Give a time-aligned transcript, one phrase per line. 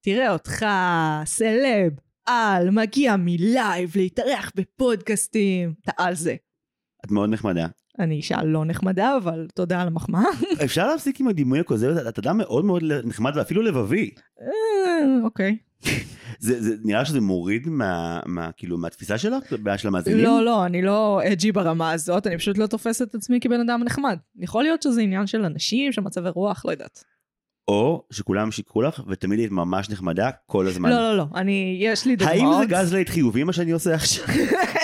[0.00, 0.66] תראה אותך,
[1.24, 1.92] סלב,
[2.26, 6.34] על, מגיע מ live להתארח בפודקאסטים, אתה על זה.
[7.04, 7.66] את מאוד נחמדה.
[7.98, 10.22] אני אישה לא נחמדה, אבל תודה על המחמאה.
[10.64, 11.96] אפשר להפסיק עם הדימוי הכוזב?
[11.96, 14.10] אתה אדם מאוד מאוד נחמד ואפילו לבבי.
[14.40, 15.56] אה, אוקיי.
[16.38, 19.52] זה, זה נראה שזה מוריד מה, מה כאילו מהתפיסה שלך?
[19.62, 20.24] בעיה של המאזינים?
[20.24, 23.82] לא, לא, אני לא edgy ברמה הזאת, אני פשוט לא תופסת את עצמי כבן אדם
[23.84, 24.18] נחמד.
[24.36, 27.04] יכול להיות שזה עניין של אנשים, של מצבי רוח, לא יודעת.
[27.68, 30.90] או שכולם שיקרו לך ותמיד היית ממש נחמדה כל הזמן.
[30.90, 32.40] לא, לא, לא, אני, יש לי דוגמאות.
[32.40, 34.24] האם זה gaslight חיובי מה שאני עושה עכשיו?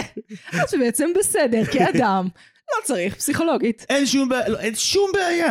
[0.71, 2.29] זה בעצם בסדר, כאדם.
[2.71, 3.87] לא צריך, פסיכולוגית.
[3.89, 5.51] אין שום בעיה, לא, אין שום בעיה.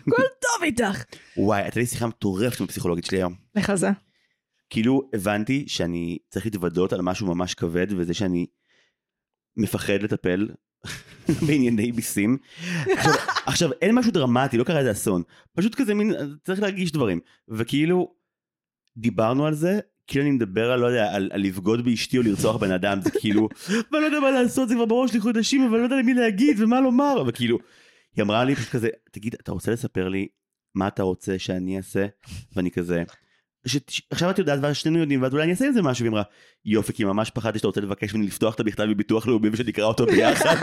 [0.00, 1.04] הכל טוב איתך.
[1.36, 3.34] וואי, הייתה לי שיחה מטורפת עם הפסיכולוגית שלי היום.
[3.56, 3.90] איך זה?
[4.70, 8.46] כאילו הבנתי שאני צריך להתוודות על משהו ממש כבד וזה שאני
[9.56, 10.48] מפחד לטפל
[11.46, 12.36] בענייני ביסים.
[12.86, 13.12] עכשיו,
[13.46, 15.22] עכשיו אין משהו דרמטי לא קרה איזה אסון.
[15.56, 16.12] פשוט כזה מין
[16.44, 17.20] צריך להרגיש דברים.
[17.48, 18.14] וכאילו
[18.96, 22.56] דיברנו על זה כאילו אני מדבר על לא יודע על, על לבגוד באשתי או לרצוח
[22.56, 23.48] בן אדם זה כאילו
[23.92, 26.14] ואני לא יודע מה לעשות זה כבר בראש לי חודשים אבל אני לא יודע למי
[26.14, 27.24] להגיד ומה לומר.
[27.26, 27.58] וכאילו
[28.16, 30.28] היא אמרה לי פשוט כזה תגיד אתה רוצה לספר לי
[30.74, 32.06] מה אתה רוצה שאני אעשה?
[32.56, 33.04] ואני כזה
[33.66, 36.22] ש- עכשיו את יודעת ושנינו יודעים ואז אולי אני אעשה עם זה משהו והיא אמרה
[36.64, 40.06] יופי כי ממש פחדתי שאתה רוצה לבקש ממני לפתוח את המכתב בביטוח לאומי ושנקרא אותו
[40.06, 40.56] ביחד.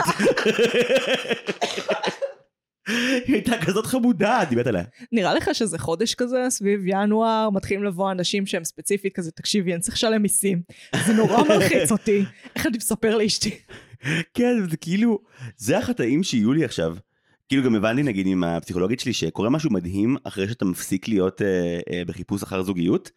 [3.26, 4.82] היא הייתה כזאת חמודה אני מת עליה.
[5.12, 9.80] נראה לך שזה חודש כזה, סביב ינואר, מתחילים לבוא אנשים שהם ספציפית כזה, תקשיבי, אני
[9.80, 10.62] צריך לשלם מיסים.
[11.06, 12.24] זה נורא מלחיץ אותי.
[12.56, 13.58] איך אני מספר לאשתי?
[14.34, 15.18] כן זה כאילו
[15.56, 16.96] זה החטאים שיהיו לי עכשיו.
[17.48, 21.46] כאילו גם הבנתי נגיד עם הפסיכולוגית שלי שקורה משהו מדהים אחרי שאתה מפסיק להיות אה,
[21.92, 23.10] אה, בחיפוש אחר זוגיות.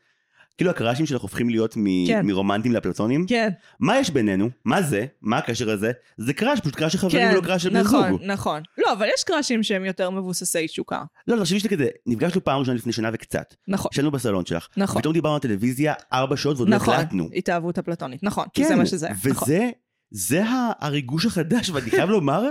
[0.58, 2.26] כאילו הקראשים שלך הופכים להיות מ- כן.
[2.26, 3.26] מרומנטים לאפלטונים.
[3.28, 4.50] כן, מה יש בינינו?
[4.66, 5.06] מה זה?
[5.22, 5.92] מה הקשר הזה?
[6.18, 8.22] זה crush, פשוט crush של חברים כן, ולא crush של נכון, זוג.
[8.24, 8.62] נכון.
[8.78, 11.04] לא, אבל יש קראשים שהם יותר מבוססי תשוקה.
[11.28, 13.54] לא, תחשבי שאתה כזה, נפגשנו פעם ראשונה לפני שנה וקצת.
[13.68, 14.68] נכון, ישבנו בסלון שלך.
[14.78, 15.02] נכון.
[15.02, 16.94] פתאום דיברנו על טלוויזיה ארבע שעות ועוד לא נכון.
[16.94, 17.30] הקלטנו.
[17.36, 18.46] התאהבות אפלטונית, נכון.
[18.54, 19.10] כן, זה מה שזה.
[19.10, 19.48] נכון.
[19.48, 19.70] וזה,
[20.12, 22.44] זה ה- הריגוש החדש, ואני חייב לומר,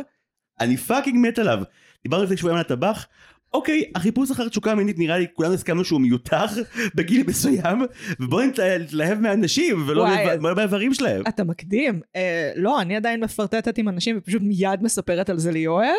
[0.61, 1.59] אני fucking מת עליו.
[2.03, 3.07] דיברנו לפני שבועיים על הטבח,
[3.55, 6.45] אוקיי, החיפוש אחר תשוקה מינית נראה לי, כולנו הסכמנו שהוא מיותר
[6.97, 7.83] בגיל מסוים,
[8.21, 10.07] ובואו נתלהב מהאנשים, ולא.
[10.41, 11.23] לא באיברים שלהם.
[11.29, 12.01] אתה מקדים.
[12.17, 15.95] אה, לא, אני עדיין מפרטטת עם אנשים ופשוט מיד מספרת על זה ליואל,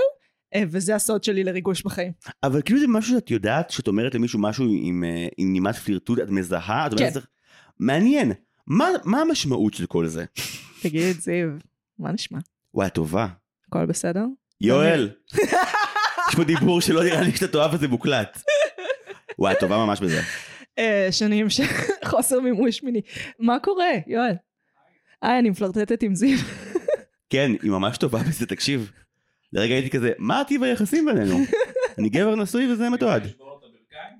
[0.56, 2.12] אה, וזה הסוד שלי לריגוש בחיים.
[2.44, 6.20] אבל כאילו זה משהו שאת יודעת, שאת אומרת למישהו משהו עם, אה, עם נימת פלירטוט,
[6.20, 7.14] את מזהה, את אומרת, כן.
[7.14, 7.28] "צריך-
[7.80, 8.32] מעניין,
[8.68, 10.26] מה, מה המשמעות של כל זה?
[10.82, 11.50] תגיד, זיו,
[12.00, 12.40] מה נשמע?
[12.74, 13.28] וואי, טובה.
[13.68, 14.26] הכל בסדר?
[14.62, 15.10] יואל,
[16.30, 18.42] יש פה דיבור שלא נראה לי שאתה תאהב וזה מוקלט.
[19.40, 20.22] וואי, את טובה ממש בזה.
[20.80, 21.64] אה, שנים של
[22.10, 23.02] חוסר מימוש מיני.
[23.40, 24.34] מה קורה, יואל?
[25.22, 26.38] היי, אני מפלרטטת עם זיו.
[27.32, 28.92] כן, היא ממש טובה בזה, תקשיב.
[29.54, 31.38] לרגע הייתי כזה, מה טיב היחסים בינינו?
[32.00, 33.28] אני גבר נשוי וזה מתועד.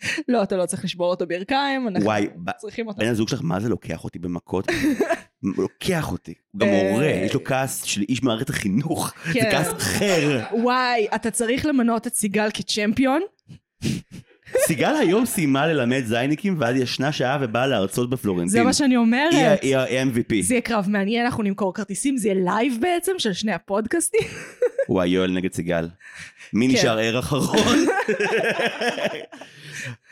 [0.28, 2.28] לא, אתה לא צריך לשבור אותו ברכיים, אנחנו וואי,
[2.58, 3.00] צריכים אותו.
[3.00, 4.68] בן הזוג שלך, מה זה לוקח אותי במכות?
[5.44, 6.34] לוקח אותי.
[6.52, 9.14] הוא גם אה, מורה, יש לו כעס של איש מערכת החינוך.
[9.26, 9.52] זה כן.
[9.52, 10.40] כעס אחר.
[10.52, 13.22] וואי, אתה צריך למנות את סיגל כצ'מפיון?
[14.68, 18.48] סיגל היום סיימה ללמד זייניקים ואז ישנה שעה ובאה להרצות בפלורנטין.
[18.48, 19.60] זה מה שאני אומרת.
[19.62, 20.42] היא ה-MVP.
[20.42, 24.22] זה יהיה קרב מעניין, אנחנו נמכור כרטיסים, זה יהיה live בעצם של שני הפודקאסטים.
[24.90, 25.88] וואי, יואל נגד סיגל.
[26.54, 26.74] מי כן.
[26.74, 27.78] נשאר ער אחרון?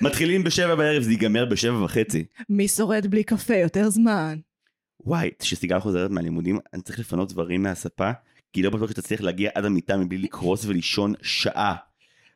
[0.01, 2.25] מתחילים בשבע בערב, זה ייגמר בשבע וחצי.
[2.49, 4.37] מי שורד בלי קפה יותר זמן?
[4.99, 8.11] וואי, כשסיגל חוזרת מהלימודים, אני צריך לפנות דברים מהספה,
[8.53, 11.75] כי לא בטוח שתצליח להגיע עד המיטה מבלי לקרוס ולישון שעה.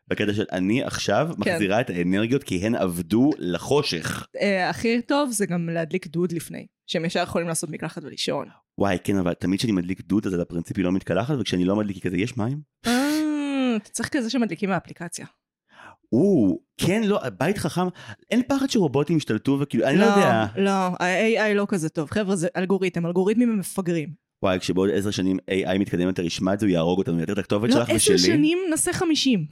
[0.08, 1.52] בקטע של אני עכשיו כן.
[1.52, 4.28] מחזירה את האנרגיות כי הן עבדו לחושך.
[4.42, 8.48] אה, הכי טוב זה גם להדליק דוד לפני, שהם ישר יכולים לעשות מקלחת ולישון.
[8.78, 11.76] וואי, כן, אבל תמיד כשאני מדליק דוד אז על הפרינציפ היא לא מתקלחת, וכשאני לא
[11.76, 12.62] מדליק היא כזה, יש מים?
[12.88, 15.26] אה, אתה צריך כזה שמדליקים מהאפליקציה.
[16.14, 17.88] או, כן, לא, בית חכם,
[18.32, 20.46] אין פחד שרובוטים ישתלטו וכאילו, אני לא יודע.
[20.58, 22.10] לא, ה-AI לא כזה טוב.
[22.12, 24.10] חבר'ה, זה אלגוריתם, אלגוריתמים הם מפגרים.
[24.44, 27.38] וואי, כשבעוד עשר שנים AI מתקדם יותר ישמע את זה, הוא יהרוג אותנו, יתר את
[27.38, 28.18] הכתובת לא, שלך עשר ושלי.
[28.18, 29.46] שנים נעשה חמישים.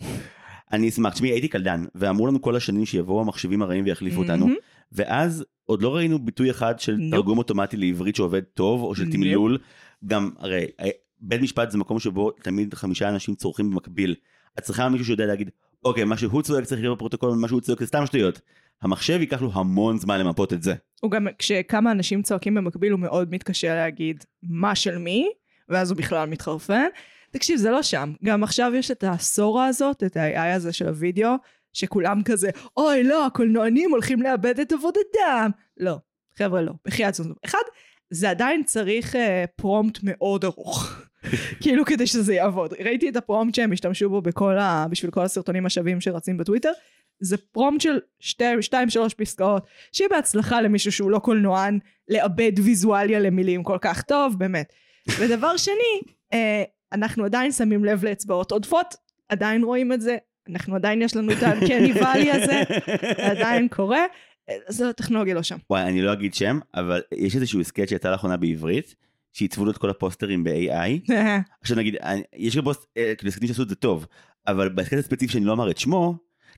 [0.71, 4.57] אני אשמח, תשמעי, הייתי קלדן, ואמרו לנו כל השנים שיבואו המחשבים הרעים ויחליפו אותנו, מהמם.
[4.91, 7.11] ואז עוד לא ראינו ביטוי אחד של נופ.
[7.11, 9.11] תרגום אוטומטי לעברית שעובד טוב, או של.
[9.11, 9.57] תמלול.
[10.05, 10.89] גם, הרי, אה,
[11.19, 14.15] בית משפט זה מקום שבו תמיד חמישה אנשים צורכים במקביל.
[14.59, 15.49] את צריכה מישהו שיודע להגיד,
[15.87, 18.41] אוקיי, מה שהוא צועק צריך להיות בפרוטוקול, ומה שהוא צועק זה סתם שטויות.
[18.81, 20.73] המחשב ייקח לו המון זמן למפות את זה.
[21.01, 25.29] הוא גם, כשכמה אנשים צועקים במקביל, הוא מאוד מתקשה להגיד מה של מי,
[25.69, 26.85] ואז הוא בכלל מתחרפן.
[27.31, 28.13] תקשיב, זה לא שם.
[28.25, 31.31] גם עכשיו יש את הסורה הזאת, את ה-AI הזה של הוידאו,
[31.73, 35.49] שכולם כזה, אוי, לא, הקולנוענים הולכים לאבד את עבודתם.
[35.77, 35.97] לא,
[36.37, 36.73] חבר'ה, לא.
[36.85, 37.27] בחייאת זאת.
[37.45, 37.63] אחד,
[38.09, 41.01] זה עדיין צריך אה, פרומפט מאוד ארוך.
[41.61, 42.73] כאילו כדי שזה יעבוד.
[42.79, 44.85] ראיתי את הפרומפט שהם השתמשו בו בכל ה...
[44.89, 46.71] בשביל כל הסרטונים השווים שרצים בטוויטר,
[47.19, 53.19] זה פרומט של שתי, שתיים שלוש פסקאות, שיהיה בהצלחה למישהו שהוא לא קולנוען, לעבד ויזואליה
[53.19, 54.73] למילים כל כך טוב, באמת.
[55.19, 56.01] ודבר שני,
[56.33, 56.63] אה,
[56.93, 58.95] אנחנו עדיין שמים לב לאצבעות עודפות,
[59.29, 60.17] עדיין רואים את זה,
[60.49, 62.63] אנחנו עדיין יש לנו את האנקני ואלי הזה,
[63.17, 64.05] זה עדיין קורה,
[64.49, 65.57] אה, זה הטכנולוגיה לא שם.
[65.69, 68.95] וואי, אני לא אגיד שם, אבל יש איזשהו הסכת שיצא לאחרונה בעברית,
[69.37, 71.11] שעיצבו לו את כל הפוסטרים ב-AI.
[71.61, 71.95] עכשיו נגיד,
[72.35, 74.05] יש גם פוסט, אה, כאילו הסכתים שעשו את זה טוב,
[74.47, 76.15] אבל בהסכת הספציפי שאני לא אמר את שמו,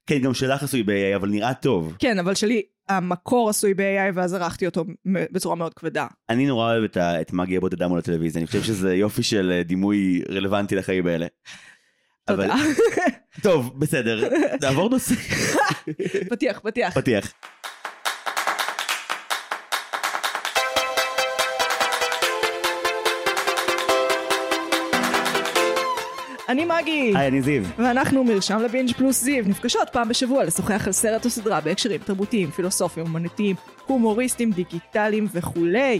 [0.08, 1.96] כן, גם שלך עשוי ב-AI, אבל נראה טוב.
[2.00, 6.08] כן, אבל שלי, המקור עשוי ב-AI ואז ערכתי אותו בצורה מאוד כבדה.
[6.30, 9.52] אני נורא אוהב את, ה- את מגי הבודדה מול הטלוויזיה, אני חושב שזה יופי של
[9.52, 11.28] אה, דימוי רלוונטי לחיים האלה.
[12.30, 12.56] אבל, תודה.
[13.44, 14.30] טוב, בסדר,
[14.62, 15.16] נעבור נושא.
[16.30, 16.94] פתיח, פתיח.
[16.94, 17.34] פתיח.
[26.50, 27.64] אני מגי, היי, אני זיו.
[27.78, 32.52] ואנחנו מרשם לבינג' פלוס זיו, נפגשות פעם בשבוע לשוחח על סרט או סדרה בהקשרים תרבותיים,
[32.52, 33.56] פילוסופיים, אומנותיים,
[33.88, 36.00] הומוריסטיים, דיגיטליים וכולי.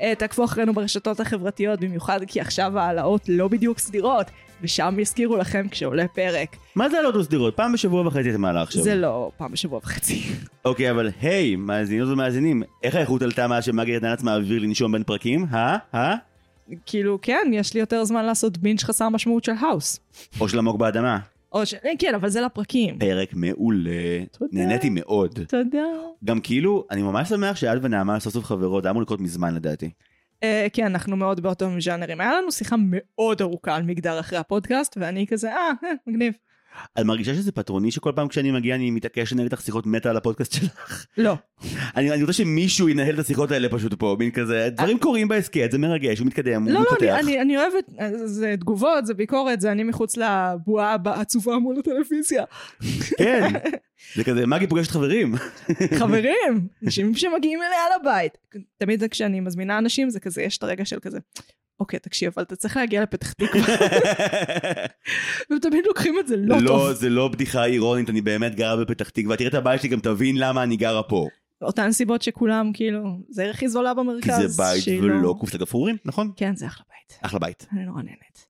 [0.00, 4.26] אה, תעקבו אחרינו ברשתות החברתיות, במיוחד כי עכשיו ההעלאות לא בדיוק סדירות,
[4.62, 6.56] ושם יזכירו לכם כשעולה פרק.
[6.74, 7.56] מה זה הלא סדירות?
[7.56, 8.82] פעם בשבוע וחצי אתם מעלה עכשיו.
[8.82, 10.22] זה לא פעם בשבוע וחצי.
[10.64, 15.02] אוקיי, אבל היי, מאזינות ומאזינים, איך האיכות עלתה מאז שמגי נתן לעצמה אוויר לנשום בין
[15.02, 15.46] פרקים?
[15.52, 15.76] אה?
[15.94, 16.14] אה?
[16.86, 20.00] כאילו, כן, יש לי יותר זמן לעשות בינג' חסר משמעות של האוס.
[20.40, 21.18] או של עמוק באדמה.
[21.52, 21.74] או ש...
[21.74, 22.98] אה, כן, אבל זה לפרקים.
[22.98, 24.24] פרק מעולה.
[24.38, 24.50] תודה.
[24.52, 25.38] נהניתי מאוד.
[25.48, 25.84] תודה.
[26.24, 29.90] גם כאילו, אני ממש שמח שאת ונעמה סוף סוף חברות, היה אמור לקרות מזמן לדעתי.
[30.42, 32.20] אה, כן, אנחנו מאוד באותם ז'אנרים.
[32.20, 36.32] היה לנו שיחה מאוד ארוכה על מגדר אחרי הפודקאסט, ואני כזה, אה, אה, מגניב.
[37.00, 40.16] את מרגישה שזה פטרוני שכל פעם כשאני מגיע אני מתעקש לנהל איתך שיחות מטה על
[40.16, 41.06] הפודקאסט שלך?
[41.18, 41.34] לא.
[41.96, 45.68] אני אני רוצה שמישהו ינהל את השיחות האלה פשוט פה, מין כזה, דברים קורים בהסכת,
[45.72, 47.02] זה מרגש, הוא מתקדם, הוא לא, לא, מתפתח.
[47.02, 51.78] אני, אני, אני אוהבת, אה, זה תגובות, זה ביקורת, זה אני מחוץ לבועה העצובה מול
[51.78, 52.44] הטלוויזיה.
[53.18, 53.48] כן,
[54.16, 55.34] זה כזה, מגי פוגשת חברים.
[55.98, 58.38] חברים, אנשים שמגיעים אליה לבית.
[58.78, 61.18] תמיד זה כשאני מזמינה אנשים, זה כזה, יש את הרגע של כזה,
[61.80, 63.64] אוקיי, תקשיב, אבל אתה צריך להגיע לפתח תקווה.
[65.50, 66.62] והם תמיד לוקחים את זה לא טוב.
[66.64, 70.00] לא, זה לא בדיחה אירונית, אני באמת גרה בפתח תקווה, תראה את הבית שלי, גם
[70.00, 71.28] תבין למה אני גרה פה.
[71.62, 74.56] אותן סיבות שכולם, כאילו, זה הכי זולה כי במרכז.
[74.56, 76.32] זה בית ולא לא- קופסת גפרורים, נכון?
[76.36, 77.18] כן, זה אחלה בית.
[77.22, 77.66] אחלה בית.
[77.72, 78.46] אני נורא נהנית.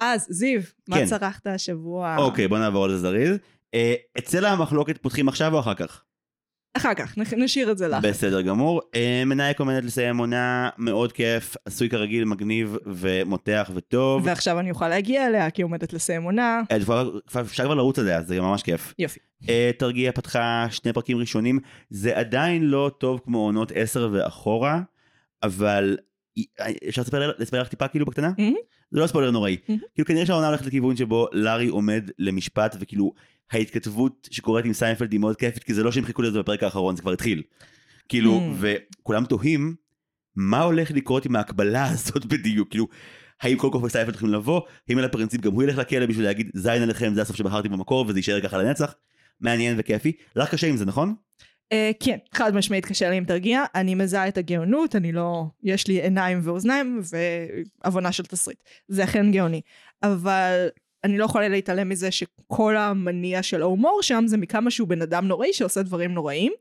[0.00, 1.06] אז, זיו, מה כן.
[1.06, 2.16] צרכת השבוע?
[2.18, 3.36] אוקיי, בוא נעבור על זה זריז.
[3.74, 6.02] אה, אצל המחלוקת פותחים עכשיו או אחר כך?
[6.76, 8.04] אחר כך, נשאיר את זה לך.
[8.04, 8.80] בסדר גמור.
[8.94, 14.22] אה, מנאייק עומדת לסיים עונה מאוד כיף, עשוי כרגיל, מגניב ומותח וטוב.
[14.26, 16.62] ועכשיו אני אוכל להגיע אליה, כי היא עומדת לסיים עונה.
[16.70, 16.76] אה,
[17.40, 18.94] אפשר כבר לרוץ על זה, ממש כיף.
[18.98, 19.20] יופי.
[19.48, 21.58] אה, תרגיע פתחה שני פרקים ראשונים,
[21.90, 24.80] זה עדיין לא טוב כמו עונות 10 ואחורה,
[25.42, 25.96] אבל
[26.88, 27.02] אפשר
[27.38, 28.30] לספר לך טיפה כאילו בקטנה?
[28.38, 28.54] מהמם.
[28.90, 29.56] זה לא ספוילר נוראי.
[29.66, 33.12] כאילו כנראה שהעונה הולכת לכיוון שבו לארי עומד למשפט וכאילו
[33.50, 36.96] ההתכתבות שקורית עם סיינפלד היא מאוד כיפית כי זה לא שהם חיכו לזה בפרק האחרון
[36.96, 37.42] זה כבר התחיל.
[38.08, 38.52] כאילו.
[38.60, 39.74] וכולם תוהים
[40.36, 42.88] מה הולך לקרות עם ההקבלה הזאת בדיוק כאילו
[43.42, 46.50] האם כל כוכבי סיינפלד הולכים לבוא האם על הפרינציפ גם הוא ילך לכלא בשביל להגיד
[46.54, 48.94] זין עליכם זה הסוף שבחרתי במקור וזה יישאר ככה לנצח.
[49.40, 50.12] מעניין וכיפי.
[50.36, 51.14] לך קשה עם זה נכון?
[51.72, 53.64] אה, כן, חד משמעית קשה לי עם תרגיע.
[53.74, 55.44] אני מזהה את הגאונות, אני לא...
[55.62, 57.00] יש לי עיניים ואוזניים
[57.84, 58.58] והבנה של תסריט.
[58.88, 59.60] זה אכן גאוני.
[60.02, 60.68] אבל
[61.04, 65.28] אני לא יכולה להתעלם מזה שכל המניע של ההומור שם זה מכמה שהוא בן אדם
[65.28, 66.52] נוראי שעושה דברים נוראים.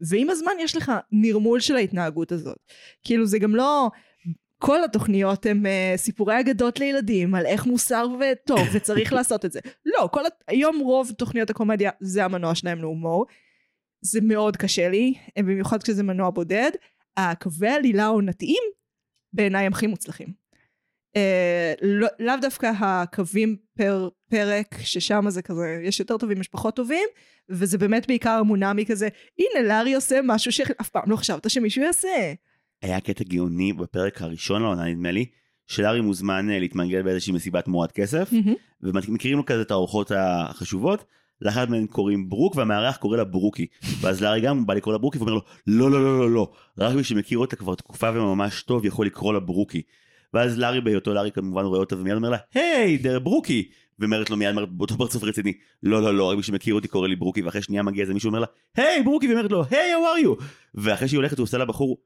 [0.00, 2.58] ועם הזמן יש לך נרמול של ההתנהגות הזאת.
[3.04, 3.90] כאילו זה גם לא...
[4.62, 9.60] כל התוכניות הן uh, סיפורי אגדות לילדים על איך מוסר וטוב וצריך לעשות את זה.
[9.86, 10.20] לא, כל.
[10.48, 13.26] היום רוב תוכניות הקומדיה זה המנוע שלהם להומור.
[14.02, 16.70] זה מאוד קשה לי, במיוחד כשזה מנוע בודד.
[17.16, 18.62] הקווי עלילה העונתיים
[19.32, 20.28] בעיניי הם הכי מוצלחים.
[21.16, 26.76] אה, לא, לאו דווקא הקווים פר פרק, ששם זה כזה, יש יותר טובים, יש פחות
[26.76, 27.08] טובים,
[27.48, 32.32] וזה באמת בעיקר המונמי כזה, הנה לארי עושה משהו שאף פעם לא חשבת שמישהו יעשה.
[32.82, 35.26] היה קטע גאוני בפרק הראשון לעונה נדמה לי
[35.66, 38.30] שלארי מוזמן אה, להתמנגל באיזושהי מסיבת תמורת כסף
[38.82, 41.04] ומכירים לו כזה את האורחות החשובות.
[41.42, 43.66] לאחת מהן קוראים ברוק והמארח קורא לה ברוקי.
[44.00, 46.94] ואז לארי גם בא לקרוא לה ברוקי ואומר לו לא לא לא לא לא רק
[46.94, 49.82] מי שמכיר אותה כבר תקופה וממש טוב יכול לקרוא לה ברוקי.
[50.34, 53.68] ואז לארי בהיותו לארי כמובן רואה אותה ומיד אומר לה היי דר ברוקי.
[53.98, 57.16] ואומרת לו מיד באותו פרצוף רציני לא לא לא רק מי שמכיר אותי קורא לי
[57.16, 57.42] ברוקי.
[57.42, 59.28] ואחרי שנייה מגיע איזה מישהו אומר לה היי ברוקי.
[59.28, 60.44] ואומרת לו היי how are
[60.74, 61.98] ואחרי שהיא הולכת הוא עושה לבחור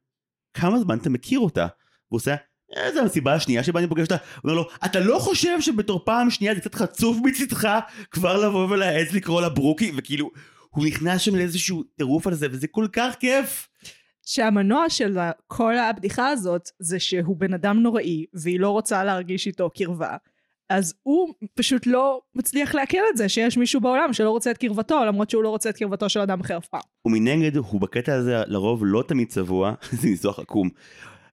[0.54, 1.66] כמה זמן אתה מכיר אותה?
[2.10, 2.34] והוא עושה
[2.76, 4.16] "אה, זה המסיבה השנייה שבה אני פוגש אותה.
[4.16, 7.78] הוא אומר לו, אתה לא חושב שבתור פעם שנייה זה קצת חצוף מצדך
[8.10, 9.92] כבר לבוא ולהעז לקרוא לה ברוקי?
[9.96, 10.30] וכאילו,
[10.70, 13.68] הוא נכנס שם לאיזשהו טירוף על זה, וזה כל כך כיף.
[14.26, 19.70] שהמנוע של כל הבדיחה הזאת זה שהוא בן אדם נוראי והיא לא רוצה להרגיש איתו
[19.70, 20.16] קרבה.
[20.70, 25.04] אז הוא פשוט לא מצליח לעכל את זה שיש מישהו בעולם שלא רוצה את קרבתו,
[25.04, 26.80] למרות שהוא לא רוצה את קרבתו של אדם אחר אף פעם.
[27.06, 30.68] ומנגד הוא בקטע הזה לרוב לא תמיד צבוע, זה ניסוח עקום.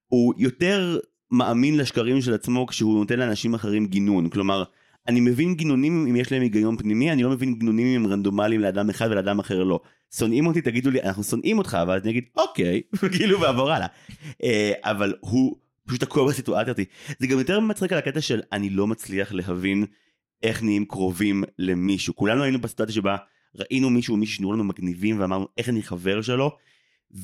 [0.08, 1.00] הוא יותר
[1.32, 4.30] מאמין לשקרים של עצמו כשהוא נותן לאנשים אחרים גינון.
[4.30, 4.64] כלומר,
[5.08, 8.62] אני מבין גינונים אם יש להם היגיון פנימי, אני לא מבין גינונים אם הם רנדומליים
[8.62, 9.80] לאדם אחד ולאדם אחר לא.
[10.16, 12.82] שונאים אותי, תגידו לי, אנחנו שונאים אותך, ואז אני אגיד, אוקיי,
[13.18, 13.88] כאילו, ועבור הלאה.
[14.44, 15.56] אה, אבל הוא
[15.88, 16.88] פשוט תקוע בסיטואציה הזאת.
[17.20, 19.86] זה גם יותר מצחיק על הקטע של אני לא מצליח להבין
[20.44, 22.16] איך נהיים קרובים למישהו.
[22.16, 23.18] כולנו היינו בסיטואציה שבה
[23.56, 26.58] ראינו מישהו מישהו שנראו לנו מגניבים ואמרנו איך אני חבר שלו,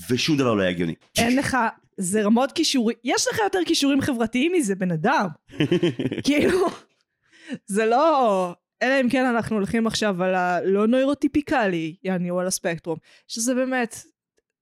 [0.10, 0.94] ושום דבר לא היה הגיוני.
[1.18, 1.58] אין לך,
[1.98, 5.27] זה רמות כישורים, יש לך יותר כישורים חברתיים מזה, בן אדם.
[6.25, 6.68] כאילו,
[7.66, 8.54] זה לא...
[8.84, 13.96] אלא אם כן אנחנו הולכים עכשיו על הלא נוירוטיפיקלי, יעני, או על הספקטרום, שזה באמת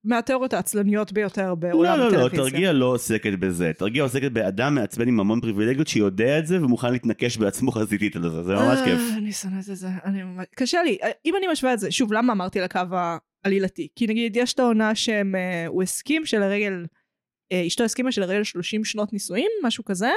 [0.06, 2.51] מהתיאוריות העצלניות ביותר בעולם לא, לא, לא, הטלוויזיה.
[2.51, 3.72] תרגיע לא עוסקת בזה.
[3.77, 8.22] תרגיע עוסקת באדם מעצבן עם המון פריבילגיות שיודע את זה ומוכן להתנקש בעצמו חזיתית על
[8.22, 9.00] זה, זה ממש כיף.
[9.00, 9.88] אה, אני שונאת את זה.
[10.56, 10.98] קשה לי.
[11.04, 12.80] אה, אם אני משווה את זה, שוב, למה אמרתי לקו
[13.44, 13.88] העלילתי?
[13.96, 15.36] כי נגיד, יש את העונה שהם...
[15.36, 16.86] אה, הסכים שלרגל...
[17.52, 20.10] אה, אשתו הסכימה שלרגל 30 שנות נישואים, משהו כזה,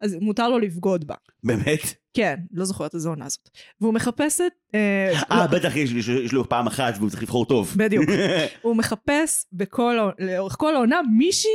[0.00, 1.14] אז מותר לו לבגוד בה.
[1.44, 1.80] באמת?
[2.14, 3.48] כן, לא זוכרת איזה עונה זאת.
[3.80, 4.52] והוא מחפש את...
[4.74, 7.74] אה, אה, לא, בטח יש יש- יש לו פעם אחת והוא צריך לבחור טוב.
[7.76, 8.04] בדיוק.
[8.62, 11.50] הוא מחפש בכל, לאורך כל העונה מישהי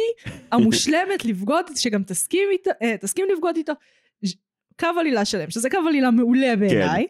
[0.51, 3.74] המושלמת לבגוד, שגם תסכים איתו, אה, תסכים לבגוד איתו.
[4.79, 7.07] קו עלילה שלם, שזה קו עלילה מעולה בעיניי.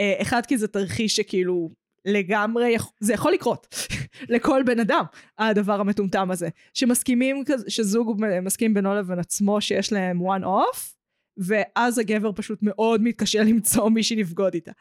[0.00, 1.70] אה, אחד, כי זה תרחיש שכאילו
[2.04, 3.66] לגמרי, זה יכול לקרות
[4.34, 5.04] לכל בן אדם,
[5.38, 6.48] הדבר המטומטם הזה.
[6.74, 10.78] שמסכימים, שזוג מסכים בינו לבין עצמו שיש להם one off,
[11.36, 14.72] ואז הגבר פשוט מאוד מתקשה למצוא מישהי לבגוד איתה.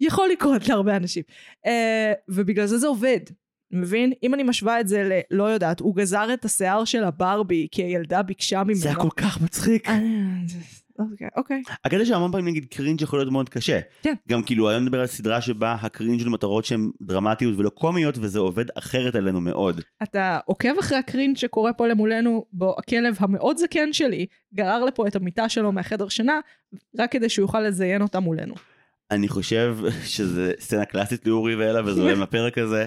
[0.00, 1.22] יכול לקרות להרבה אנשים.
[1.66, 3.20] אה, ובגלל זה זה עובד.
[3.70, 4.12] מבין?
[4.22, 5.12] אם אני משווה את זה ל...
[5.30, 8.74] לא יודעת, הוא גזר את השיער של הברבי כי הילדה ביקשה ממנו.
[8.74, 9.88] זה היה כל כך מצחיק.
[10.98, 11.62] אוקיי, אוקיי.
[11.84, 13.80] הקטע שהמון פעמים נגיד cringe יכול להיות מאוד קשה.
[14.02, 14.14] כן.
[14.28, 18.18] גם כאילו היום נדבר על סדרה שבה ה cringe הוא למטרות שהן דרמטיות ולא קומיות
[18.18, 19.80] וזה עובד אחרת עלינו מאוד.
[20.02, 25.06] אתה עוקב אחרי ה cringe שקורה פה למולנו, בו הכלב המאוד זקן שלי גרר לפה
[25.06, 26.40] את המיטה שלו מהחדר שינה,
[26.98, 28.54] רק כדי שהוא יוכל לזיין אותה מולנו.
[29.10, 32.84] אני חושב שזה סצנה קלאסית לאורי ואלה וזה אוהב הפרק הזה.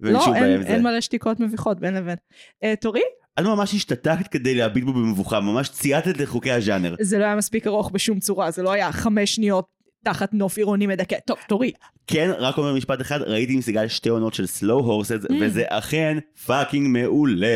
[0.00, 0.62] לא, אין, עם.
[0.62, 2.16] אין מלא שתיקות מביכות בין לבין.
[2.64, 3.02] Uh, תורי.
[3.40, 6.94] את ממש השתתקת כדי להביט בו במבוכה, ממש צייתת לחוקי הז'אנר.
[7.00, 9.66] זה לא היה מספיק ארוך בשום צורה, זה לא היה חמש שניות
[10.04, 11.16] תחת נוף עירוני מדכא.
[11.26, 11.72] טוב, תורי.
[12.06, 15.32] כן, רק אומר משפט אחד, ראיתי עם סיגל שתי עונות של Slow Horses, Mm.
[15.40, 17.46] וזה אכן fucking מעולה.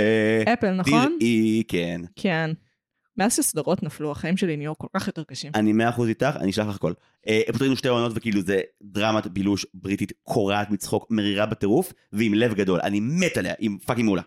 [0.52, 1.16] אפל, נכון?
[1.20, 2.00] תראי, כן.
[2.16, 2.50] כן.
[3.16, 5.52] מאז שסדרות נפלו, החיים שלי נהיו כל כך יותר קשים.
[5.54, 6.92] אני מאה אחוז איתך, אני אשלח לך הכל.
[7.28, 12.34] אה, פשוט ראינו שתי עונות וכאילו זה דרמת בילוש בריטית קורעת מצחוק, מרירה בטירוף, ועם
[12.34, 12.80] לב גדול.
[12.82, 14.22] אני מת עליה, היא fucking מעולה.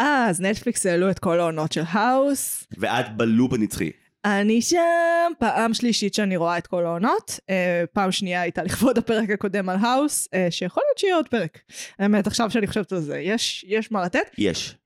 [0.00, 2.66] אה, אז נטפליקס העלו את כל העונות של האוס.
[2.78, 3.90] ואת בלופ הנצחי.
[4.24, 7.40] אני שם פעם שלישית שאני רואה את כל העונות.
[7.50, 11.58] אה, פעם שנייה הייתה לכבוד הפרק הקודם על האוס, אה, שיכול להיות שיהיה עוד פרק.
[11.98, 14.30] האמת, עכשיו שאני חושבת על זה, יש, יש מה לתת.
[14.38, 14.76] יש.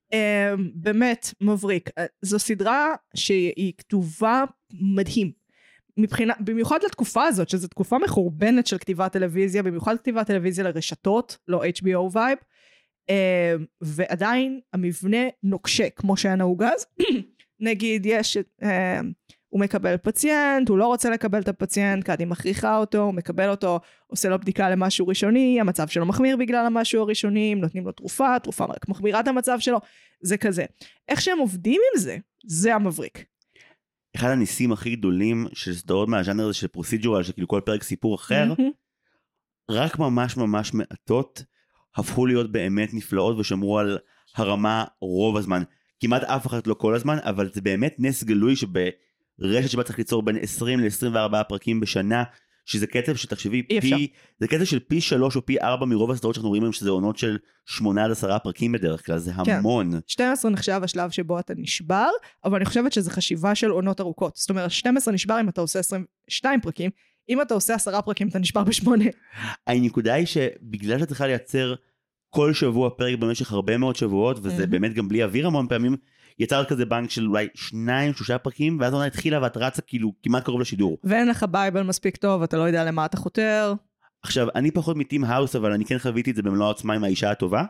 [0.75, 1.91] באמת מבריק.
[2.23, 4.45] זו סדרה שהיא כתובה
[4.81, 5.33] מדהים.
[5.97, 11.65] מבחינה, במיוחד לתקופה הזאת, שזו תקופה מחורבנת של כתיבת טלוויזיה, במיוחד כתיבת טלוויזיה לרשתות, לא
[11.65, 12.39] HBO vibe,
[13.81, 16.87] ועדיין המבנה נוקשה, כמו שהיה נהוג אז.
[17.61, 19.01] נגיד, יש, אה,
[19.49, 23.81] הוא מקבל פציינט, הוא לא רוצה לקבל את הפציינט, קאדי מכריחה אותו, הוא מקבל אותו,
[24.07, 28.65] עושה לו בדיקה למשהו ראשוני, המצב שלו מחמיר בגלל המשהו הראשוני, נותנים לו תרופה, תרופה
[28.65, 29.79] רק מחמירה את המצב שלו,
[30.21, 30.65] זה כזה.
[31.09, 33.25] איך שהם עובדים עם זה, זה המבריק.
[34.17, 38.53] אחד הניסים הכי גדולים של סדרות מהז'אנר הזה של פרוסיג'ורל, שכאילו כל פרק סיפור אחר.
[39.71, 41.43] רק ממש ממש מעטות
[41.97, 43.99] הפכו להיות באמת נפלאות ושמרו על
[44.37, 45.63] הרמה רוב הזמן.
[46.01, 50.23] כמעט אף אחת לא כל הזמן, אבל זה באמת נס גלוי שברשת שבה צריך ליצור
[50.23, 52.25] בין 20 ל-24 פרקים בשנה,
[52.65, 53.97] שזה קצב שתחשבי אפשר.
[53.97, 56.91] פי, זה קצב של פי 3 או פי 4 מרוב הסדרות שאנחנו רואים היום, שזה
[56.91, 59.53] עונות של 8 עד 10 פרקים בדרך כלל, זה כן.
[59.53, 59.91] המון.
[60.07, 62.09] 12 נחשב השלב שבו אתה נשבר,
[62.45, 64.37] אבל אני חושבת שזה חשיבה של עונות ארוכות.
[64.37, 66.91] זאת אומרת, 12 נשבר אם אתה עושה 22 פרקים,
[67.29, 69.05] אם אתה עושה 10 פרקים אתה נשבר בשמונה.
[69.67, 71.75] הנקודה היא שבגלל שאת צריכה לייצר
[72.31, 74.67] כל שבוע פרק במשך הרבה מאוד שבועות, וזה.
[74.67, 75.97] באמת גם בלי אוויר המון פעמים,
[76.39, 80.45] יצרת כזה בנק של אולי שניים, שלושה פרקים, ואז העונה התחילה ואת רצה כאילו כמעט
[80.45, 80.99] קרוב לשידור.
[81.05, 83.75] ואין לך bible מספיק טוב, אתה לא יודע למה אתה חותר.
[84.23, 87.31] עכשיו, אני פחות מטים האוס, אבל אני כן חוויתי את זה במלוא העוצמה עם האישה
[87.31, 87.65] הטובה,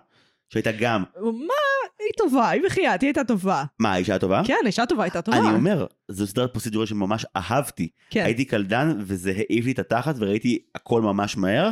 [0.52, 1.54] שהייתה גם, מה?
[1.98, 3.64] היא טובה, היא בחייאת, היא הייתה טובה.
[3.78, 4.42] מה, האישה הטובה?
[4.46, 5.38] כן, האישה טובה הייתה טובה.
[5.38, 7.88] אני אומר, זו סדרת פרוצדורה שממש אהבתי.
[8.10, 8.24] כן.
[8.24, 11.70] הייתי קלדן, וזה העיף לי את התחת, וראיתי הכל ממש מהר,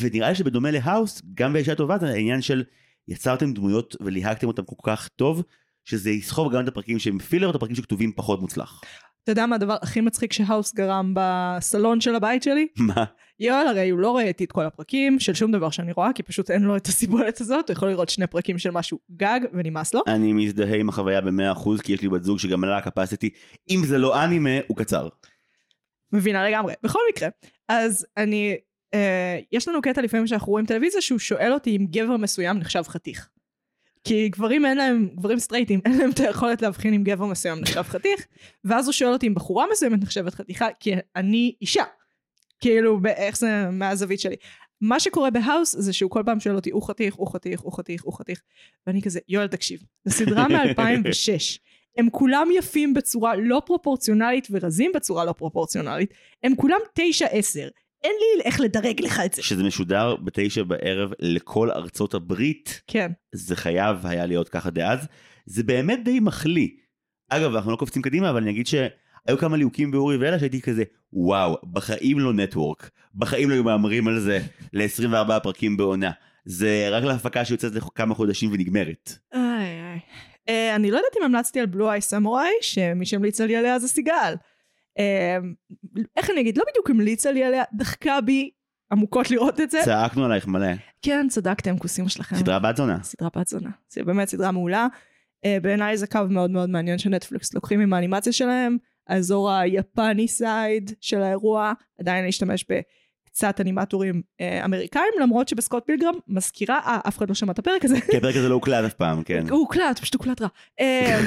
[0.00, 2.64] ונראה לי שבדומה להאוס, גם באישה טובה זה העניין של
[3.08, 5.42] יצרתם דמויות וליהקתם אותם כל כך טוב,
[5.84, 8.80] שזה יסחוב גם את הפרקים שהם פילר, את הפרקים שכתובים פחות מוצלח.
[9.24, 12.66] אתה יודע מה הדבר הכי מצחיק שהאוס גרם בסלון של הבית שלי?
[12.76, 13.04] מה?
[13.42, 16.22] יואל הרי הוא לא רואה איתי את כל הפרקים של שום דבר שאני רואה, כי
[16.22, 19.94] פשוט אין לו את הסיבולת הזאת, הוא יכול לראות שני פרקים של משהו גג ונמאס
[19.94, 20.00] לו.
[20.06, 23.30] אני מזדהה עם החוויה ב-100% כי יש לי בת זוג שגם עלה הקפסיטי.
[23.70, 25.08] אם זה לא אנימה, הוא קצר.
[26.12, 26.74] מבינה לגמרי.
[26.82, 27.28] בכל מקרה,
[27.68, 28.56] אז אני,
[28.94, 32.82] אה, יש לנו קטע לפעמים שאנחנו רואים טלוויזיה שהוא שואל אותי אם גבר מסוים נחשב
[32.82, 33.28] חתיך.
[34.04, 37.82] כי גברים אין להם, גברים סטרייטים, אין להם את היכולת להבחין אם גבר מסוים נחשב
[37.82, 38.26] חתיך,
[38.64, 41.84] ואז הוא שואל אותי אם בחורה מסוימת נחשבת חתיכה, כי אני אישה.
[42.62, 44.36] כאילו, איך זה מהזווית שלי.
[44.80, 48.02] מה שקורה בהאוס זה שהוא כל פעם שואל אותי, הוא חתיך, הוא חתיך, הוא חתיך,
[48.02, 48.40] הוא חתיך,
[48.86, 51.58] ואני כזה, יואל תקשיב, זו סדרה מ-2006.
[51.98, 57.68] הם כולם יפים בצורה לא פרופורציונלית ורזים בצורה לא פרופורציונלית, הם כולם תשע עשר.
[58.04, 59.42] אין לי איך לדרג לך את זה.
[59.42, 63.10] שזה משודר בתשע בערב לכל ארצות הברית, כן.
[63.32, 65.06] זה חייב היה להיות ככה דאז.
[65.46, 66.68] זה באמת די מחליא.
[67.28, 68.66] אגב, אנחנו לא קופצים קדימה, אבל אני אגיד
[69.26, 72.90] שהיו כמה ליהוקים באורי ואלה שהייתי כזה, וואו, בחיים לא נטוורק.
[73.14, 74.38] בחיים לא היו מהמרים על זה
[74.72, 76.10] ל-24 פרקים בעונה.
[76.44, 79.18] זה רק להפקה שיוצאת לכמה חודשים ונגמרת.
[79.34, 80.00] איי איי.
[80.48, 83.88] Uh, אני לא יודעת אם המלצתי על בלו איי סמוראי, שמי שהמליצה לי עליה זה
[83.88, 84.34] סיגל.
[84.98, 85.02] Uh,
[86.16, 88.50] איך אני אגיד, לא בדיוק המליצה לי עליה, דחקה בי
[88.92, 89.80] עמוקות לראות את זה.
[89.84, 90.72] צעקנו עלייך מלא.
[91.02, 92.36] כן, צדקתם, כוסים שלכם.
[92.36, 92.98] סדרה בת זונה.
[93.02, 93.70] סדרה בת זונה.
[93.88, 94.86] זה באמת סדרה מעולה.
[95.46, 98.76] Uh, בעיניי זה קו מאוד מאוד מעניין שנטפליקס לוקחים עם האנימציה שלהם.
[99.08, 106.78] האזור היפני סייד של האירוע, עדיין להשתמש בקצת אנימטורים אה, אמריקאים, למרות שבסקוט פילגרם מזכירה,
[106.78, 108.00] אה, אף אחד לא שמע את הפרק הזה.
[108.10, 109.48] כי הפרק הזה לא הוקלט אף פעם, כן.
[109.50, 110.48] הוא הוקלט, פשוט הוקלט רע.
[110.80, 111.20] אה,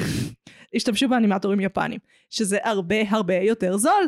[0.74, 1.98] השתמשו באנימטורים יפנים,
[2.30, 4.06] שזה הרבה הרבה יותר זול.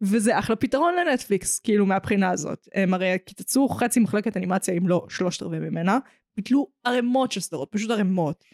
[0.00, 2.68] וזה אחלה פתרון לנטפליקס, כאילו מהבחינה הזאת.
[2.74, 5.98] הם הרי קיצצו חצי מחלקת אנימציה, אם לא שלושת רבעי ממנה,
[6.36, 8.44] ביטלו ערימות של סדרות, פשוט ערימות.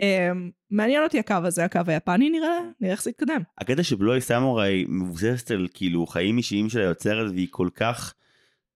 [0.00, 3.42] Um, מעניין אותי הקו הזה, הקו היפני נראה, נראה איך זה יתקדם.
[3.58, 8.14] הקטע שבלוי סמוראי מבוססת על כאילו חיים אישיים של היוצרת והיא כל כך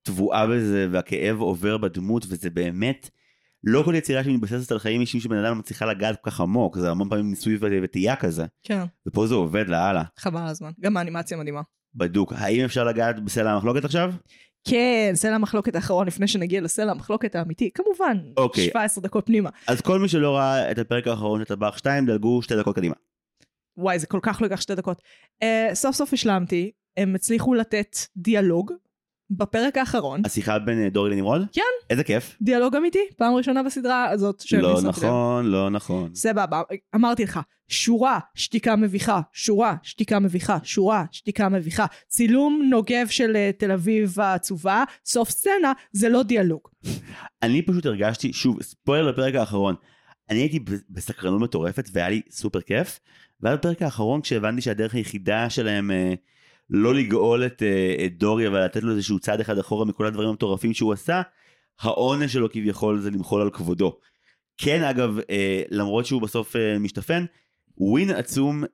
[0.03, 3.11] טבועה בזה והכאב עובר בדמות וזה באמת
[3.65, 6.91] לא כל יצירה שמתבססת על חיים אישיים שבן אדם מצליחה לגעת כל כך עמוק זה
[6.91, 8.47] המון פעמים ניסוי וטעייה כזה.
[8.62, 8.85] כן.
[9.07, 10.03] ופה זה עובד לאללה.
[10.18, 11.62] חבל הזמן, גם האנימציה מדהימה.
[11.94, 12.33] בדוק.
[12.37, 14.12] האם אפשר לגעת בסלע המחלוקת עכשיו?
[14.68, 18.68] כן, סלע המחלוקת האחרון לפני שנגיע לסלע המחלוקת האמיתי, כמובן, אוקיי.
[18.70, 19.51] 17 דקות פנימה.
[19.66, 22.94] אז כל מי שלא ראה את הפרק האחרון של טבח 2 דלגו שתי דקות קדימה.
[23.77, 25.03] וואי, זה כל כך לא ייקח שתי דקות.
[25.44, 28.73] Uh, סוף סוף השלמתי, הם הצליחו לתת דיאלוג
[29.31, 30.23] בפרק האחרון.
[30.25, 31.43] השיחה בין אה, דורי לנמרוד?
[31.53, 31.62] כן.
[31.90, 32.37] איזה כיף.
[32.43, 36.14] דיאלוג אמיתי, פעם ראשונה בסדרה הזאת לא נכון, לא נכון.
[36.14, 36.62] סבבה,
[36.95, 43.59] אמרתי לך, שורה, שתיקה מביכה, שורה, שתיקה מביכה, שורה, שתיקה מביכה, צילום נוגב של uh,
[43.61, 46.61] תל אביב העצובה, סוף סצנה, זה לא דיאלוג.
[47.43, 49.75] אני פשוט הרגשתי, שוב, ספוילר לפרק האחרון,
[50.31, 50.59] אני הייתי
[50.90, 53.01] בסקרנות מטורפת והיה לי סופר כיף,
[53.40, 56.14] ואז בפרק האחרון כשהבנתי שהדרך היחידה שלהם אה,
[56.70, 60.28] לא לגאול את, אה, את דורי אבל לתת לו איזשהו צעד אחד אחורה מכל הדברים
[60.28, 61.22] המטורפים שהוא עשה,
[61.80, 63.98] העונש שלו כביכול זה למחול על כבודו.
[64.56, 67.24] כן אגב, אה, למרות שהוא בסוף אה, משתפן,
[67.78, 68.64] ווין עצום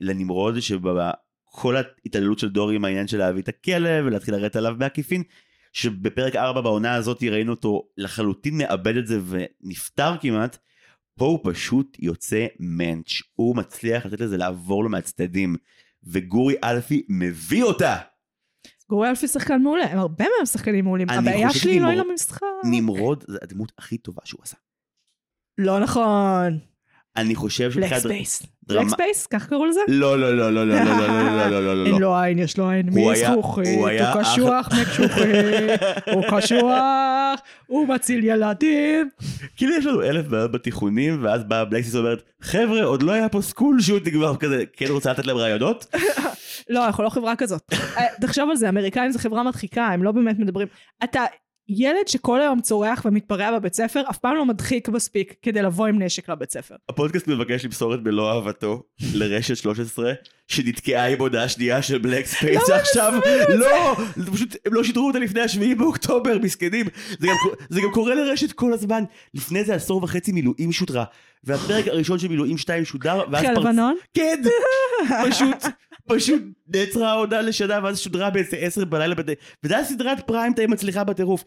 [0.00, 5.22] לנמרוד שבכל ההתעללות של דורי עם העניין של להביא את הכלב ולהתחיל לרדת עליו בעקיפין,
[5.72, 10.58] שבפרק 4 בעונה הזאת ראינו אותו לחלוטין מאבד את זה ונפטר כמעט,
[11.18, 15.56] פה הוא פשוט יוצא מענץ', הוא מצליח לתת לזה לעבור לו מהצדדים,
[16.04, 17.96] וגורי אלפי מביא אותה!
[18.88, 21.10] גורי אלפי שחקן מעולה, הם הרבה מהם שחקנים מעולים.
[21.10, 22.42] הבעיה שלי היא לא עם המשחק.
[22.64, 24.56] נמרוד זה הדמות הכי טובה שהוא עשה.
[25.58, 26.58] לא נכון.
[27.16, 28.42] אני חושב בלק שמבחינת ספייס.
[28.68, 29.26] בלק ספייס?
[29.26, 29.80] כך קראו לזה?
[29.88, 32.38] לא לא לא לא לא לא לא לא לא לא לא אין לא לו עין,
[32.38, 35.80] יש לו עין הוא היה- מזכוכית, הוא היה הוא קשוח מקשוחית,
[36.12, 39.08] הוא קשוח, הוא מציל ילדים.
[39.56, 43.42] כאילו יש לנו אלף בעיות בתיכונים ואז באה בלייסיס ואומרת חבר'ה עוד לא היה פה
[43.42, 45.86] school shooting כבר כזה כן רוצה לתת להם רעיונות
[46.70, 47.62] לא, אנחנו לא חברה כזאת.
[47.72, 50.68] אה, תחשוב על זה, אמריקאים זה חברה מדחיקה, הם לא באמת מדברים.
[51.04, 51.20] אתה
[51.76, 56.02] ילד שכל היום צורח ומתפרע בבית ספר, אף פעם לא מדחיק מספיק כדי לבוא עם
[56.02, 56.74] נשק לבית ספר.
[56.88, 58.82] הפודקאסט מבקש למסור את מלוא אהבתו
[59.14, 60.12] לרשת 13
[60.52, 63.12] שנתקעה עם הודעה שנייה של בלאק ספייס עכשיו
[63.48, 63.96] לא
[64.32, 66.86] פשוט הם לא שידרו אותה לפני השביעי באוקטובר מסכנים
[67.18, 67.34] זה גם,
[67.68, 71.04] זה גם קורה לרשת כל הזמן לפני זה עשור וחצי מילואים שודרה
[71.44, 73.96] והפרק הראשון של מילואים 2 שודר ואז חיל לבנון?
[74.14, 74.42] כן
[75.30, 75.64] פשוט
[76.06, 79.14] פשוט נעצרה העונה לשנה ואז שודרה באיזה 10 בלילה.
[79.64, 81.44] וזה היה סדרת פריים טיים מצליחה בטירוף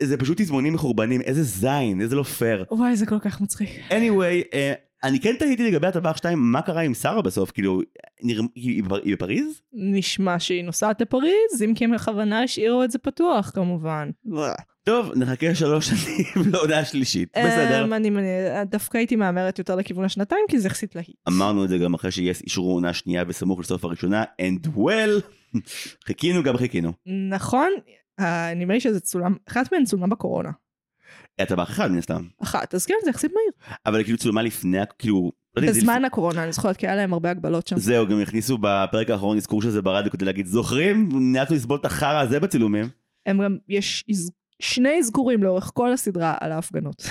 [0.00, 3.68] זה פשוט תזמונים מחורבנים איזה זין איזה לא פייר וואי, זה כל כך מצחיק.
[3.90, 7.50] anyway uh, אני כן תהיתי לגבי הטבח 2, מה קרה עם שרה בסוף?
[7.50, 7.80] כאילו,
[8.22, 8.42] נרא...
[8.54, 9.60] היא היא בפריז?
[9.72, 14.10] נשמע שהיא נוסעת לפריז, אם כי הם בכוונה השאירו את זה פתוח כמובן.
[14.84, 17.28] טוב, נחכה שלוש שנים להודעה שלישית.
[17.36, 17.84] בסדר.
[17.84, 21.16] אמ, אני אני דווקא הייתי מהמרת יותר לכיוון השנתיים, כי זה יחסית להיט.
[21.28, 25.22] אמרנו את זה גם אחרי שיס אישרו עונה שנייה בסמוך לסוף הראשונה, and well,
[26.06, 26.92] חיכינו גם חיכינו.
[27.30, 27.70] נכון,
[28.20, 30.50] אה, נדמה לי שזה צולם, אחת מהן צולמה בקורונה.
[31.42, 33.76] טבח אחד מן הסתם, אחת, אז כן, זה יחסית מהיר.
[33.86, 37.66] אבל כאילו צולמה לפני, כאילו, לא בזמן הקורונה, אני זוכרת, כי היה להם הרבה הגבלות
[37.66, 37.76] שם.
[37.78, 41.08] זהו, גם הכניסו בפרק האחרון אזכור של זה ברדיו כדי להגיד, זוכרים?
[41.12, 42.88] נאלצנו לסבול את החרא הזה בצילומים.
[43.26, 44.04] הם גם, יש
[44.60, 47.02] שני אזכורים לאורך כל הסדרה על ההפגנות.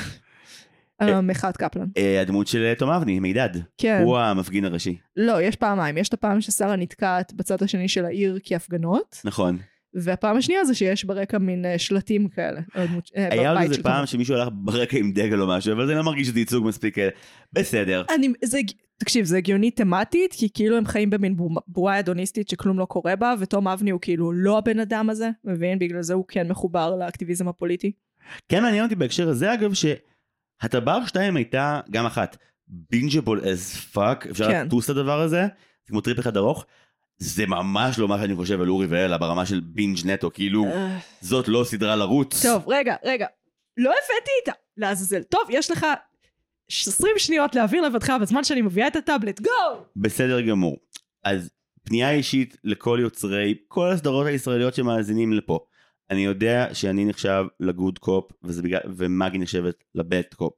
[1.00, 1.88] על מחאת קפלן.
[1.98, 3.50] אה, הדמות של אה, תום אבני, מידד.
[3.78, 4.02] כן.
[4.04, 4.98] הוא המפגין הראשי.
[5.18, 5.98] לא, יש פעמיים.
[5.98, 9.58] יש את הפעם ששרה נתקעת בצד השני של העיר כהפגנות, נכון.
[9.96, 12.62] והפעם השנייה זה שיש ברקע מין אה, שלטים כאלה.
[12.88, 14.06] דמות- אה, היה עוד איזה פעם.
[14.06, 16.98] שמישהו הלך ברקע עם דגל או משהו, אבל זה לא מרגיש שזה ייצוג מספיק...
[17.00, 17.10] אה,
[17.54, 18.04] בסדר.
[18.16, 18.60] אני, זה,
[19.00, 23.16] תקשיב, זה הגיוני תמטית, כי כאילו הם חיים במין בו- בועה הדוניסטית שכלום לא קורה
[23.16, 25.80] בה, ותום אבני הוא כאילו לא הבן אדם הזה, מבין?
[25.80, 27.92] בגלל זה הוא כן מחובר לאקטיביזם הפוליטי.
[28.50, 34.48] כן מעניין אותי בהקשר הזה אגב שהטבח 2 הייתה גם אחת bingeable as fuck אפשר
[34.52, 34.66] כן.
[34.66, 35.42] לטוס את הדבר הזה
[35.86, 36.66] זה כמו טריפ אחד ארוך
[37.18, 41.00] זה ממש לא מה שאני חושב על אורי ואלה ברמה של בינג' נטו כאילו אה,
[41.22, 43.28] זאת לא סדרה לרוץ טוב, רגע, רגע.
[43.78, 44.52] לא הבאתי איתה.
[44.78, 45.24] לעזאזל.
[45.24, 45.86] טוב, יש לך
[46.70, 49.42] 20 שניות להעביר לבדך בזמן שאני מביאה את הטאבלט.
[49.42, 49.84] גו!
[49.96, 50.78] בסדר גמור
[51.24, 51.50] אז
[51.84, 55.60] פנייה אישית לכל יוצרי כל הסדרות הישראליות שמאזינים לפה
[56.10, 60.54] אני יודע שאני נחשב לגוד קופ וזה בגלל ומגי נחשבת לבט קופ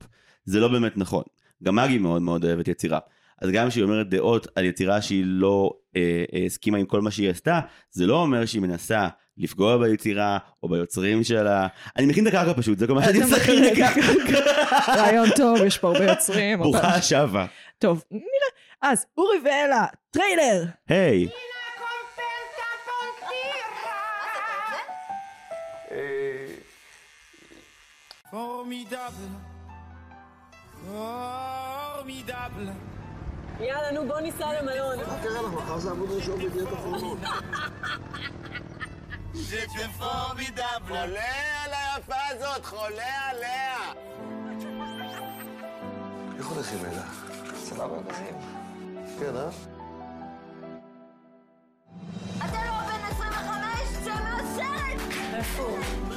[0.45, 1.23] זה לא באמת נכון
[1.63, 2.99] גם מגי מאוד מאוד אוהבת יצירה
[3.41, 7.11] אז גם כשהיא אומרת דעות על יצירה שהיא לא אה, אה, הסכימה עם כל מה
[7.11, 7.59] שהיא עשתה
[7.91, 11.67] זה לא אומר שהיא מנסה לפגוע ביצירה או ביוצרים שלה
[11.97, 13.89] אני מכין את הקרקע פשוט זה כל מה שאני עושה את כרגע
[14.87, 16.59] רעיון טוב, יש פה הרבה יוצרים.
[16.59, 17.45] ברוכה השבה
[17.79, 18.25] טוב, נראה.
[18.81, 20.65] אז, אורי ואלה, טריילר!
[20.89, 21.27] היי
[28.35, 29.31] Formidable.
[30.85, 32.94] Formidable.
[33.59, 34.97] יאללה, נו, בוא ניסע למלון.
[39.33, 40.63] זה פורמידבל.
[40.87, 43.93] חולה על היפה הזאת, חולה עליה.
[46.37, 47.03] איך הולכים אלה?
[47.55, 48.35] סבבה, נעים.
[49.19, 49.49] כן, אה?
[52.37, 53.69] אתה לא בן 25?
[54.03, 56.14] צא מהסרט!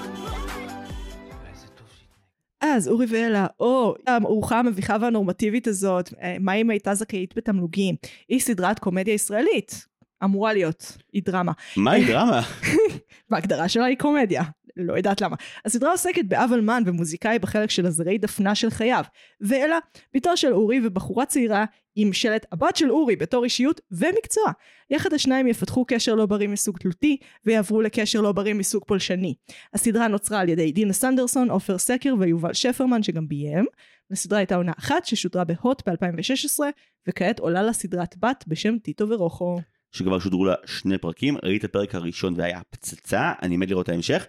[2.60, 7.94] אז אורי ואלה, או הארוחה המביכה והנורמטיבית הזאת, אה, מה אם הייתה זכאית בתמלוגים?
[8.28, 9.86] היא סדרת קומדיה ישראלית.
[10.24, 11.52] אמורה להיות, היא דרמה.
[11.76, 12.42] מהי דרמה?
[13.30, 14.42] בהגדרה שלה היא קומדיה,
[14.76, 15.36] לא יודעת למה.
[15.64, 19.04] הסדרה עוסקת באב אלמן ומוזיקאי בחלק של עזרי דפנה של חייו,
[19.40, 19.78] ואלה,
[20.14, 21.64] בתו של אורי ובחורה צעירה
[22.00, 24.44] עם שלט הבת של אורי בתור אישיות ומקצוע.
[24.90, 29.34] יחד השניים יפתחו קשר לא בריא מסוג תלותי ויעברו לקשר לא בריא מסוג פולשני.
[29.74, 33.64] הסדרה נוצרה על ידי דינה סנדרסון, עופר סקר ויובל שפרמן שגם ביים.
[34.10, 36.60] לסדרה הייתה עונה אחת ששודרה בהוט ב-2016
[37.08, 39.60] וכעת עולה לה סדרת בת בשם טיטו ורוחו.
[39.92, 43.88] שכבר שודרו לה שני פרקים, ראיתי את הפרק הראשון והיה פצצה, אני מת לראות את
[43.88, 44.26] ההמשך.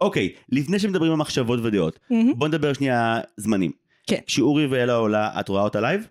[0.00, 2.38] אוקיי, לפני שמדברים על מחשבות ודעות, מהמם.
[2.38, 3.72] בוא נדבר שנייה זמנים.
[4.06, 4.20] כן.
[4.26, 6.08] שאורי ואלה עולה, את רואה אותה לייב?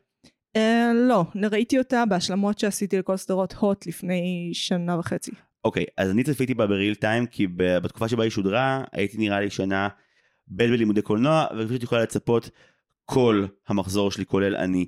[0.56, 5.32] אה, לא, ראיתי אותה בהשלמות שעשיתי לכל סדרות הוט לפני שנה וחצי.
[5.64, 9.50] אוקיי, אז אני צפיתי בה בריל טיים, כי בתקופה שבה היא שודרה, הייתי נראה לי
[9.50, 9.88] שנה
[10.48, 12.50] ב' בלימודי קולנוע, שאת יכולה לצפות,
[13.06, 14.86] כל המחזור שלי, כולל אני,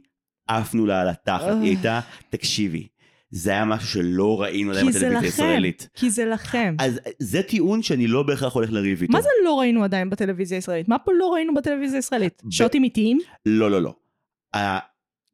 [0.48, 1.42] עפנו לה על התחת.
[1.42, 1.60] אה.
[1.60, 2.00] היא הייתה,
[2.30, 2.88] תקשיבי,
[3.30, 5.90] זה היה משהו שלא ראינו עדיין בטלוויזיה הישראלית.
[5.94, 6.76] כי זה לכם.
[6.80, 9.14] אז זה טיעון שאני לא בהכרח הולך לריב איתו.
[9.14, 10.88] מה זה לא ראינו עדיין בטלוויזיה הישראלית?
[10.88, 12.42] מה פה לא ראינו בטלוויזיה הישראלית?
[12.46, 13.20] ב- שוטים איטיים?
[13.46, 13.94] לא, לא, לא.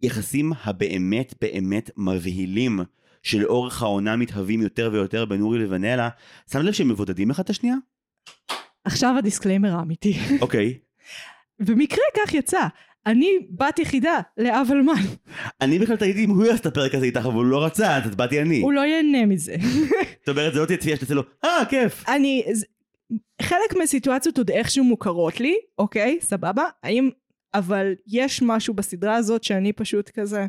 [0.02, 2.80] היחסים הבאמת באמת מבהילים
[3.24, 6.10] שלאורך העונה מתהווים יותר ויותר בין אורי לבין אלה,
[6.52, 7.76] שמת לב שהם מבודדים אחד את השנייה?
[8.84, 10.18] עכשיו הדיסקליימר האמיתי.
[10.42, 10.78] אוקיי.
[11.68, 12.68] במקרה כך יצא.
[13.06, 15.02] אני בת יחידה לאב אלמן.
[15.62, 18.16] אני בכלל תהיתי אם הוא יעשה את הפרק הזה איתך, אבל הוא לא רצה, אז
[18.16, 18.62] באתי אני.
[18.62, 19.56] הוא לא ייהנה מזה.
[20.20, 22.04] זאת אומרת, זה לא תהיה צפייה שתעשה לו, אה, כיף.
[22.10, 22.44] אני...
[23.42, 26.64] חלק מהסיטואציות עוד איכשהו מוכרות לי, אוקיי, סבבה?
[26.84, 27.10] האם...
[27.54, 30.48] אבל יש משהו בסדרה הזאת שאני פשוט כזה...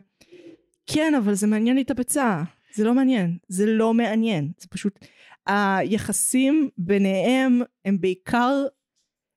[0.86, 2.42] כן, אבל זה מעניין לי את הביצה.
[2.74, 3.38] זה לא מעניין.
[3.48, 4.52] זה לא מעניין.
[4.58, 4.98] זה פשוט...
[5.46, 8.64] היחסים ביניהם הם בעיקר...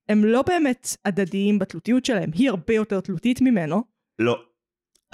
[0.09, 2.29] הם לא באמת הדדיים בתלותיות שלהם.
[2.33, 3.83] היא הרבה יותר תלותית ממנו.
[4.19, 4.41] לא.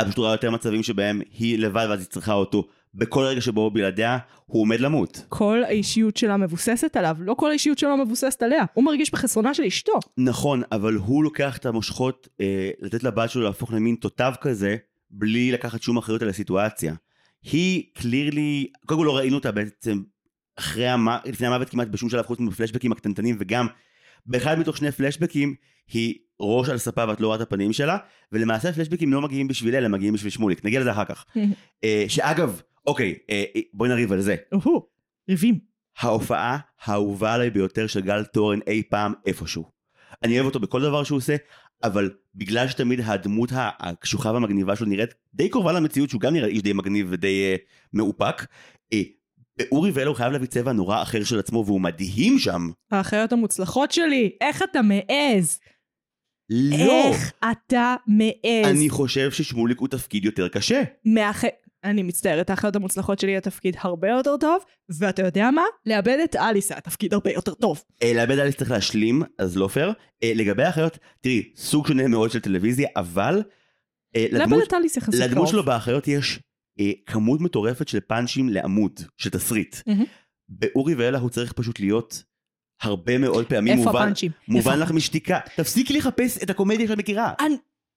[0.02, 2.68] את פשוט רואה יותר מצבים שבהם היא לבד ואז היא צריכה אותו.
[2.94, 5.26] בכל רגע שבו בלעדיה, הוא עומד למות.
[5.30, 7.16] כל האישיות שלה מבוססת עליו.
[7.20, 8.66] לא כל האישיות שלו מבוססת עליה.
[8.74, 10.00] הוא מרגיש בחסרונה של אשתו.
[10.18, 14.76] נכון, אבל הוא לוקח את המושכות אה, לתת לבת שלו להפוך למין תותב כזה,
[15.12, 16.94] בלי לקחת שום אחריות על הסיטואציה.
[17.44, 20.02] היא קלירלי, קודם כל לא ראינו אותה בעצם
[20.56, 23.68] אחרי המוות, לפני המוות כמעט בשום שלב חוץ מבפלשבקים הקטנטנים וגם
[24.26, 25.56] באחד מתוך שני פלשבקים
[25.88, 27.98] היא ראש על ספה ואת לא רואה את הפנים שלה
[28.32, 31.26] ולמעשה הפלשבקים לא מגיעים בשביל אלה, הם מגיעים בשביל שמוליק, נגיע לזה אחר כך.
[31.84, 34.36] אה, שאגב, אוקיי, אה, אה, בואי נריב על זה.
[34.52, 34.86] אוהו,
[35.30, 35.60] ריבים.
[36.00, 39.66] ההופעה האהובה עליי ביותר של גל תורן אי פעם איפשהו.
[40.24, 41.36] אני אוהב אותו בכל דבר שהוא עושה,
[41.84, 46.62] אבל בגלל שתמיד הדמות הקשוחה והמגניבה שלו נראית די קרובה למציאות שהוא גם נראה איש
[46.62, 47.60] די מגניב ודי uh,
[47.94, 48.46] מאופק,
[48.94, 48.98] uh,
[49.72, 52.70] אורי ואלו חייב להביא צבע נורא אחר של עצמו והוא מדהים שם.
[52.92, 55.60] האחיות המוצלחות שלי, איך אתה מעז?
[56.50, 58.72] לא, איך אתה מעז?
[58.72, 60.82] אני חושב ששמוליק הוא תפקיד יותר קשה.
[61.06, 61.44] מהאח...
[61.84, 64.64] אני מצטערת, האחיות המוצלחות שלי התפקיד הרבה יותר טוב,
[65.00, 65.62] ואתה יודע מה?
[65.86, 67.84] לאבד את אליס היה תפקיד הרבה יותר טוב.
[68.04, 69.94] אה, לאבד אליס צריך להשלים, אז לא פייר.
[70.24, 73.44] אה, לגבי האחיות, תראי, סוג שונה מאוד של טלוויזיה, אבל...
[74.16, 75.50] אה, לאבד לדמות- את אליס יחסית לדמות קרוב.
[75.50, 76.40] שלו באחיות יש
[77.06, 79.76] כמות מטורפת של פאנצ'ים לעמוד, של תסריט.
[80.50, 82.24] באורי ואלה הוא צריך פשוט להיות
[82.82, 84.32] הרבה מאוד פעמים איפה מובן, הפאנצ'ים?
[84.48, 85.40] מובן איפה לך משתיקה.
[85.56, 87.34] תפסיקי לחפש את הקומדיה שאת מכירה.
[87.46, 87.56] אני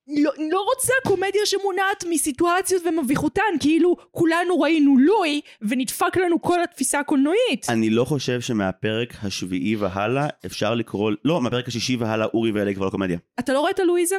[0.09, 7.01] לא, לא רוצה קומדיה שמונעת מסיטואציות ומביכותן, כאילו כולנו ראינו לואי ונדפק לנו כל התפיסה
[7.01, 7.67] הקולנועית.
[7.69, 12.85] אני לא חושב שמהפרק השביעי והלאה אפשר לקרוא, לא, מהפרק השישי והלאה אורי ואלה כבר
[12.85, 13.19] לא קומדיה.
[13.39, 14.17] אתה לא רואה את הלואיזם?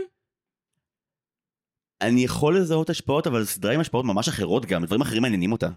[2.01, 5.69] אני יכול לזהות השפעות, אבל סדרה עם השפעות ממש אחרות גם, דברים אחרים מעניינים אותה.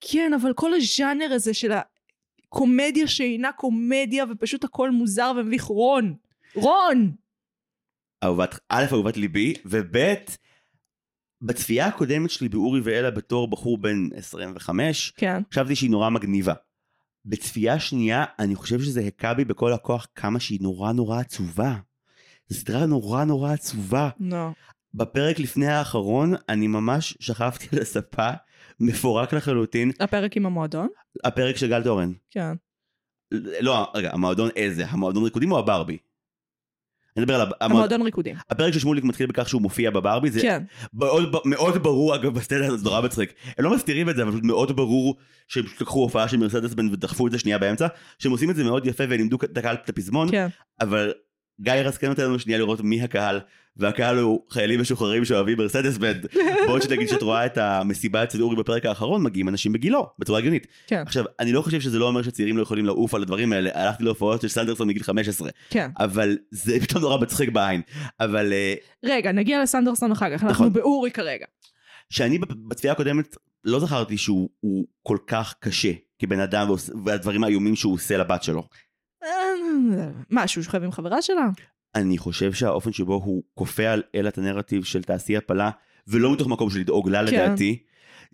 [0.00, 1.72] כן, אבל כל הז'אנר הזה של
[2.48, 6.14] הקומדיה שאינה קומדיה ופשוט הכל מוזר ומביך רון.
[6.54, 7.21] רון!
[8.22, 10.14] אהובת, א', אהובת ליבי, וב',
[11.42, 15.42] בצפייה הקודמת שלי באורי ואלה בתור בחור בן 25, כן.
[15.52, 16.54] חשבתי שהיא נורא מגניבה.
[17.24, 21.76] בצפייה שנייה, אני חושב שזה הכה בי בכל הכוח כמה שהיא נורא נורא עצובה.
[22.48, 24.10] זו סדרה נורא נורא עצובה.
[24.20, 24.48] לא.
[24.94, 28.30] בפרק לפני האחרון, אני ממש שכבתי על הספה,
[28.80, 30.88] מפורק לחלוטין, הפרק עם המועדון?
[31.24, 32.12] הפרק של גל תורן.
[32.30, 32.52] כן.
[33.60, 34.86] לא, רגע, המועדון איזה?
[34.88, 35.98] המועדון ריקודים או הברבי?
[37.16, 38.02] אני מדבר על המועדון.
[38.02, 38.36] ריקודים.
[38.50, 40.62] הפרק של שמוליק מתחיל בכך שהוא מופיע בברבי, זה כן.
[40.94, 43.34] מאוד, מאוד ברור, אגב, בסטנדרט זה נורא מצחיק.
[43.58, 45.16] הם לא מסתירים את זה, אבל מאוד ברור
[45.48, 47.86] שהם פשוט לקחו הופעה של מרסדס בן ודחפו את זה שנייה באמצע,
[48.18, 50.46] שהם עושים את זה מאוד יפה ולימדו את הקהל את הפזמון, כן.
[50.80, 51.12] אבל
[51.62, 53.40] גיא רסקן נותן לנו שנייה לראות מי הקהל,
[53.76, 56.26] והקהל הוא חיילים משוחררים שאוהבים מרסדס בנד.
[56.66, 60.66] בעוד שנגיד שאת רואה את המסיבה אצל אורי בפרק האחרון, מגיעים אנשים בגילו, בצורה הגיונית.
[60.86, 61.02] כן.
[61.06, 64.04] עכשיו, אני לא חושב שזה לא אומר שצעירים לא יכולים לעוף על הדברים האלה, הלכתי
[64.04, 65.90] להופעות של סנדרסון מגיל 15, כן.
[65.98, 67.80] אבל זה פתאום נורא מצחיק בעין.
[68.20, 70.72] אבל אה, רגע, נגיע לסנדרסון אחר כך, אנחנו נכון.
[70.72, 71.46] באורי כרגע.
[72.10, 76.68] שאני בצפייה הקודמת לא זכרתי שהוא הוא כל כך קשה כבן אדם
[77.04, 78.68] והדברים האיומים שהוא עושה לבת שלו.
[80.30, 81.48] מה, שהוא שוכב עם חברה שלה?
[81.94, 85.70] אני חושב שהאופן שבו הוא כופה על אלה את הנרטיב של תעשי הפלה,
[86.08, 87.44] ולא מתוך מקום של לדאוג לה כן.
[87.44, 87.82] לדעתי.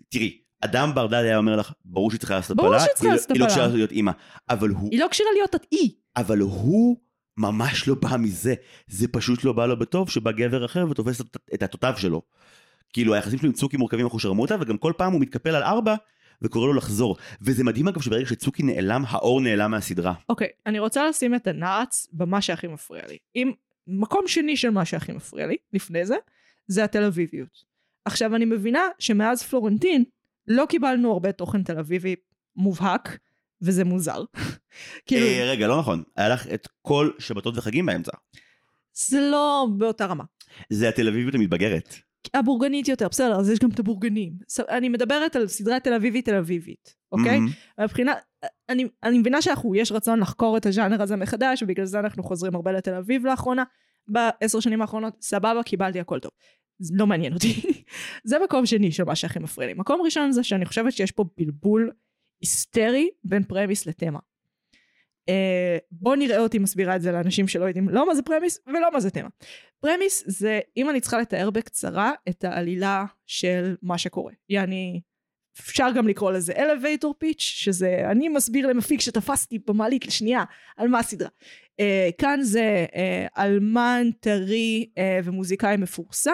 [0.09, 3.07] תראי, אדם בר דעת היה אומר לך, ברור שהיא צריכה לעשות ברור הפלה, שהיא צריכה
[3.07, 3.55] לא- לעשות היא לא הפלה.
[3.55, 4.11] צריכה להיות אימא.
[4.49, 5.93] אבל הוא, היא לא כשירה להיות את אי.
[6.17, 6.97] אבל הוא
[7.37, 8.53] ממש לא בא מזה.
[8.87, 12.21] זה פשוט לא בא לו בטוב שבא גבר אחר ותופס את- את התותב שלו.
[12.93, 15.95] כאילו היחסים שלו עם צוקי מורכבים אחושרמוטה, וגם כל פעם הוא מתקפל על ארבע
[16.41, 17.15] וקורא לו לחזור.
[17.41, 20.13] וזה מדהים אגב שברגע שצוקי נעלם, האור נעלם מהסדרה.
[20.29, 23.17] אוקיי, אני רוצה לשים את הנעץ במה שהכי מפריע לי.
[23.35, 23.51] אם
[23.87, 26.15] מקום שני של מה שהכי מפריע לי, לפני זה,
[26.67, 27.63] זה התל אביביות.
[28.05, 30.03] עכשיו, אני מבינה שמאז פלורנטין
[30.47, 32.15] לא קיבלנו הרבה תוכן תל אביבי
[32.55, 33.17] מובהק,
[33.61, 34.23] וזה מוזר.
[35.07, 36.03] כאילו, אה, רגע, לא נכון.
[36.15, 38.11] היה לך את כל שבתות וחגים באמצע.
[38.93, 40.23] זה לא באותה רמה.
[40.69, 41.95] זה התל אביביות המתבגרת.
[42.33, 44.33] הבורגנית יותר, בסדר, אז יש גם את הבורגנים.
[44.69, 47.39] אני מדברת על סדרה תל אביבית תל אביבית, אוקיי?
[47.39, 47.51] מהמם.
[47.81, 48.13] מבחינה,
[48.69, 52.55] אני, אני מבינה שאנחנו, יש רצון לחקור את הז'אנר הזה מחדש, ובגלל זה אנחנו חוזרים
[52.55, 53.63] הרבה לתל אביב לאחרונה.
[54.07, 56.31] בעשר שנים האחרונות, סבבה, קיבלתי הכל טוב.
[56.79, 57.61] זה לא מעניין אותי.
[58.29, 59.73] זה מקום שני של מה שהכי מפריע לי.
[59.73, 61.91] מקום ראשון זה שאני חושבת שיש פה בלבול
[62.41, 64.19] היסטרי בין premise לתמה.
[65.29, 68.93] אה, בוא נראה אותי מסבירה את זה לאנשים שלא יודעים לא מה זה premise ולא
[68.93, 69.29] מה זה תמה.
[69.79, 74.33] premise זה, אם אני צריכה לתאר בקצרה את העלילה של מה שקורה.
[74.49, 75.01] יעני,
[75.59, 80.43] אפשר גם לקרוא לזה elevator pitch, שזה אני מסביר למפיק שתפסתי במעלית לשנייה
[80.77, 81.29] על מה הסדרה.
[81.81, 81.83] Uh,
[82.17, 86.31] כאן זה uh, אלמן טרי uh, ומוזיקאי מפורסם,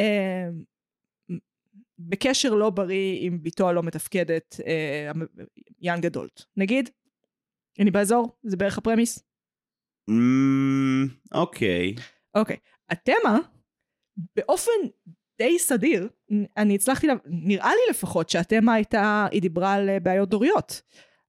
[0.00, 1.34] uh,
[1.98, 5.18] בקשר לא בריא עם בתו הלא מתפקדת, uh,
[5.80, 6.42] יאן גדולט.
[6.56, 6.90] נגיד,
[7.80, 9.18] אני באזור, זה בערך הפרמיס.
[10.10, 11.94] אמ, אוקיי.
[12.34, 12.56] אוקיי.
[12.90, 13.38] התמה,
[14.36, 14.70] באופן
[15.38, 16.08] די סדיר,
[16.56, 20.82] אני הצלחתי, לה- נראה לי לפחות שהתמה הייתה, היא דיברה על אה, בעיות דוריות.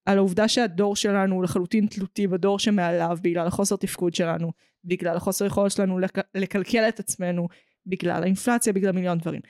[0.06, 4.52] על העובדה שהדור שלנו הוא לחלוטין תלותי בדור שמעליו בגלל החוסר תפקוד שלנו,
[4.84, 7.48] בגלל החוסר יכולת שלנו לק- לקלקל את עצמנו,
[7.86, 9.42] בגלל האינפלציה, בגלל מיליון דברים.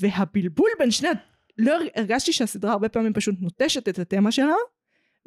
[0.00, 1.08] והבלבול בין שני,
[1.58, 4.54] לא הר- הרגשתי שהסדרה הרבה פעמים פשוט נוטשת את התמה שלה,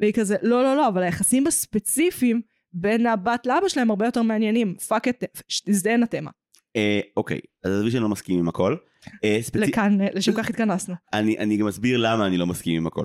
[0.00, 2.40] והיא כזה, לא, לא, לא, אבל היחסים הספציפיים
[2.72, 4.74] בין הבת לאבא שלהם הרבה יותר מעניינים.
[4.88, 5.24] fuck it,
[5.64, 6.30] תזדיין התמה.
[6.76, 8.76] אה, אוקיי, אז עזבי שאני לא מסכים עם הכל.
[9.24, 10.94] אה, לכאן, אה, לשם כך התכנסנו.
[11.12, 13.04] אני, אני גם אסביר למה אני לא מסכים עם הכל.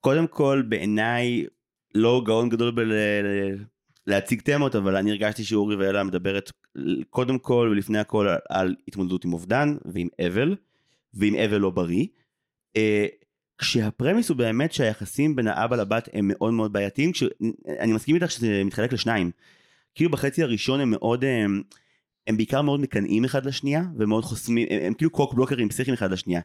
[0.00, 1.46] קודם כל, בעיניי,
[1.94, 2.74] לא גאון גדול
[4.06, 6.52] בלהציג תמות, אבל אני הרגשתי שאורי ואלה מדברת
[7.10, 10.56] קודם כל ולפני הכל על, על התמודדות עם אובדן ועם אבל,
[11.14, 12.06] ועם אבל לא בריא.
[12.76, 13.06] אה,
[13.58, 17.22] כשהפרמיס הוא באמת שהיחסים בין האבא לבת הם מאוד מאוד בעייתיים, כש...
[17.80, 19.30] אני מסכים איתך שזה מתחלק לשניים.
[19.94, 21.62] כאילו בחצי הראשון הם מאוד, הם,
[22.26, 26.12] הם בעיקר מאוד מקנאים אחד לשנייה, ומאוד חוסמים, הם, הם כאילו קוק בלוקרים פסיכיים אחד
[26.12, 26.40] לשנייה.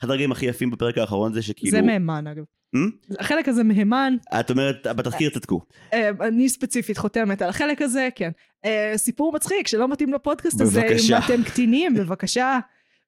[0.00, 1.70] אחד הרגעים הכי יפים בפרק האחרון זה שכאילו...
[1.70, 2.44] זה מהימן אגב.
[2.76, 3.14] Hmm?
[3.18, 5.60] החלק הזה מהימן, את אומרת, בתחקיר צדקו.
[5.92, 8.30] אה, אני ספציפית חותמת על החלק הזה, כן.
[8.64, 11.18] אה, סיפור מצחיק שלא מתאים לפודקאסט הזה, בבקשה.
[11.18, 12.58] אם אתם קטינים, בבקשה,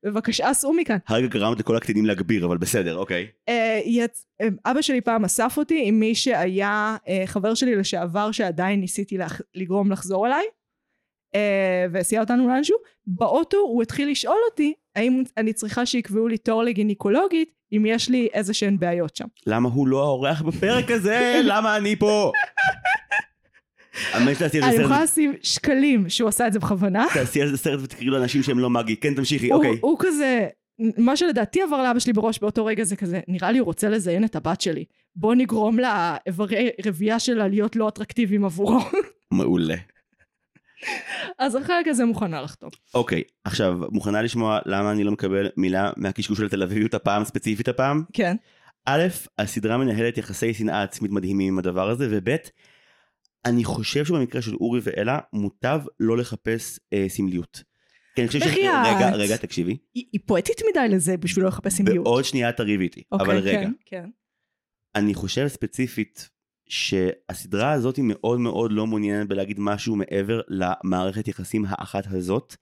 [0.06, 0.96] בבקשה סעו מכאן.
[1.08, 3.26] הרגע גרמת לכל הקטינים להגביר, אבל בסדר, אוקיי.
[3.48, 4.26] אה, יצ...
[4.40, 9.18] אה, אבא שלי פעם אסף אותי עם מי שהיה אה, חבר שלי לשעבר שעדיין ניסיתי
[9.18, 9.40] לח...
[9.54, 10.44] לגרום לחזור אליי
[11.34, 16.62] אה, והסיע אותנו לאנשהו באוטו הוא התחיל לשאול אותי האם אני צריכה שיקבעו לי תור
[16.62, 21.40] לגינקולוגית אם יש לי איזה שהן בעיות שם למה הוא לא האורח בפרק הזה?
[21.44, 22.32] למה אני פה?
[24.14, 24.32] אני
[24.82, 28.58] יכולה לשים שקלים שהוא עשה את זה בכוונה תעשי על זה סרט ותקראי לאנשים שהם
[28.58, 28.96] לא מגי.
[28.96, 29.78] כן, תמשיכי, אוקיי.
[29.80, 30.46] הוא כזה
[30.78, 34.24] מה שלדעתי עבר לאבא שלי בראש באותו רגע זה כזה נראה לי הוא רוצה לזיין
[34.24, 34.84] את הבת שלי
[35.16, 38.80] בוא נגרום לאיברי רבייה שלה להיות לא אטרקטיביים עבורו
[39.30, 39.76] מעולה.
[41.38, 42.70] אז החלק הזה מוכנה לחתום.
[42.94, 47.68] אוקיי, עכשיו, מוכנה לשמוע למה אני לא מקבל מילה מהקשקוש של תל אביביות הפעם, ספציפית
[47.68, 48.02] הפעם?
[48.12, 48.36] כן.
[48.86, 49.06] א',
[49.38, 52.36] הסדרה מנהלת יחסי שנאה עצמית מדהימים עם הדבר הזה, וב',
[53.46, 57.62] אני חושב שבמקרה של אורי ואלה, מוטב לא לחפש אה, סמליות.
[58.14, 58.42] כי אני חושב ש...
[58.42, 58.96] בחייאת.
[58.96, 59.76] רגע, רגע, תקשיבי.
[59.94, 62.04] היא, היא פואטית מדי לזה בשביל לא לחפש סמליות.
[62.04, 63.02] בעוד שנייה תריבי איתי.
[63.12, 64.10] אוקיי, אבל רגע, כן, כן.
[64.94, 66.28] אני חושב ספציפית
[66.68, 72.56] שהסדרה הזאת היא מאוד מאוד לא מעוניינת בלהגיד משהו מעבר למערכת יחסים האחת הזאת.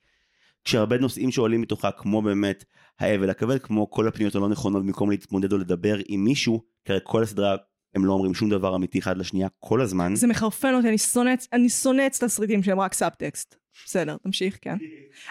[0.65, 2.65] כשהרבה נושאים שעולים מתוכה, כמו באמת
[2.99, 7.01] האבל הכבד, כמו כל הפניות הלא נכונות במקום להתמודד או לדבר עם מישהו, כי הרי
[7.05, 7.57] כל הסדרה
[7.95, 10.15] הם לא אומרים שום דבר אמיתי אחד לשנייה כל הזמן.
[10.15, 13.57] זה מחרפן אותי, אני שונאת, אני שונאת את התסריטים שהם רק סאבטקסט.
[13.87, 14.77] בסדר, תמשיך, כן.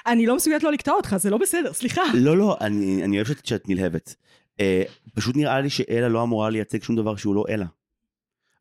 [0.08, 2.02] אני לא מסוגלת לא לקטוע אותך, זה לא בסדר, סליחה.
[2.14, 4.16] לא, לא, אני, אני אוהב שאת, שאת נלהבת.
[4.60, 7.66] אה, פשוט נראה לי שאלה לא אמורה לייצג שום דבר שהוא לא אלה.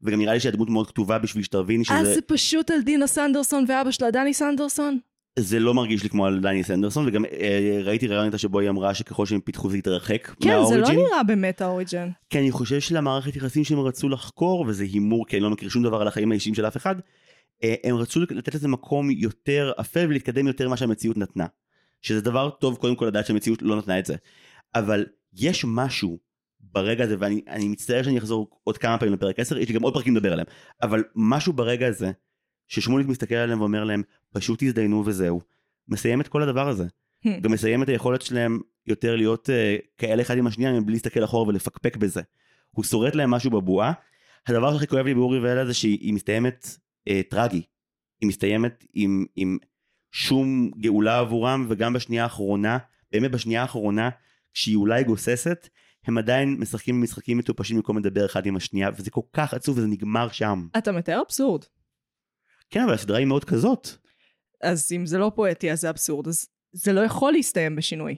[0.02, 3.64] וגם נראה לי שהדמות מאוד כתובה בשביל שתביני אז שזה זה פשוט על דינה סנדרסון
[3.68, 4.98] ואבא שלה, דני סנדרסון?
[5.38, 8.68] זה לא מרגיש לי כמו על דני סנדרסון, וגם אה, ראיתי רעיון איתה שבו היא
[8.68, 10.34] אמרה שככל שהם פיתחו זה יתרחק כן,
[10.68, 10.98] זה לא מהאוריג'ין.
[10.98, 12.08] נראה באמת האוריג'ן.
[12.30, 15.82] כי אני חושב שלמערכת יחסים שהם רצו לחקור, וזה הימור כי אני לא מכיר שום
[15.82, 16.96] דבר על החיים האישיים של אף אחד,
[17.64, 21.46] אה, הם רצו לתת לזה מקום יותר אפל ולהתקדם יותר ממה שהמציאות נתנה.
[22.02, 24.14] שזה דבר טוב קודם כל לדעת שהמציאות לא נתנה את זה.
[24.74, 26.18] אבל יש משהו
[26.60, 29.82] ברגע הזה, ואני אני מצטער שאני אחזור עוד כמה פעמים לפרק 10, יש לי גם
[29.82, 30.46] עוד פרקים לדבר עליהם,
[30.82, 32.10] אבל משהו ברגע הזה,
[32.72, 35.40] ששמוליק מסתכל עליהם ואומר להם, פשוט תזדיינו וזהו,
[35.88, 36.84] מסיים את כל הדבר הזה.
[36.84, 37.28] Hmm.
[37.40, 41.48] גם מסיים את היכולת שלהם יותר להיות uh, כאלה אחד עם השנייה מבלי להסתכל אחורה
[41.48, 42.20] ולפקפק בזה.
[42.70, 43.92] הוא שורט להם משהו בבועה.
[44.46, 47.62] הדבר שהכי כואב לי באורי ואלה זה שהיא היא מסתיימת uh, טרגי.
[48.20, 49.58] היא מסתיימת עם, עם
[50.12, 52.78] שום גאולה עבורם וגם בשנייה האחרונה,
[53.12, 54.10] באמת בשנייה האחרונה,
[54.54, 55.68] כשהיא אולי גוססת,
[56.06, 59.86] הם עדיין משחקים במשחקים מטופשים במקום לדבר אחד עם השנייה וזה כל כך עצוב וזה
[59.86, 60.66] נגמר שם.
[60.78, 61.64] אתה מתאר אבסורד.
[62.72, 63.88] כן אבל הסדרה היא מאוד כזאת.
[64.62, 68.16] אז אם זה לא פואטי אז זה אבסורד, אז זה לא יכול להסתיים בשינוי.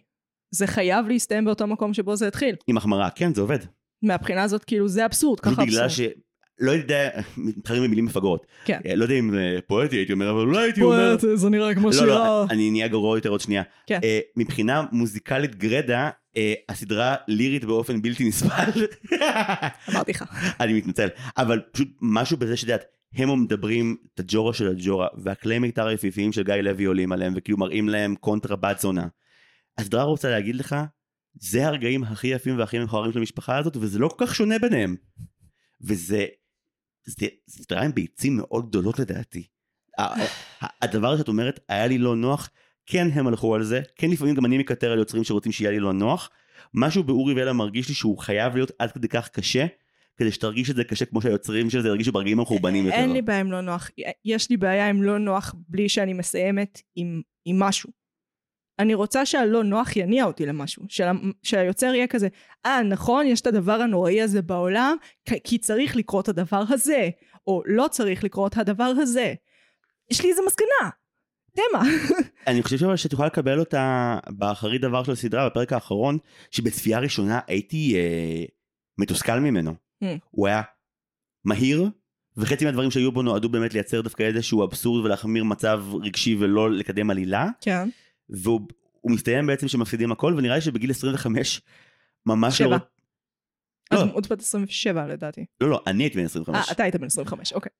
[0.51, 2.57] זה חייב להסתיים באותו מקום שבו זה התחיל.
[2.67, 3.59] עם החמרה, כן זה עובד.
[4.03, 6.11] מהבחינה הזאת כאילו זה אבסורד, ככה בגלל אבסורד.
[6.11, 6.15] ש...
[6.59, 8.47] לא יודע, מתחרים במילים מפגרות.
[8.65, 8.81] כן.
[8.87, 11.17] אה, לא יודע אם זה פואטי הייתי אומר, אבל אולי הייתי אומר...
[11.21, 12.07] פואט, זה נראה כמו לא, שירה.
[12.07, 13.63] לא, אני נהיה גרוע יותר עוד שנייה.
[13.87, 14.01] כן.
[14.05, 18.87] אה, מבחינה מוזיקלית גרדה, אה, הסדרה לירית באופן בלתי נסבל.
[19.93, 20.25] אמרתי לך.
[20.61, 21.09] אני מתנצל.
[21.37, 26.33] אבל פשוט משהו בזה שאת יודעת, הם מדברים את הג'ורה של הג'ורה, והכלי מיתר היפיפיים
[26.33, 29.07] של גיא לוי עולים עליהם, וכאילו מראים להם קונטרה בת זונה.
[29.79, 30.77] הסדרה רוצה להגיד לך,
[31.35, 34.97] זה הרגעים הכי יפים והכי מכוערים של המשפחה הזאת, וזה לא כל כך שונה ביניהם.
[35.81, 36.27] וזה,
[37.05, 39.47] זה סדרה עם ביצים מאוד גדולות לדעתי.
[40.83, 42.51] הדבר שאת אומרת, היה לי לא נוח,
[42.87, 45.81] כן הם הלכו על זה, כן לפעמים גם אני מקטר על יוצרים שרוצים שיהיה לי
[45.81, 46.31] לא נוח.
[46.75, 49.67] משהו באורי ואלה מרגיש לי שהוא חייב להיות עד כדי כך קשה,
[50.17, 52.97] כדי שתרגיש את זה קשה כמו שהיוצרים של זה הרגישו ברגעים המחורבנים יותר.
[52.97, 53.91] אין לי בעיה עם לא נוח.
[54.25, 57.91] יש לי בעיה עם לא נוח בלי שאני מסיימת עם, עם משהו.
[58.79, 60.83] אני רוצה שהלא נוח יניע אותי למשהו.
[60.89, 61.05] של,
[61.43, 62.29] שהיוצר יהיה כזה,
[62.67, 64.97] אה נכון, יש את הדבר הנוראי הזה בעולם,
[65.45, 67.09] כי- צריך לקרות הדבר הזה,
[67.47, 69.35] או לא צריך לקרות הדבר הזה.
[70.11, 70.91] יש לי איזה מסקנה.
[71.57, 71.83] תמה.
[72.47, 76.19] אני חושב אבל שתוכל לקבל אותה באחרית דבר של הסדרה בפרק האחרון,
[76.51, 78.45] שבצפייה ראשונה הייתי אה,
[78.99, 79.84] מתוסכל ממנו.
[80.31, 80.63] הוא היה
[81.45, 81.89] מהיר,
[82.37, 87.11] וחצי מהדברים שהיו בו נועדו באמת לייצר דווקא איזשהו אבסורד ולהחמיר מצב רגשי ולא לקדם
[87.11, 87.89] עלילה, כן.
[88.29, 88.61] והוא
[89.01, 91.61] הוא מסתיים בעצם שמפסידים הכל, ונראה לי שבגיל 25
[92.27, 92.69] ממש שבע.
[92.71, 92.79] לא...
[93.93, 95.45] לא, עוד בת 27 לדעתי.
[95.61, 96.73] לא, לא, אני הייתי בן אה, 25.
[96.73, 97.71] אתה היית בן 25, אוקיי.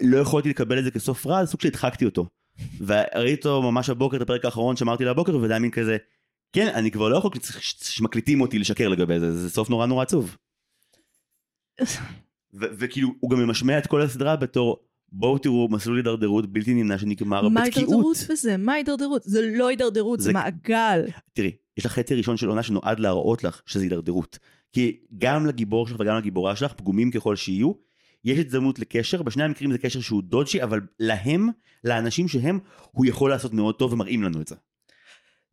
[0.00, 2.26] לא יכולתי לקבל את זה כסוף רע, אז סוג שהדחקתי אותו.
[2.86, 5.96] וראיתי אותו ממש הבוקר, את הפרק האחרון שאמרתי לבוקר, וזה היה מין כזה,
[6.52, 7.30] כן, אני כבר לא יכול
[7.82, 10.36] שמקליטים אותי לשקר לגבי זה, זה סוף נורא נורא עצוב.
[12.54, 14.76] וכאילו, הוא גם ממשמע את כל הסדרה בתור,
[15.12, 17.88] בואו תראו מסלול הידרדרות בלתי נמנע שנגמר מה בתקיעות.
[17.90, 18.56] הידרדרות בזה?
[18.56, 19.22] מה הידרדרות?
[19.24, 21.02] זה לא הידרדרות, זה זה- מעגל.
[21.32, 24.38] תראי, יש לך חצי ראשון של עונה שנועד להראות לך שזה הידרדרות.
[24.72, 27.72] כי גם לגיבור שלך וגם לגיבורה שלך, פגומים ככל שיהיו,
[28.24, 31.48] יש הזדמנות לקשר, בשני המקרים זה קשר שהוא דודג'י, אבל להם,
[31.84, 32.58] לאנשים שהם,
[32.92, 34.54] הוא יכול לעשות מאוד טוב ומראים לנו את זה.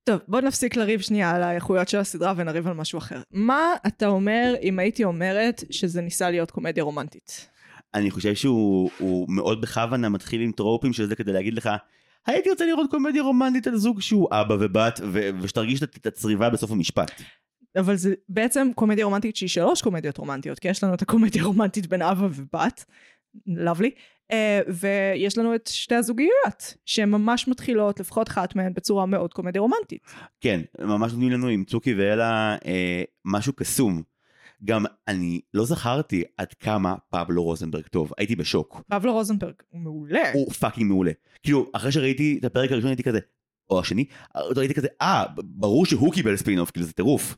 [0.04, 3.22] טוב, בוא נפסיק לריב שנייה על האיכויות של הסדרה ונריב על משהו אחר.
[3.32, 7.50] מה אתה אומר אם הייתי אומרת שזה ניסה להיות קומדיה רומנטית?
[7.94, 11.70] אני חושב שהוא הוא מאוד בכוונה מתחיל עם טרופים של זה כדי להגיד לך,
[12.28, 16.72] הייתי רוצה לראות קומדיה רומנטית על זוג שהוא אבא ובת, ו- ושתרגיש את הצריבה בסוף
[16.72, 17.12] המשפט.
[17.78, 21.88] אבל זה בעצם קומדיה רומנטית שהיא שלוש קומדיות רומנטיות, כי יש לנו את הקומדיה הרומנטית
[21.88, 22.86] בין אבא ובת,
[23.38, 23.42] uh,
[24.68, 30.02] ויש לנו את שתי הזוגיות, שהן ממש מתחילות, לפחות אחת מהן, בצורה מאוד קומדיה רומנטית.
[30.42, 34.02] כן, ממש נותנים לנו עם צוקי ואלה אה, משהו קסום.
[34.66, 38.82] גם אני לא זכרתי עד כמה פבלו רוזנברג טוב, הייתי בשוק.
[38.90, 40.32] פבלו רוזנברג הוא מעולה.
[40.34, 41.12] הוא fucking מעולה.
[41.44, 43.20] כאילו, אחרי שראיתי את הפרק הראשון הייתי כזה,
[43.70, 44.06] או השני,
[44.56, 47.38] הייתי כזה, אה, ברור שהוא קיבל ספין-אוף, כאילו זה טירוף.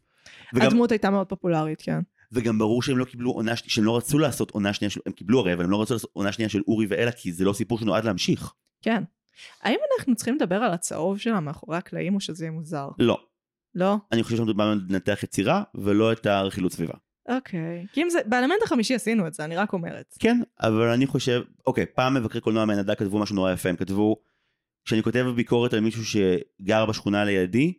[0.53, 1.99] וגם, הדמות הייתה מאוד פופולרית, כן.
[2.33, 5.11] וגם ברור שהם לא קיבלו עונה, ש- שהם לא רצו לעשות עונה שנייה, של, הם
[5.13, 7.53] קיבלו הרי, אבל הם לא רצו לעשות עונה שנייה של אורי ואלה, כי זה לא
[7.53, 8.53] סיפור שנועד להמשיך.
[8.81, 9.03] כן.
[9.61, 12.89] האם אנחנו צריכים לדבר על הצהוב שלה מאחורי הקלעים, או שזה יהיה מוזר?
[12.99, 13.21] לא.
[13.75, 13.95] לא?
[14.11, 16.93] אני חושב שמדובר לנתח יצירה, ולא את הרכילות סביבה.
[17.29, 17.85] אוקיי.
[17.93, 20.15] כי אם זה, באלמנט החמישי עשינו את זה, אני רק אומרת.
[20.19, 24.15] כן, אבל אני חושב, אוקיי, פעם מבקרי קולנוע מהנדע כתבו משהו נורא יפה, הם כתבו,
[24.85, 27.73] כשאני כותב ביקורת על מישהו שגר בשכונה לידי,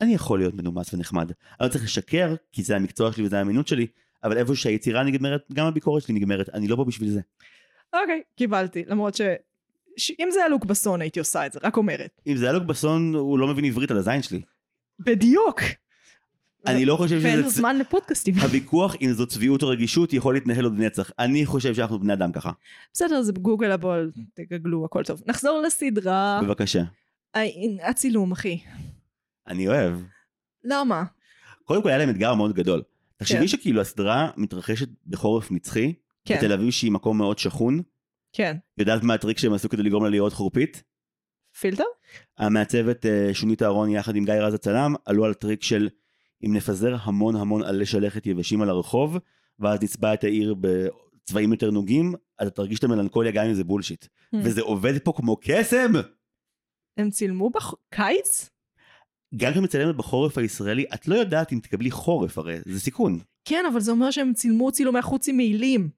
[0.00, 1.30] אני יכול להיות מנומס ונחמד.
[1.60, 3.86] אני לא צריך לשקר, כי זה המקצוע שלי וזה האמינות שלי,
[4.24, 7.20] אבל איפה שהיצירה נגמרת, גם הביקורת שלי נגמרת, אני לא פה בשביל זה.
[7.92, 8.84] אוקיי, קיבלתי.
[8.86, 9.20] למרות ש...
[9.96, 10.12] ש...
[10.20, 12.20] אם זה היה לוק בסון הייתי עושה את זה, רק אומרת.
[12.26, 14.40] אם זה היה לוק בסון, הוא לא מבין עברית על הזין שלי.
[15.00, 15.60] בדיוק.
[16.66, 17.42] אני לא חושב ואין שזה...
[17.42, 18.34] לו צ- זמן לפודקאסטים.
[18.42, 21.10] הוויכוח אם זו צביעות או רגישות יכול להתנהל עוד נצח.
[21.18, 22.50] אני חושב שאנחנו בני אדם ככה.
[22.92, 25.22] בסדר, זה גוגלבול, תגגלו, הכל טוב.
[25.26, 26.40] נחזור לסדרה.
[26.44, 26.82] בבקשה.
[27.82, 28.58] הצילום, אחי.
[29.50, 29.94] אני אוהב.
[30.64, 31.04] למה?
[31.64, 32.82] קודם כל היה להם אתגר מאוד גדול.
[32.82, 33.24] כן.
[33.24, 35.94] תחשבי שכאילו הסדרה מתרחשת בחורף נצחי,
[36.24, 37.82] כן, בתל אביב שהיא מקום מאוד שכון,
[38.32, 38.56] כן.
[38.78, 40.82] יודעת מה הטריק שהם עשו כדי לגרום לה לראות חורפית?
[41.58, 41.84] פילטר?
[42.38, 45.88] המעצבת אה, שונית אהרון יחד עם גיא רז הצלם עלו על הטריק של
[46.46, 49.18] אם נפזר המון המון עלי שלכת יבשים על הרחוב,
[49.58, 54.04] ואז נצבע את העיר בצבעים יותר נוגים, אתה תרגיש את המלנכוליה גם אם זה בולשיט.
[54.04, 54.38] Hmm.
[54.44, 55.92] וזה עובד פה כמו קסם!
[56.96, 58.50] הם צילמו בקיץ?
[59.36, 63.18] גם כשאת מצלמת בחורף הישראלי, את לא יודעת אם תקבלי חורף הרי, זה סיכון.
[63.44, 65.88] כן, אבל זה אומר שהם צילמו צילומי חוץ עם מעילים.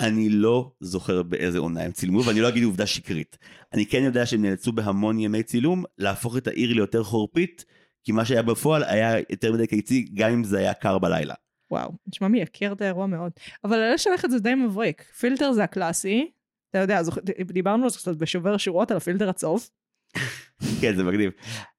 [0.00, 3.38] אני לא זוכר באיזה עונה הם צילמו, ואני לא אגיד עובדה שקרית.
[3.72, 7.64] אני כן יודע שהם נאלצו בהמון ימי צילום להפוך את העיר ליותר חורפית,
[8.04, 11.34] כי מה שהיה בפועל היה יותר מדי קיצי, גם אם זה היה קר בלילה.
[11.70, 13.32] וואו, נשמע מייקר את האירוע מאוד.
[13.64, 15.02] אבל עלי שלכת זה די מבריק.
[15.02, 16.30] פילטר זה הקלאסי.
[16.70, 17.18] אתה יודע, זוכ...
[17.46, 19.70] דיברנו על זה קצת בשובר שורות על הפילטר הצהוב.
[20.80, 21.30] כן, זה מגניב.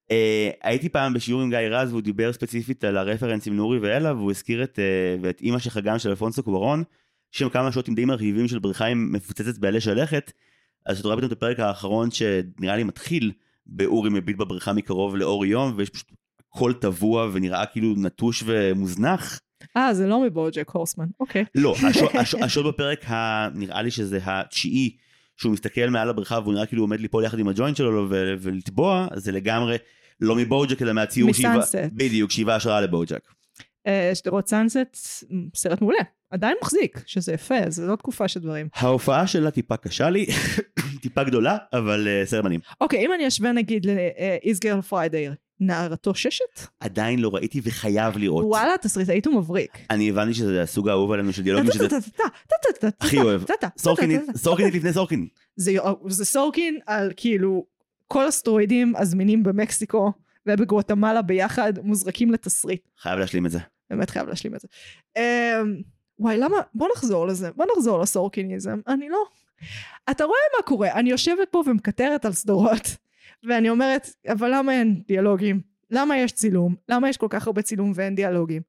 [0.10, 4.14] Uh, הייתי פעם בשיעור עם גיא רז והוא דיבר ספציפית על הרפרנס עם אורי ואלה
[4.14, 6.84] והוא הזכיר את, uh, ואת אימא שלך גם של אלפונסו קוורון
[7.32, 10.32] שם כמה שוטים די מרהיבים של בריכה עם מפוצצת בעלי שלכת
[10.86, 13.32] אז אתה רואה פתאום את הפרק האחרון שנראה לי מתחיל
[13.66, 16.12] באורי מביט בבריכה מקרוב לאור יום ויש פשוט
[16.50, 19.40] הכל טבוע ונראה כאילו נטוש ומוזנח
[19.78, 21.06] אה, זה לא מבוג'ק הורסמן.
[21.20, 21.46] אוקיי.
[21.56, 21.76] לא,
[22.42, 23.48] השוט בפרק ה...
[23.54, 24.96] נראה לי שזה התשיעי,
[25.38, 28.34] שהוא מסתכל מעל הבריכה והוא נראה כאילו הוא עומד ליפול יחד עם הג'וינט שלו ו-
[28.40, 29.78] ולטבוע, זה לגמרי
[30.22, 31.58] לא מבוג'ק אלא מהציור שהיווה...
[31.58, 31.94] מסאנסט.
[31.94, 33.22] בדיוק, שהיווה השראה לבוג'ק.
[33.88, 34.98] אה, שדרות סאנסט,
[35.56, 36.00] סרט מעולה.
[36.30, 38.68] עדיין מחזיק, שזה יפה, זה לא תקופה של דברים.
[38.76, 40.26] ההופעה שלה טיפה קשה לי,
[41.02, 42.60] טיפה גדולה, אבל uh, סרט מדהים.
[42.82, 46.68] אוקיי, אם אני אשווה נגיד ל-Is Girl Friday, נערתו ששת?
[46.80, 48.46] עדיין לא ראיתי וחייב לראות.
[48.46, 49.78] וואלה, תסריטאית הוא מבריק.
[49.90, 51.88] אני הבנתי שזה הסוג האהוב עלינו של דיאלוגים שזה
[53.02, 53.42] הכי אוהב.
[54.36, 55.28] סורקינית לפני סורקין.
[55.56, 55.72] זה,
[56.08, 57.66] זה סורקין על כאילו
[58.08, 60.12] כל הסטרואידים הזמינים במקסיקו
[60.46, 62.82] ובגואטמלה ביחד מוזרקים לתסריט.
[63.00, 63.60] חייב להשלים את זה.
[63.90, 64.68] באמת חייב להשלים את זה.
[65.18, 65.22] אמ,
[66.20, 66.58] וואי, למה?
[66.74, 67.50] בוא נחזור לזה.
[67.56, 68.80] בוא נחזור לסורקיניזם.
[68.88, 69.18] אני לא...
[70.12, 72.98] אתה רואה מה קורה, אני יושבת פה ומקטרת על סדרות,
[73.48, 75.62] ואני אומרת, אבל למה אין דיאלוגים?
[75.92, 76.76] למה יש צילום?
[76.90, 78.62] למה יש כל כך הרבה צילום ואין דיאלוגים?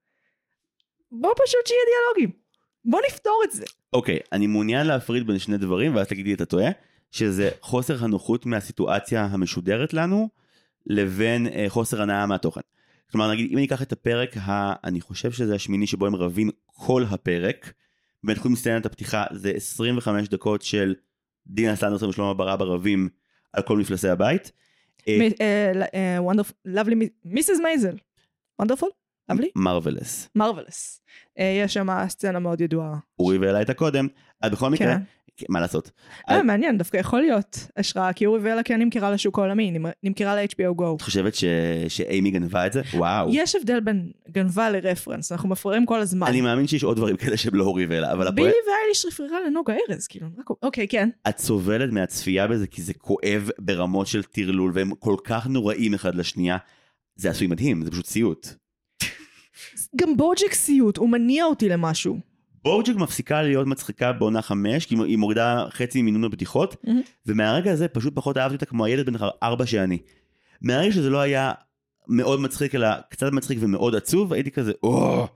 [1.13, 2.39] בוא פשוט שיהיה דיאלוגים.
[2.85, 3.65] בוא נפתור את זה.
[3.93, 6.71] אוקיי, אני מעוניין להפריד בין שני דברים, ואז תגידי אתה טועה,
[7.11, 10.29] שזה חוסר הנוחות מהסיטואציה המשודרת לנו,
[10.87, 12.61] לבין אה, חוסר הנאה מהתוכן.
[13.11, 14.75] כלומר, נגיד, אם אני אקח את הפרק, ה...
[14.85, 17.73] אני חושב שזה השמיני שבו הם רבים כל הפרק,
[18.25, 20.95] באמת חוץ מסצנת הפתיחה, זה 25 דקות של
[21.47, 23.09] דינה סנדרסון ושלמה ברבא רבים
[23.53, 24.53] על כל מפלסי הבית.
[25.41, 26.19] אה,
[26.65, 27.97] לאבלי, מיסס מייזל.
[28.59, 28.91] וונדרפול?
[29.29, 29.51] לאבלי?
[30.35, 31.01] מרווילס.
[31.39, 32.99] אה, יש שם סצנה מאוד ידועה.
[33.19, 34.09] אורי והעלה איתה קודם,
[34.41, 34.95] אז בכל מקרה.
[34.95, 35.03] כן,
[35.49, 35.91] מה לעשות.
[36.31, 39.87] אה, אז- מעניין, דווקא יכול להיות השראה, כי אורי ואלה כן נמכרה לשוק העולמי, נמ-
[40.03, 40.85] נמכרה ל-HBO Go.
[40.97, 41.35] את חושבת.
[41.89, 42.83] שאימי גנבה את זה?
[42.95, 43.29] וואו.
[43.33, 46.27] יש הבדל בין גנבה לרפרנס, אנחנו מפריעים כל הזמן.
[46.27, 48.39] אני מאמין שיש עוד דברים כאלה שהם לא אורי ואלה, אבל הפואנט...
[48.39, 50.27] בילי ואייליש רפררה לנוגה ארז, כאילו,
[50.63, 51.09] אוקיי, כן.
[51.29, 56.15] את סובלת מהצפייה בזה כי זה כואב ברמות של טרלול והם כל כך נוראים אחד
[56.15, 56.57] לשנייה.
[57.17, 58.47] זה עשוי מדהים, זה פשוט סיוט.
[59.97, 62.19] גם בוג'ק סיוט, הוא מניע אותי למשהו.
[62.65, 67.01] בוג'ק מפסיקה להיות מצחיקה בעונה חמש, כי היא מורידה חצי ממינון הבדיחות, מהמם.
[67.27, 69.99] ומהרגע הזה פשוט פחות אהבתי אותה כמו הילד בן ארבע שאני.
[70.61, 71.53] מהרגע שזה לא היה
[72.09, 75.27] מאוד מצחיק, אלא קצת מצחיק ומאוד עצוב, הייתי כזה, או...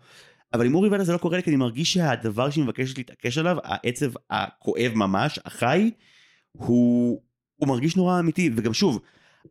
[0.55, 3.39] אבל עם אורי ואלה זה לא קורה לי, כי אני מרגיש שהדבר שהיא מבקשת להתעקש
[3.39, 5.91] עליו, העצב הכואב ממש, החי,
[6.53, 7.23] הוא,
[7.57, 9.01] הוא מרגיש נורא אמיתי, וגם שוב,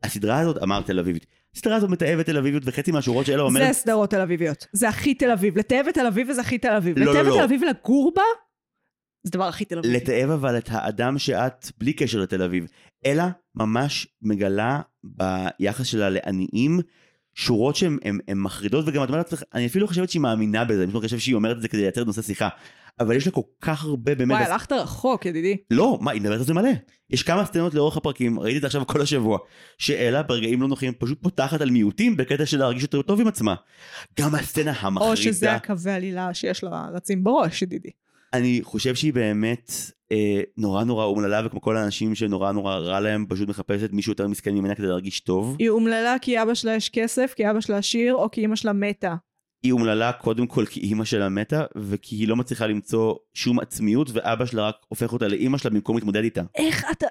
[0.03, 1.25] הסדרה הזאת, אמרת תל אביבית,
[1.59, 4.67] הסדרה הזאת מתעבת תל אביביות, וחצי מהשורות שאלה זה אומרת, סדרות תל אביביות.
[4.73, 5.57] זה הכי תל אביב.
[5.57, 6.99] לתעב את תל אביב זה הכי תל אביב.
[6.99, 7.37] לא, לא, לתעב את לא.
[7.37, 8.21] תל אביב ולגור בה,
[9.23, 9.93] זה דבר הכי תל אביבי.
[9.95, 12.65] לתעב אבל את האדם שאת, בלי קשר לתל אביב,
[13.05, 13.23] אלא
[13.55, 16.79] ממש מגלה ביחס שלה לעניים,
[17.35, 20.65] שורות שהן הן- הן מחרידות, וגם את אומרת לעצמך, אני אפילו לא חושבת שהיא מאמינה
[20.65, 22.49] בזה, אני פשוט חושב שהיא אומרת את זה כדי לייצר נושא שיחה.
[22.99, 24.31] אבל יש לה כל כך הרבה באמת...
[24.31, 25.57] וואי, הלכת רחוק, ידידי.
[25.71, 26.69] לא, מה, היא מדברת על זה מלא.
[27.09, 29.37] יש כמה סצנות לאורך הפרקים, ראיתי את זה עכשיו כל השבוע,
[29.77, 33.55] שאלה ברגעים לא נוחים פשוט פותחת על מיעוטים בקטע של להרגיש יותר טוב עם עצמה.
[34.19, 37.89] גם הסצנה המחרידה, או שזה הקווי עלילה שיש לה רצים בראש, ידידי.
[38.33, 39.71] אני חושב שהיא באמת
[40.11, 44.27] אה, נורא נורא אומללה, וכמו כל האנשים שנורא נורא רע להם, פשוט מחפשת מישהו יותר
[44.27, 45.55] מסכן ממנה כדי להרגיש טוב.
[45.59, 48.73] היא אומללה כי אבא שלה יש כסף, כי אבא שלה עשיר, או כי אמא שלה
[48.73, 49.15] מתה.
[49.63, 54.09] היא אומללה קודם כל כי אימא שלה מתה, וכי היא לא מצליחה למצוא שום עצמיות,
[54.13, 56.41] ואבא שלה רק הופך אותה לאימא שלה במקום להתמודד איתה.
[56.55, 57.07] איך אתה...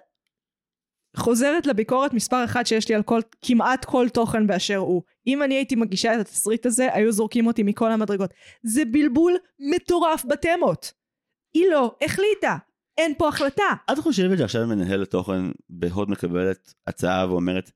[1.17, 5.03] חוזרת לביקורת מספר אחת שיש לי על כל, כמעט כל תוכן באשר הוא.
[5.27, 8.31] אם אני הייתי מגישה את התסריט הזה, היו זורקים אותי מכל המדרגות.
[8.63, 10.93] זה בלבול מטורף בתמות.
[11.55, 12.57] היא לא החליטה.
[12.99, 13.75] אין פה החלטה.
[13.93, 17.71] את חושבת שעכשיו מנהלת תוכן בהוד מקבלת הצעה ואומרת,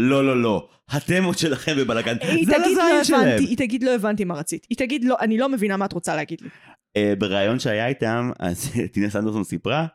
[0.00, 3.40] לא, לא, לא, התמות שלכם בבלאגן, זה תגיד לא לזין שלהם.
[3.40, 4.66] היא תגיד לא הבנתי מה רצית.
[4.70, 6.48] היא תגיד לא, אני לא מבינה מה את רוצה להגיד לי.
[6.96, 9.86] אה, בריאיון שהיה איתם, אז טינה סנדרסון סיפרה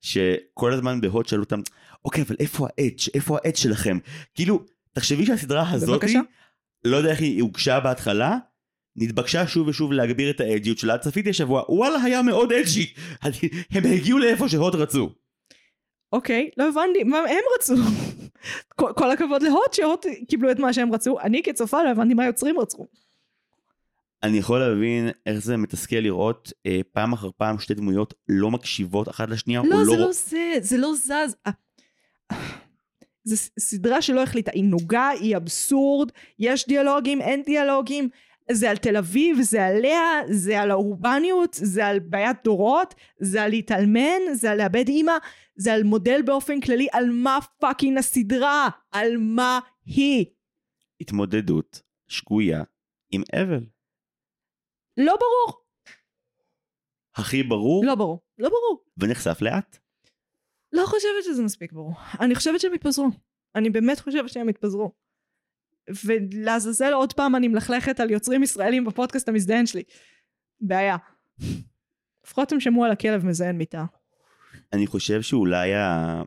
[0.00, 1.60] שכל הזמן בהוד שאלו אותם,
[2.04, 2.98] אוקיי, אבל איפה האדג'?
[3.14, 3.98] איפה האדג' שלכם?
[4.34, 6.04] כאילו, תחשבי שהסדרה הזאת.
[6.84, 8.36] לא יודע איך היא הוגשה בהתחלה,
[8.96, 12.92] נתבקשה שוב ושוב להגביר את האדג'יות שלה, צפיתי השבוע, וואלה היה מאוד אדג'י,
[13.70, 15.10] הם הגיעו לאיפה שהוד רצו.
[16.12, 17.74] אוקיי, לא הבנתי, מה הם רצו?
[18.76, 22.22] כל, כל הכבוד להוט שהוט קיבלו את מה שהם רצו, אני כצופה לא הבנתי מה
[22.22, 22.86] היוצרים רצו.
[24.22, 29.08] אני יכול להבין איך זה מתסכל לראות אה, פעם אחר פעם שתי דמויות לא מקשיבות
[29.08, 29.98] אחת לשנייה, לא, זה לא...
[29.98, 31.36] לא זה, זה לא זז.
[31.46, 31.52] אה,
[33.24, 38.08] זו סדרה שלא החליטה, היא נוגה, היא אבסורד, יש דיאלוגים, אין דיאלוגים,
[38.52, 43.50] זה על תל אביב, זה עליה, זה על האורבניות, זה על בעיית דורות, זה על
[43.50, 45.12] להתאלמן, זה על לאבד אימא,
[45.60, 50.26] זה על מודל באופן כללי, על מה fucking הסדרה, על מה היא.
[51.00, 52.62] התמודדות שגויה
[53.10, 53.66] עם אבל.
[54.96, 55.68] לא ברור,
[57.18, 58.84] הכי ברור, לא ברור, לא ברור.
[58.98, 59.78] ונחשף לאט.
[60.72, 61.94] לא חושבת שזה מספיק ברור.
[62.20, 63.08] אני חושבת שהם התפזרו.
[63.54, 64.92] אני באמת חושבת שהם התפזרו.
[66.06, 69.82] ולעזאזל עוד פעם אני מלכלכת על יוצרים ישראלים בפודקאסט המזדיין שלי.
[70.60, 70.96] בעיה.
[72.26, 73.84] לפחות הם שמעו על הכלב מזיין מיטה.
[74.72, 76.22] אני חושב שאולי ה...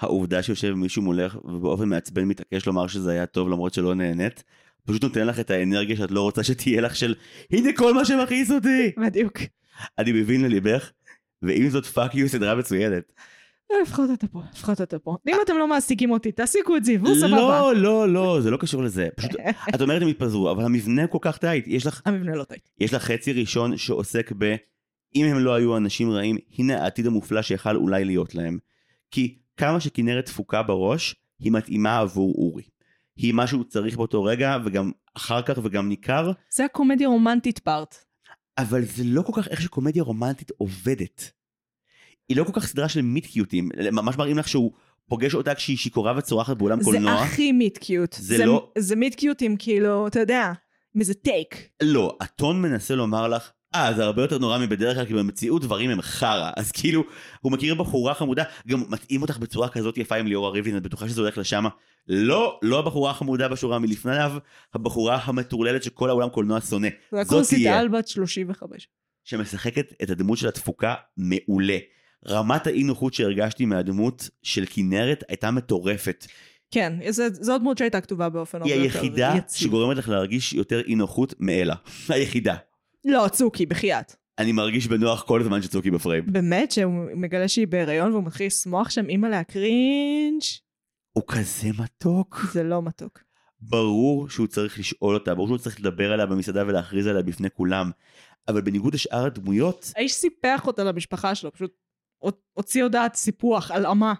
[0.00, 4.44] העובדה שיושב מישהו מולך ובאופן מעצבן מתעקש לומר שזה היה טוב למרות שלא נהנית,
[4.84, 7.14] פשוט נותן לך את האנרגיה שאת לא רוצה שתהיה לך של
[7.50, 8.92] הנה כל מה שמכעיס אותי.
[9.06, 9.38] בדיוק.
[9.98, 10.90] אני מבין לליבך,
[11.42, 13.12] ועם זאת fuck you סדרה מצוינת.
[13.72, 15.16] אה, לפחות אתה פה, לפחות אתה פה.
[15.28, 17.30] אם אתם לא מעסיקים אותי, תעסיקו את זיו, הוא סבבה.
[17.30, 19.08] לא, לא, לא, זה לא קשור לזה.
[19.16, 19.30] פשוט,
[19.74, 21.64] את אומרת הם התפזרו, אבל המבנה כל כך tight.
[21.66, 22.68] יש לך, המבנה לא tight.
[22.80, 24.54] יש לך חצי ראשון שעוסק ב...
[25.14, 28.58] אם הם לא היו אנשים רעים, הנה העתיד המופלא שיכל אולי להיות להם.
[29.10, 32.62] כי כמה שכנרת דפוקה בראש, היא מתאימה עבור אורי.
[33.16, 37.96] היא מה שהוא צריך באותו רגע, וגם אחר כך וגם ניכר, זה הקומדיה רומנטית פארט.
[38.58, 41.30] אבל זה לא כל כך איך שקומדיה רומנטית עובדת.
[42.28, 44.72] היא לא כל כך סדרה של מיטקיוטים, ממש מראים לך שהוא
[45.08, 47.12] פוגש אותה כשהיא שיכורה וצורחת באולם זה קולנוע.
[47.12, 48.14] הכי מיט קיוט.
[48.18, 50.52] זה לא- זה מיט קיוט עם כאילו, אתה יודע,
[50.94, 51.68] עם איזה טייק.
[51.82, 55.90] לא, הטון מנסה לומר לך, אה, זה הרבה יותר נורא מבדרך כלל, כי במציאות דברים
[55.90, 56.50] הם חרא.
[56.56, 57.04] אז כאילו,
[57.40, 61.08] הוא מכיר בחורה חמודה, גם מתאים אותך בצורה כזאת יפה עם ליאורה ריבלין, את בטוחה
[61.08, 61.68] שזה הולך לשמה.
[62.08, 64.32] לא, לא הבחורה החמודה בשורה מלפניו,
[64.74, 66.88] הבחורה המטורללת שכל העולם קולנוע שונא.
[67.12, 67.78] זה זאת תהיה.
[67.78, 68.88] על בת 35.
[69.24, 71.78] שמשחקת את הדמות של התפוקה מעולה.
[72.28, 76.26] רמת האי נוחות שהרגשתי מהדמות של כנרת הייתה מטורפת.
[76.70, 79.68] כן, זה- זו דמות שהייתה כתובה באופן היא הרבה יותר היחידה יציב.
[79.68, 81.74] שגורמת לך להרגיש יותר אי נוחות מאלה.
[82.08, 82.54] היחידה.
[83.04, 84.16] לא, צוקי, בחייאת.
[84.38, 86.24] אני מרגיש בנוח כל זמן שצוקי בפריים.
[86.32, 90.42] באמת, שהוא מגלה שהיא בהיריון והוא מתחיל לשמוח שם, אימא להקרינג',
[91.12, 92.40] הוא כזה מתוק.
[92.52, 93.18] זה לא מתוק.
[93.60, 97.90] ברור שהוא צריך לשאול אותה, ברור שהוא צריך לדבר עליה במסעדה ולהכריז עליה בפני כולם.
[98.48, 101.72] אבל בניגוד לשאר הדמויות, האיש סיפח אותה למשפחה שלו, פשוט
[102.52, 104.14] הוציא הודעת סיפוח, הלאמה,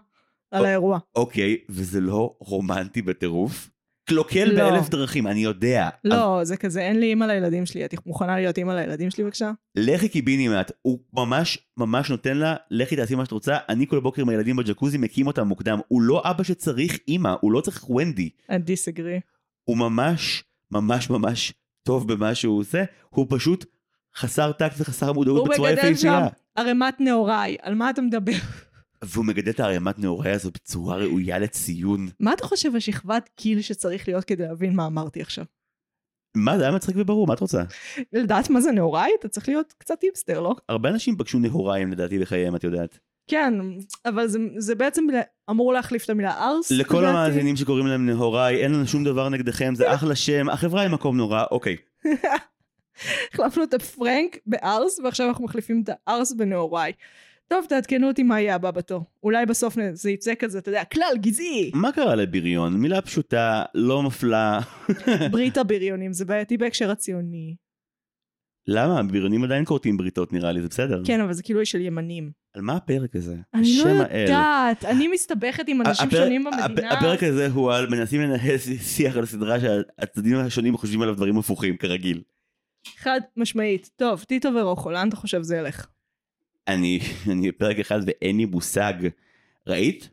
[0.50, 0.98] על או- האירוע.
[1.14, 3.70] אוקיי, וזה לא רומנטי בטירוף?
[4.04, 4.54] קלוקל לא.
[4.54, 5.88] באלף דרכים, אני יודע.
[6.04, 9.50] לא, זה כזה, אין לי אימא לילדים שלי, את מוכנה להיות אימא לילדים שלי בבקשה?
[9.76, 14.22] לכי קיבינימט, הוא ממש ממש נותן לה, לכי תעשי מה שאת רוצה, אני כל בוקר
[14.22, 18.30] עם הילדים בג'קוזי מקים אותם מוקדם, הוא לא אבא שצריך אימא, הוא לא צריך ונדי,
[18.50, 19.20] I disagree.
[19.64, 23.64] הוא ממש ממש ממש טוב במה שהוא עושה, הוא פשוט
[24.16, 26.22] חסר טקט וחסר מודעות הוא בצורה מגדל שם.
[26.56, 28.32] ערימת נעוריי, על מה אתה מדבר?
[29.02, 32.08] והוא מגדל את הערימת נעורי הזו בצורה ראויה לציון.
[32.20, 35.44] מה אתה חושב השכבת גיל שצריך להיות כדי להבין מה אמרתי עכשיו?
[36.36, 37.62] מה זה היה מצחיק וברור, מה את רוצה?
[38.12, 39.10] לדעת מה זה נעוריי?
[39.20, 40.54] אתה צריך להיות קצת היפסטר, לא?
[40.68, 42.98] הרבה אנשים פגשו נהוריים לדעתי בחייהם, את יודעת.
[43.30, 43.54] כן,
[44.06, 45.06] אבל זה, זה בעצם
[45.50, 46.70] אמור להחליף את המילה ארס.
[46.70, 47.08] לכל לדעתי.
[47.08, 51.16] המאזינים שקוראים להם נהוראי, אין לנו שום דבר נגדכם, זה אחלה שם, החברה היא מקום
[51.16, 51.76] נורא, אוקיי.
[53.32, 56.92] החלפנו את הפרנק בארס, ועכשיו אנחנו מחליפים את הארס בנעוריי.
[57.48, 59.04] טוב, תעדכנו אותי מה יהיה הבא בתור.
[59.22, 61.70] אולי בסוף זה יצא כזה, אתה יודע, כלל גזעי.
[61.74, 62.74] מה קרה לבריון?
[62.76, 64.60] מילה פשוטה, לא מפלה.
[65.30, 67.56] ברית הבריונים, זה בעייתי בהקשר הציוני.
[68.66, 69.02] למה?
[69.02, 71.02] בריונים עדיין כורתים בריתות נראה לי, זה בסדר.
[71.06, 72.30] כן, אבל זה כאילו של ימנים.
[72.54, 73.36] על מה הפרק הזה?
[73.54, 74.20] אני לא האל.
[74.20, 76.92] יודעת, אני מסתבכת עם אנשים הפרק- שונים במדינה.
[76.92, 81.76] הפרק הזה הוא על מנסים לנהל שיח על סדרה שהצדדים השונים חושבים עליו דברים הפוכים,
[81.76, 82.22] כרגיל.
[82.96, 83.90] חד משמעית.
[83.96, 85.86] טוב, טיטו ורוחו, לאן אתה חושב זה ילך?
[86.68, 87.00] אני,
[87.32, 88.94] אני בפרק אחד ואין לי מושג.
[89.66, 90.08] ראית?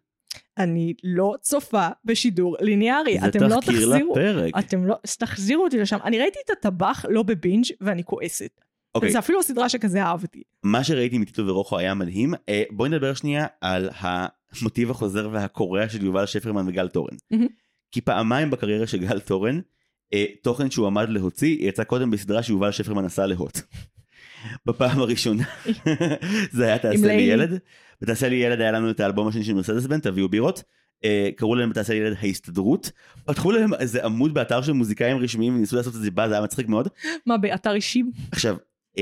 [0.58, 3.20] אני לא צופה בשידור ליניארי.
[3.20, 4.12] זה אתם לא תחקיר תחזירו.
[4.12, 4.54] לפרק.
[4.60, 5.98] אתם לא, תחזירו אותי לשם.
[6.04, 8.62] אני ראיתי את הטבח לא בבינג' ואני כועסת.
[8.96, 10.44] אוקיי, זה אפילו סדרה שכזה אהבתי.
[10.64, 12.34] מה שראיתי מטיטו ורוחו היה מדהים.
[12.50, 17.16] אה, בואי נדבר שנייה על המוטיב החוזר והקורע של יובל שפרמן וגל תורן.
[17.32, 17.48] מהמם.
[17.92, 19.60] כי פעמיים בקריירה של גל תורן,
[20.14, 23.60] אה, תוכן שהוא עמד להוציא, יצא קודם בסדרה שיובל שפרמן נסע להוט.
[24.66, 25.44] בפעם הראשונה
[26.52, 27.22] זה היה תעשה לי.
[27.22, 27.60] ילד.
[28.02, 30.64] בתעשה לי ילד היה לנו את האלבום השני של מרסדס בן, תביאו בירות.
[31.04, 32.92] אה, קראו להם בתעשה לי ילד ההסתדרות.
[33.26, 36.44] פתחו להם איזה עמוד באתר של מוזיקאים רשמיים וניסו לעשות את זה בא, זה היה
[36.44, 36.88] מצחיק מאוד.
[37.26, 38.04] מה, באתר אישי?
[38.32, 38.58] עכשיו,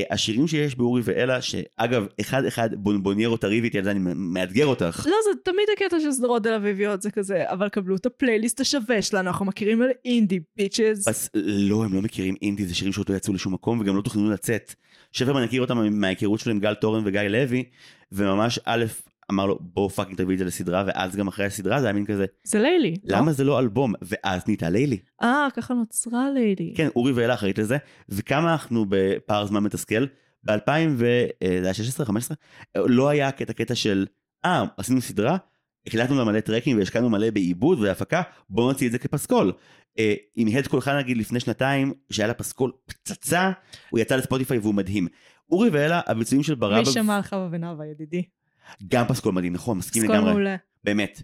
[0.10, 5.06] השירים שיש באורי ואלה, שאגב, אחד אחד בונבוניירות תריבי איתי על זה, אני מאתגר אותך.
[5.10, 9.02] לא, זה תמיד הקטע של סדרות תל אביביות, זה כזה, אבל קבלו את הפלייליסט השווה
[9.02, 11.08] שלנו, אנחנו מכירים על אינדי, bitches.
[11.08, 14.02] אז לא, הם לא מכירים אינדי, זה שירים שעוד לא יצאו לשום מקום וגם לא
[14.02, 14.76] תוכננו לצאת.
[15.12, 17.64] שפרמן הכיר אותם מההיכרות שלו עם גל תורן וגיא לוי,
[18.12, 18.86] וממש א',
[19.32, 22.06] אמר לו בוא fucking תביא את זה לסדרה, ואז גם אחרי הסדרה זה היה מין
[22.06, 22.96] כזה, זה לילי.
[23.04, 23.18] לא?
[23.18, 23.94] למה זה לא אלבום?
[24.02, 24.98] ואז נהייתה לילי.
[25.24, 26.74] אה, ככה נוצרה לילי.
[26.78, 27.78] כן, אורי ואלה אחראית לזה,
[28.10, 30.06] וכמה אנחנו בפער זמן מתסכל.
[30.44, 32.12] ב-2016-2015
[32.76, 34.06] לא היה את הקטע של,
[34.46, 35.38] אה, עשינו סדרה,
[35.88, 39.54] הקלטנו לה מלא טרקים והשקענו מלא בעיבוד והפקה, בואו נוציא את זה כפסקול.
[40.00, 43.52] אה, עם הד קולך נגיד לפני שנתיים, שהיה לה פסקול פצצה,
[43.90, 45.08] הוא יצא לספוטיפיי והוא מדהים.
[45.52, 48.24] אורי ואלה, הביצועים של מי ברבא, שמע על חווה ונאווה, ידידי?
[48.88, 50.56] גם פסקול מדהים, נכון, מסכים לגמרי, מעולה.
[50.84, 51.22] באמת.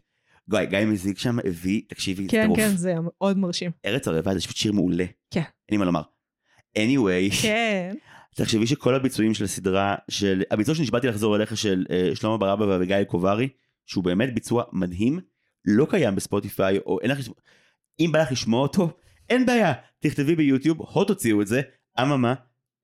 [0.50, 2.58] גיא, גיא מזיג שם הביא, תקשיבי, כן, טירוף.
[2.58, 3.72] כן, זה מאוד מרשים.
[3.86, 5.06] ארץ הרבע זה פשוט שיר מעולה.
[5.32, 5.39] כן.
[5.39, 6.02] אין לי מה לומר.
[6.78, 7.96] anyway, כן.
[8.36, 13.04] תחשבי שכל הביצועים של הסדרה, של הביצוע שנשבעתי לחזור אליך של uh, שלמה ברבא ואביגיל
[13.04, 13.50] קוברי,
[13.86, 15.20] שהוא באמת ביצוע מדהים,
[15.66, 17.20] לא קיים בספוטיפיי, או אין לך,
[18.00, 18.89] אם בא לך לשמוע אותו,
[19.30, 21.62] אין בעיה, תכתבי ביוטיוב, הוט הוציאו את זה,
[22.02, 22.34] אממה,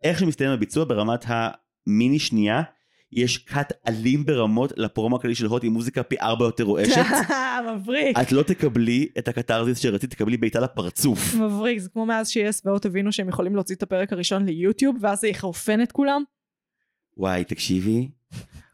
[0.03, 2.61] איך שמסתיים הביצוע ברמת המיני שנייה,
[3.11, 7.01] יש cut אלים ברמות לפרומו הכללי של הוט עם מוזיקה פי ארבע יותר רועשת.
[7.75, 8.19] מבריק.
[8.21, 11.35] את לא תקבלי את הקתרזיס שרצית, תקבלי בעיטה לפרצוף.
[11.35, 14.97] מבריק, זה כמו מאז ש yes והוט הבינו שהם יכולים להוציא את הפרק הראשון ליוטיוב,
[15.01, 16.23] ואז זה יחרפן את כולם.
[17.17, 18.09] וואי, תקשיבי.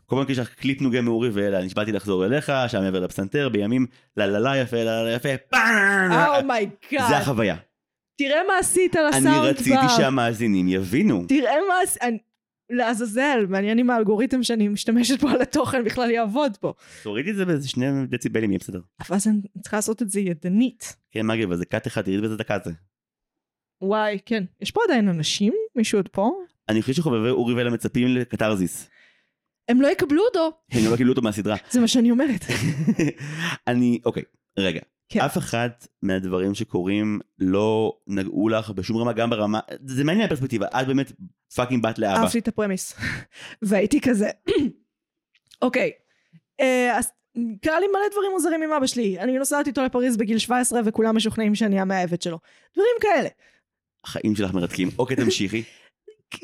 [0.06, 3.86] כל פעם יש לך קליפ נוגה מאורי ואלה, נשבעתי לחזור אליך, שם מעבר לפסנתר, בימים
[4.18, 6.42] לה לה לה יפה, לה לה יפה, פעם!
[6.44, 7.08] oh my god.
[7.10, 7.56] זה החוויה.
[8.18, 9.76] תראה מה עשית על אני רציתי.
[9.98, 11.26] שהמאזינים יבינו.
[11.28, 11.76] תראה מה.
[12.70, 16.74] לעזאזל, מעניין אם האלגוריתם שאני משתמשת בו על התוכן בכלל יעבוד פה.
[17.04, 18.80] תורידי את זה באיזה שני דציבלים, יהיה בסדר.
[19.08, 20.96] אבל אז אני צריכה לעשות את זה ידנית.
[21.12, 22.72] כן, מגי, אבל זה קאט אחד, תראי באיזה דקה זה.
[23.82, 24.44] וואי, כן.
[24.62, 25.54] יש פה עדיין אנשים?
[25.76, 26.32] מישהו עוד פה?
[26.70, 28.90] אני חושב שחובבי אורי ואלה מצפים לקתרזיס.
[29.70, 30.52] הם לא יקבלו אותו.
[30.72, 31.56] הם לא קיבלו אותו מהסדרה.
[31.70, 32.46] זה מה שאני אומרת.
[33.68, 34.24] אני, אוקיי,
[34.60, 34.82] רגע.
[35.10, 35.20] כן.
[35.20, 35.70] אף אחד
[36.02, 41.12] מהדברים שקורים לא נגעו לך בשום רמה, גם ברמה, זה מעניין הפרספקטיבה, את באמת
[41.56, 42.22] fucking בת לאבא.
[42.22, 42.96] אהבתי את ה premise.
[43.62, 44.30] והייתי כזה,
[45.62, 45.92] אוקיי,
[46.60, 47.12] אה, אז
[47.62, 49.20] קרה לי מלא דברים מוזרים עם אבא שלי.
[49.20, 52.40] אני נוסעת איתו לפריז בגיל 17 וכולם משוכנעים שאני המאהבת שלו.
[52.74, 53.30] דברים כאלה.
[54.04, 54.90] החיים שלך מרתקים.
[55.00, 55.64] אוקיי, תמשיכי.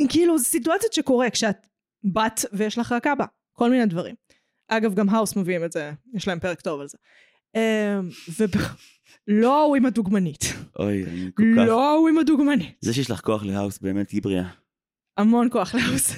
[0.09, 1.67] כאילו, זה סיטואציות שקורה כשאת
[2.03, 3.25] בת ויש לך רק אבא.
[3.53, 4.15] כל מיני דברים.
[4.67, 6.97] אגב, גם האוס מביאים את זה, יש להם פרק טוב על זה.
[9.27, 10.43] ולא ההוא עם הדוגמנית.
[10.79, 11.63] אוי, אני כל כך...
[11.67, 12.75] לא ההוא עם הדוגמנית.
[12.81, 14.60] זה שיש לך כוח להאוס באמת היא בריאה.
[15.17, 16.15] המון כוח להאוס.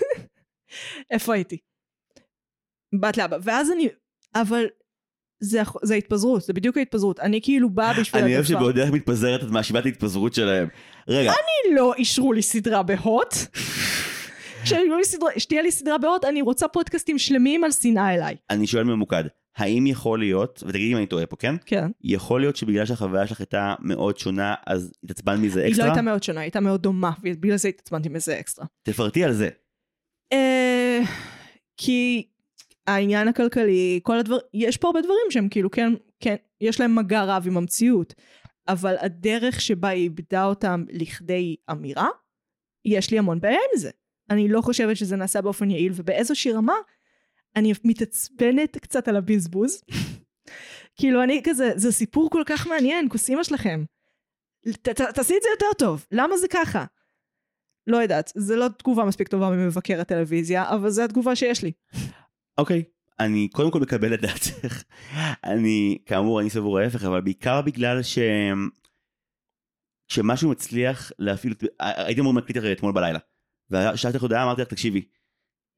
[1.12, 1.58] איפה הייתי?
[3.00, 3.38] בת לאבא.
[3.44, 3.90] ואז אני...
[4.36, 4.66] אבל
[5.40, 7.20] זה, זה ההתפזרות, זה בדיוק ההתפזרות.
[7.20, 8.46] אני כאילו באה בשביל אני אוהב.
[8.46, 10.68] שבעוד איך מתפזרת את מאשימה את ההתפזרות שלהם.
[11.08, 11.32] רגע,
[11.76, 13.34] לא אישרו לי סדרה בהוט.
[15.38, 18.36] שתהיה לי סדרה בהוט, אני רוצה פודקאסטים שלמים על שנאה אליי.
[18.50, 19.24] אני שואל ממוקד.
[19.58, 21.56] האם יכול להיות, ותגידי אם אני טועה פה, כן?
[21.66, 21.88] כן.
[22.02, 25.88] יכול להיות שבגלל שהחוויה שלך הייתה מאוד שונה, אז התעצבנת מזה היא לא אקסטרה?
[25.88, 28.66] הייתה מאוד שונה, היא הייתה מאוד דומה, ובגלל זה התעצבנתי מזה אקסטרה.
[28.84, 29.50] תפרטי על זה.
[30.34, 31.00] אה,
[31.78, 32.28] כי
[32.88, 37.24] העניין הכלכלי, כל הדבר, יש פה הרבה דברים שהם כאילו כן, כן, יש להם מגע
[37.24, 38.14] רב עם המציאות,
[38.68, 42.08] אבל הדרך שבה היא איבדה אותם לכדי אמירה,
[42.86, 43.90] יש לי המון בעיה עם זה.
[44.30, 46.74] אני לא חושבת שזה נעשה באופן יעיל, ובאיזושהי רמה,
[47.56, 49.82] אני מתעצבנת קצת על הבזבוז.
[50.96, 53.84] כאילו אני כזה, זה סיפור כל כך מעניין, כוס אימא שלכם.
[54.84, 56.86] תעשי את זה יותר טוב, למה זה ככה?
[57.88, 61.72] לא יודעת, זה לא תגובה מספיק טובה ממבקר הטלוויזיה, אבל זו התגובה שיש לי.
[62.58, 62.84] אוקיי,
[63.20, 64.84] אני קודם כל מקבל את דעתך.
[65.44, 68.20] אני, כאמור, אני סבור ההפך, אבל בעיקר בגלל ש...
[70.08, 73.20] כשמשהו מצליח להפעיל, הייתי אמור להקליט הרי אתמול בלילה.
[73.70, 75.06] ושאלתי לך הודעה, אמרתי לך, תקשיבי,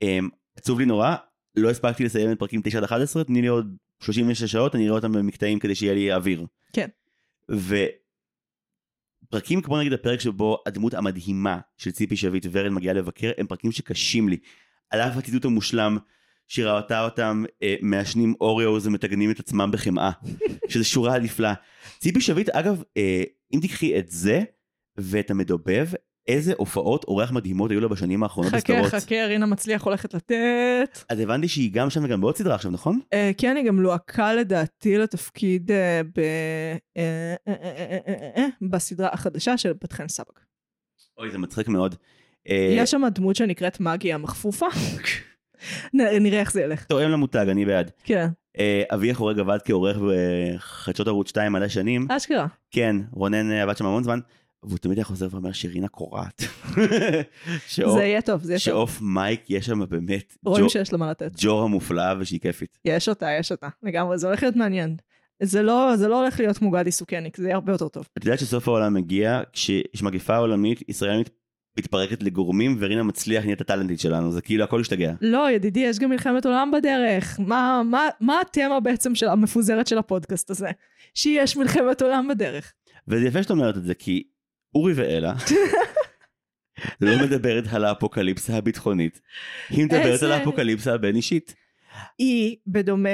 [0.02, 1.16] אמ, עצוב לי נורא,
[1.58, 4.96] לא הספקתי לסיים את פרקים 9 עד 11, תני לי עוד 36 שעות, אני אראה
[4.96, 6.46] אותם במקטעים כדי שיהיה לי אוויר.
[6.74, 6.88] כן.
[9.30, 13.72] ופרקים כמו נגיד הפרק שבו הדמות המדהימה של ציפי שביט ורן מגיעה לבקר, הם פרקים
[13.72, 14.38] שקשים לי.
[14.90, 15.98] על אף הציטוט המושלם,
[16.48, 20.12] שהיא ראתה אותם אה, מעשנים אוריוז ומטגנים את עצמם בחמאה,
[20.70, 21.54] שזו שורה נפלאה.
[22.00, 24.44] ציפי שביט, אגב, אה, אם תקחי את זה
[24.98, 25.88] ואת המדובב,
[26.28, 29.04] איזה הופעות אורח מדהימות היו לה בשנים האחרונות חכה, בסדרות.
[29.04, 31.04] חכה, רינה מצליח הולכת לתת.
[31.10, 33.00] אז הבנתי שהיא גם שם וגם בעוד סדרה עכשיו, נכון?
[33.14, 36.20] אה, כן, היא גם לוהקה לדעתי לתפקיד אה, ב...
[36.98, 40.40] אה, אה, אה, אה, אה, אה, בסדרה החדשה של בת חן סבג.
[41.18, 41.96] אוי, זה מצחיק מאוד.
[42.50, 44.68] אה, יש שם דמות שנקראת מגי המכפופה.
[45.94, 46.84] נראה איך זה ילך.
[46.84, 47.92] תואם למותג, אני בעד.
[48.04, 48.28] כן,
[48.94, 52.08] אבי החורג עבד כעורך בחדשות ערוץ 2 מלא שנים.
[52.10, 52.48] אשכרה.
[52.72, 54.20] כן, רונן עבד שם המון זמן,
[54.68, 56.42] והוא תמיד היה חוזר ואומר שרינה קורעת.
[57.76, 58.66] זה יהיה טוב, זה יהיה טוב.
[58.66, 61.32] שעוף מייק יש שם באמת רואים שיש לו מה לתת.
[61.38, 62.78] ג'ורה מופלאה ושהיא כיפית.
[62.86, 63.68] יש אותה, יש אותה.
[63.84, 64.96] לגמרי, זה הולך להיות מעניין.
[65.44, 68.08] זה לא, זה לא הולך להיות כמו גדי סוכניק, זה יהיה הרבה יותר טוב.
[68.18, 71.30] את יודעת שסוף העולם מגיע, כשיש מגפה עולמית, ישראל מת-
[71.80, 75.14] מתפרקת לגורמים, ורינה מצליח נהיית הטאלנטית שלנו, זה כאילו הכל השתגע.
[75.22, 77.40] לא, ידידי, יש גם מלחמת עולם בדרך.
[77.40, 80.70] מה, מה, מה התמה בעצם של המפוזרת של הפודקאסט הזה?
[81.14, 82.74] שיש מלחמת עולם בדרך.
[83.08, 84.24] וזה יפה שאת אומרת את זה, כי
[84.76, 85.34] אורי ואלה
[87.02, 89.22] לא מדברת על האפוקליפסה הביטחונית,
[89.70, 91.56] היא מדברת על האפוקליפסה הבין אישית.
[92.18, 93.10] היא, בדומה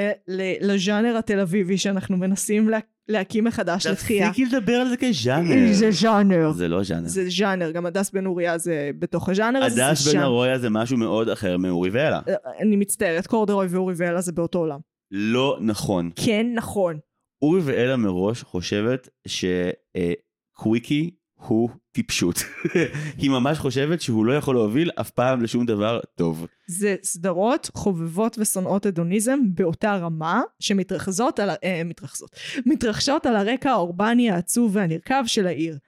[0.60, 4.28] לז'אנר התל אביבי שאנחנו מנסים לה, להקים מחדש לתחייה.
[4.30, 5.72] תפסיקי לדבר על זה כז'אנר.
[5.72, 6.52] זה ז'אנר.
[6.52, 7.08] זה לא ז'אנר.
[7.08, 10.20] זה ז'אנר, גם הדס בן אוריה זה בתוך הז'אנר הזה, זה הדס בן.
[10.20, 12.20] ארויה זה משהו מאוד אחר מאורי ואלה.
[12.60, 14.78] אני מצטערת, קורדרוי ואורי ואלה זה באותו עולם.
[15.10, 16.10] לא נכון.
[16.16, 16.98] כן, נכון.
[17.42, 21.10] אורי ואלה מראש חושבת שקוויקי
[21.46, 22.36] הוא טיפשות.
[23.18, 26.46] היא ממש חושבת שהוא לא יכול להוביל אף פעם לשום דבר טוב.
[26.66, 32.30] זה סדרות חובבות ושונאות הדוניזם באותה רמה שמתרחזות על, אה, מתרחזות,
[32.66, 35.78] מתרחשות על הרקע האורבני העצוב והנרקב של העיר.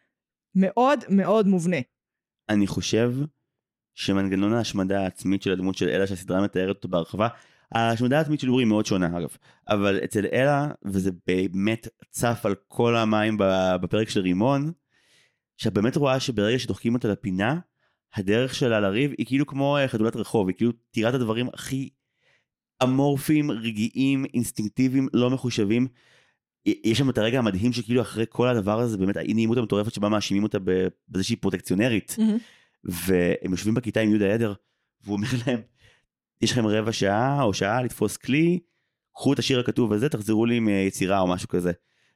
[0.54, 1.76] מאוד מאוד מובנה.
[2.48, 3.12] אני חושב
[3.94, 7.28] שמנגנון ההשמדה העצמית של הדמות של אלה שהסדרה מתארת אותו בהרחבה,
[7.72, 9.36] ההשמדה העצמית של אורי היא מאוד שונה אגב,
[9.68, 13.36] אבל אצל אלה, וזה באמת צף על כל המים
[13.82, 14.72] בפרק של רימון,
[15.56, 17.58] שאת באמת רואה שברגע שדוחקים אותה לפינה,
[18.14, 21.88] הדרך שלה לריב היא כאילו כמו אה, חתולת רחוב, היא כאילו תראה את הדברים הכי
[22.82, 25.88] אמורפיים, רגעיים, אינסטינקטיביים, לא מחושבים.
[26.66, 30.08] יש שם את הרגע המדהים שכאילו אחרי כל הדבר הזה, באמת האי נעימות המטורפת שבה
[30.08, 30.58] מאשימים אותה
[31.08, 32.16] בזה שהיא פרוטקציונרית.
[32.84, 34.54] והם יושבים בכיתה עם יהודה עדר,
[35.04, 35.60] והוא אומר להם,
[36.42, 38.58] יש לכם רבע שעה או שעה לתפוס כלי,
[39.14, 41.72] קחו את השיר הכתוב הזה, תחזרו לי עם אה, יצירה או משהו כזה.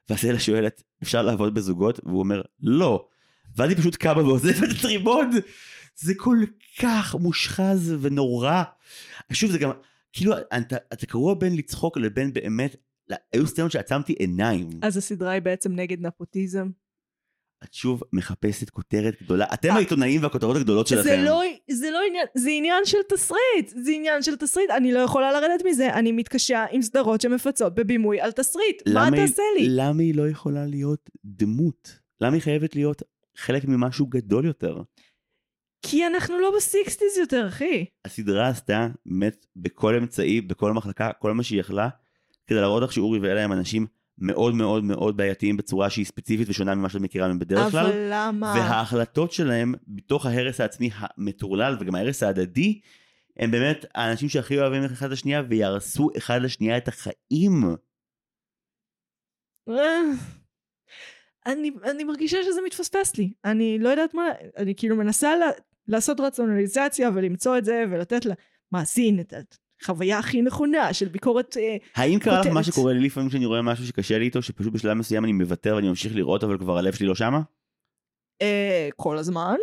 [0.08, 2.00] ואז אלה שואלת, אפשר לעבוד בזוגות?
[2.04, 3.08] והוא אומר, לא.
[3.56, 5.30] ואז היא פשוט קמה ועוזבת את הרימון.
[5.96, 6.38] זה כל
[6.80, 8.62] כך מושחז ונורא.
[9.32, 9.70] שוב, זה גם,
[10.12, 12.76] כאילו, אתה, אתה קרוע בין לצחוק לבין באמת,
[13.32, 14.68] היו סצנות שעצמתי עיניים.
[14.82, 16.70] אז הסדרה היא בעצם נגד נפוטיזם.
[17.64, 19.46] את שוב מחפשת כותרת גדולה.
[19.54, 21.02] אתם העיתונאים והכותרות הגדולות שלכם.
[21.02, 24.98] זה לא, זה לא עניין, זה עניין של תסריט, זה עניין של תסריט, אני לא
[24.98, 29.66] יכולה לרדת מזה, אני מתקשה עם סדרות שמפצות בבימוי על תסריט, מה תעשה לי?
[29.68, 31.98] למה היא לא יכולה להיות דמות?
[32.20, 33.02] למה היא חייבת להיות
[33.38, 34.82] חלק ממשהו גדול יותר?
[35.82, 37.84] כי אנחנו לא בסיקסטיז יותר, אחי.
[38.04, 41.88] הסדרה עשתה באמת בכל אמצעי, בכל מחלקה, כל מה שהיא יכלה,
[42.46, 43.86] כדי להראות לך שאורי ואלה הם אנשים
[44.18, 47.86] מאוד מאוד מאוד בעייתיים בצורה שהיא ספציפית ושונה ממה שאת מכירה מהם בדרך כלל.
[47.86, 48.54] אבל למה?
[48.56, 52.80] וההחלטות שלהם בתוך ההרס העצמי המטורלל וגם ההרס ההדדי,
[53.36, 57.76] הם באמת האנשים שהכי אוהבים אחד את השנייה ויהרסו אחד לשנייה את החיים.
[61.48, 63.32] אני, אני מרגישה שזה מתפספס לי.
[63.44, 65.46] אני לא יודעת מה, אני כאילו מנסה לה,
[65.88, 68.26] לעשות רציונליזציה ולמצוא את זה ולתת
[68.72, 69.34] למאזין את
[69.82, 72.64] החוויה הכי נכונה של ביקורת אה, האם קרה לך מה כותרת.
[72.64, 75.88] שקורה לי לפעמים כשאני רואה משהו שקשה לי איתו, שפשוט בשלב מסוים אני מוותר ואני
[75.88, 77.40] ממשיך לראות אבל כבר הלב שלי לא שמה?
[78.42, 79.56] אה, כל הזמן.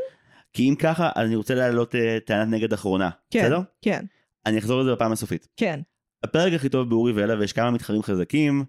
[0.53, 3.59] כי אם ככה, אז אני רוצה להעלות אה, טענת נגד אחרונה, כן, בסדר?
[3.81, 4.05] כן,
[4.45, 5.47] אני אחזור לזה בפעם הסופית.
[5.57, 5.79] כן.
[6.23, 8.65] הפרק הכי טוב באורי ואלה ויש כמה מתחרים חזקים,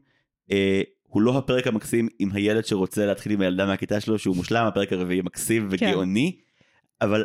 [0.50, 0.82] אה,
[1.16, 4.92] הוא לא הפרק המקסים עם הילד שרוצה להתחיל עם הילדה מהכיתה שלו שהוא מושלם, הפרק
[4.92, 5.86] הרביעי מקסים כן.
[5.86, 6.36] וגאוני,
[7.00, 7.24] אבל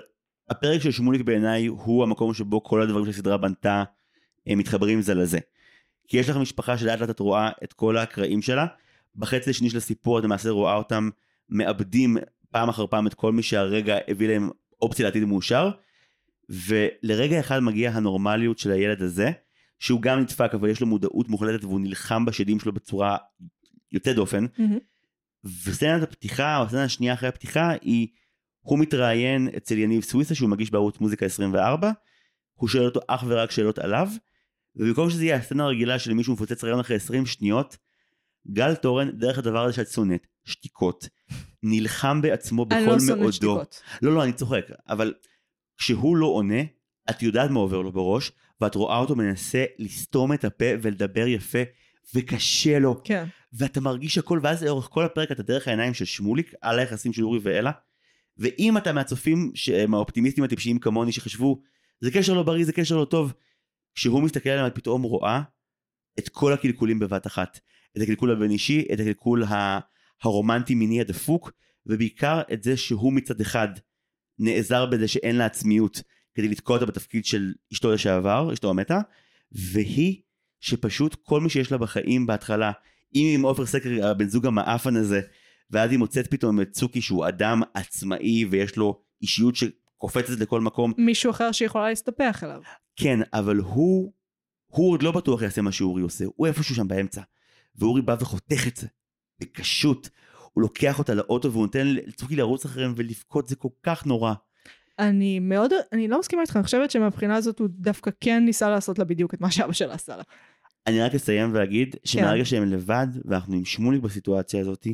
[0.50, 3.84] הפרק של שמוליק בעיניי הוא המקום שבו כל הדברים שהסדרה בנתה
[4.48, 5.40] הם מתחברים זה לזה.
[6.08, 8.66] כי יש לך משפחה שלאט לאט את רואה את כל הקרעים שלה,
[9.16, 11.10] בחצי השני של הסיפור את למעשה רואה אותם
[11.50, 12.18] מאבדים
[12.52, 14.50] פעם אחר פעם את כל מי שהרגע הביא להם
[14.82, 15.70] אופציה לעתיד מאושר,
[16.50, 19.32] ולרגע אחד מגיע הנורמליות של הילד הזה,
[19.80, 23.18] שהוא גם נדפק אבל יש לו מודעות מוחלטת והוא נלחם בשדים שלו בצורה
[23.92, 24.46] יוצאת דופן.
[24.58, 24.78] מהמם.
[25.44, 28.08] וסצנת הפתיחה או הסצנה השנייה אחרי הפתיחה היא
[28.62, 31.92] הוא מתראיין אצל יניב סוויסה שהוא מגיש בערוץ מוזיקה 24
[32.54, 34.10] הוא שואל אותו אך ורק שאלות עליו
[34.76, 37.78] ובמקום שזה יהיה הסצנה הרגילה של מישהו מפוצץ רעיון אחרי 20 שניות
[38.52, 41.10] גל תורן דרך הדבר הזה שאת שונאת שתיקות
[41.64, 43.82] נלחם בעצמו אני בכל לא שונאת מאודו שתיקות.
[44.02, 45.14] לא לא אני צוחק אבל
[45.78, 46.62] כשהוא לא עונה
[47.10, 48.32] את יודעת מה עובר לו בראש
[48.62, 51.60] ואת רואה אותו מנסה לסתום את הפה ולדבר יפה
[52.16, 53.26] וקשה לו כן.
[53.54, 57.24] ואתה מרגיש הכל, ואז לאורך כל הפרק אתה דרך העיניים של שמוליק על היחסים של
[57.24, 57.72] אורי ואלה.
[58.38, 61.62] ואם אתה מהצופים שהם האופטימיסטים הטיפשיים כמוני שחשבו
[62.00, 63.34] זה קשר לא בריא זה קשר לא טוב
[63.96, 65.42] כשהוא מסתכל עליהם את פתאום רואה
[66.20, 67.60] את כל הקלקולים בבת אחת
[67.98, 69.44] את הקלקול הבין אישי את הקלקול
[70.24, 71.52] הרומנטי מיני הדפוק
[71.86, 73.68] ובעיקר את זה שהוא מצד אחד
[74.40, 76.02] נעזר בזה שאין לה עצמיות
[76.36, 79.00] כדי לתקוע אותה בתפקיד של אשתו לשעבר אשתו המתה
[79.52, 80.22] והיא
[80.60, 82.72] שפשוט כל מי שיש לה בחיים בהתחלה
[83.16, 85.22] אם עם עופר סקר הבן זוג המעפן הזה
[85.72, 90.94] ואז היא מוצאת פתאום את צוקי שהוא אדם עצמאי ויש לו אישיות שקופצת לכל מקום.
[90.98, 92.62] מישהו אחר שיכולה להסתפח אליו.
[92.96, 94.12] כן אבל הוא
[94.68, 96.26] הוא עוד לא בטוח יעשה מה שאורי עושה.
[96.36, 97.22] הוא איפשהו שם באמצע.
[97.76, 98.88] ואורי בא וחותך את זה
[99.40, 100.10] בקשות.
[100.54, 103.48] הוא לוקח אותה לאוטו והוא נותן לצוקי לרוץ אחריהם ולבכות.
[103.48, 104.34] זה כל כך נורא.
[105.00, 109.00] אני מאוד, אני לא מסכימה איתך, אני חושבת שמבחינה הזאת הוא דווקא כן ניסה לעשות
[109.00, 110.24] לה בדיוק את מה שאבא שלה עשה לה.
[110.88, 114.88] אני רק אסיים ואגיד שמהרגע שהם לבד ואנחנו עם שמוליק בסיטואציה הזאת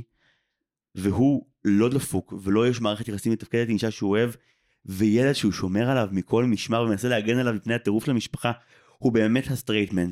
[0.96, 4.32] והוא לא דפוק ולא יש מערכת יחסים מתפקדת עם אישה שהוא אוהב
[4.86, 8.52] וילד שהוא שומר עליו מכל משמר ומנסה להגן עליו מפני הטירוף של המשפחה
[8.98, 10.12] הוא באמת ה straight man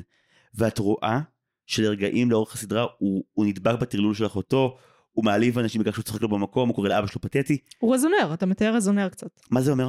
[0.54, 1.20] ואת רואה
[1.66, 4.76] שלרגעים לאורך הסדרה הוא, הוא נדבק בטרלול של אחותו
[5.12, 8.30] הוא מעליב אנשים בגלל שהוא צוחק לו במקום הוא קורא לאבא שלו פתטי הוא רזונר,
[8.34, 9.40] אתה מתאר רזונר קצת.
[9.50, 9.88] מה זה אומר?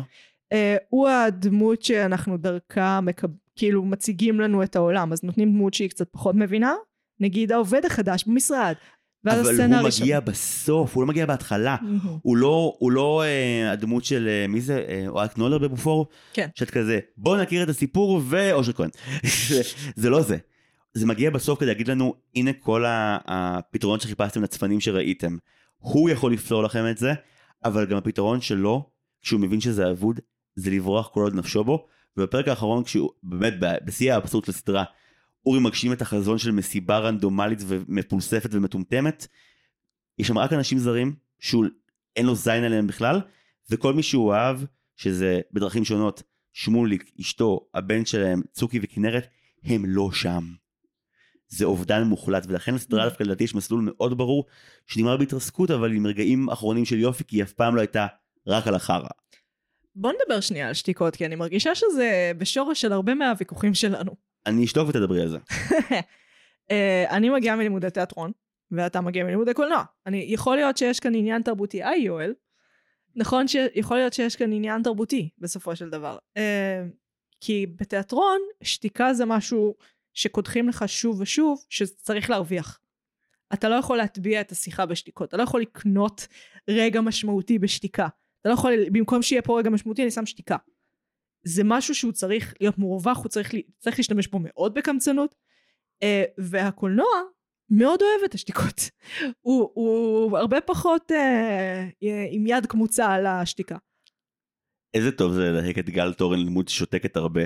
[0.52, 3.28] אה, הוא הדמות שאנחנו דרכה מקב...
[3.58, 6.74] כאילו מציגים לנו את העולם, אז נותנים דמות שהיא קצת פחות מבינה,
[7.20, 8.74] נגיד העובד החדש במשרד.
[9.24, 11.76] ואז אבל הסצנה הוא מגיע בסוף הוא לא מגיע בהתחלה.
[12.22, 16.08] הוא לא, הוא לא אה, הדמות של, אה, מי זה, אה, אוהד קנולר בבופור?
[16.34, 16.48] כן.
[16.56, 18.90] שאת כזה, בוא נכיר את הסיפור ואושר כהן.
[19.50, 19.62] זה,
[19.96, 20.38] זה לא זה.
[20.94, 25.38] זה מגיע בסוף כדי להגיד לנו, הנה כל ה- הפתרון שחיפשתם לצפנים שראיתם.
[25.78, 27.14] הוא יכול לפתור לכם את זה,
[27.66, 28.90] אבל גם הפתרון שלו,
[29.22, 30.20] כשהוא מבין שזה אבוד,
[30.56, 31.88] זה לברוח כל עוד נפשו בו.
[32.18, 33.54] ובפרק האחרון, כשהוא באמת
[33.86, 34.84] בשיא האבסורד של הסדרה,
[35.46, 39.28] אורי מגשים את החזון של מסיבה רנדומלית ומפולספת ומטומטמת.
[40.20, 41.66] יש שם רק אנשים זרים, שהוא
[42.16, 43.22] אין לו זין עליהם בכלל,
[43.70, 44.60] וכל מי שהוא אהב,
[44.96, 49.28] שזה בדרכים שונות, שמוליק, אשתו, הבן שלהם, צוקי וכנרת,
[49.64, 50.44] הם לא שם.
[51.48, 54.46] זה אובדן מוחלט, ולכן לסדרה דווקא לדעתי יש מסלול מאוד ברור,
[54.88, 58.08] שנגמר בהתרסקות, אבל עם רגעים אחרונים של יופי, כי היא אף פעם לא הייתה
[58.48, 59.10] רק על החרא.
[60.00, 64.12] בוא נדבר שנייה על שתיקות, כי אני מרגישה שזה בשורש של הרבה מהוויכוחים שלנו.
[64.46, 65.38] אני אשתוק ותדברי על זה.
[66.72, 68.32] אה, אני מגיעה מלימודי תיאטרון,
[68.72, 69.84] ואתה מגיע מלימודי קולנוע.
[70.06, 71.84] אני, יכול להיות שיש כאן עניין תרבותי.
[71.84, 72.34] היי יואל.
[73.16, 76.18] נכון שיכול להיות שיש כאן עניין תרבותי, בסופו של דבר.
[76.38, 76.84] אה,
[77.42, 79.76] כי בתיאטרון, שתיקה זה משהו
[80.14, 82.80] שקודחים לך שוב ושוב, שצריך להרוויח.
[83.54, 86.28] אתה לא יכול להטביע את השיחה בשתיקות, אתה לא יכול לקנות
[86.70, 88.08] רגע משמעותי בשתיקה.
[88.48, 90.56] אתה לא יכול, במקום שיהיה פה רגע משמעותי, אני שם שתיקה.
[91.44, 95.36] זה משהו שהוא צריך להיות מורווח, הוא צריך, צריך להשתמש בו מאוד בקמצנות,
[96.04, 97.08] אה, והקולנוע
[97.70, 98.90] מאוד אוהב את השתיקות.
[99.46, 101.88] הוא, הוא הרבה פחות אה,
[102.32, 103.78] עם יד קמוצה על השתיקה.
[104.94, 107.44] איזה טוב זה להק את גל תורן לדמות ששותקת הרבה.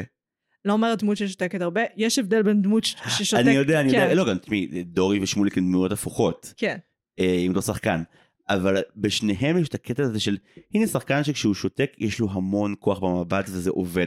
[0.66, 3.48] לא אומרת דמות ששותקת הרבה, יש הבדל בין דמות ששותקת.
[3.48, 6.78] אני יודע, אני יודע, כן, לא גם, תשמעי, דורי ושמוליק הם דמויות הפוכות, כן,
[7.20, 8.04] אה, עם אותו שחקן.
[8.50, 10.38] אבל בשניהם יש את הקטע הזה של,
[10.74, 14.06] הנה שחקן שכשהוא שותק יש לו המון כוח במבט וזה עובד.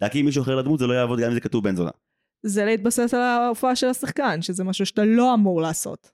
[0.00, 1.90] להקים מישהו אחר לדמות זה לא יעבוד גם אם זה כתוב בן זונה.
[2.42, 6.10] זה להתבסס על ההופעה של השחקן, שזה משהו שאתה לא אמור לעשות.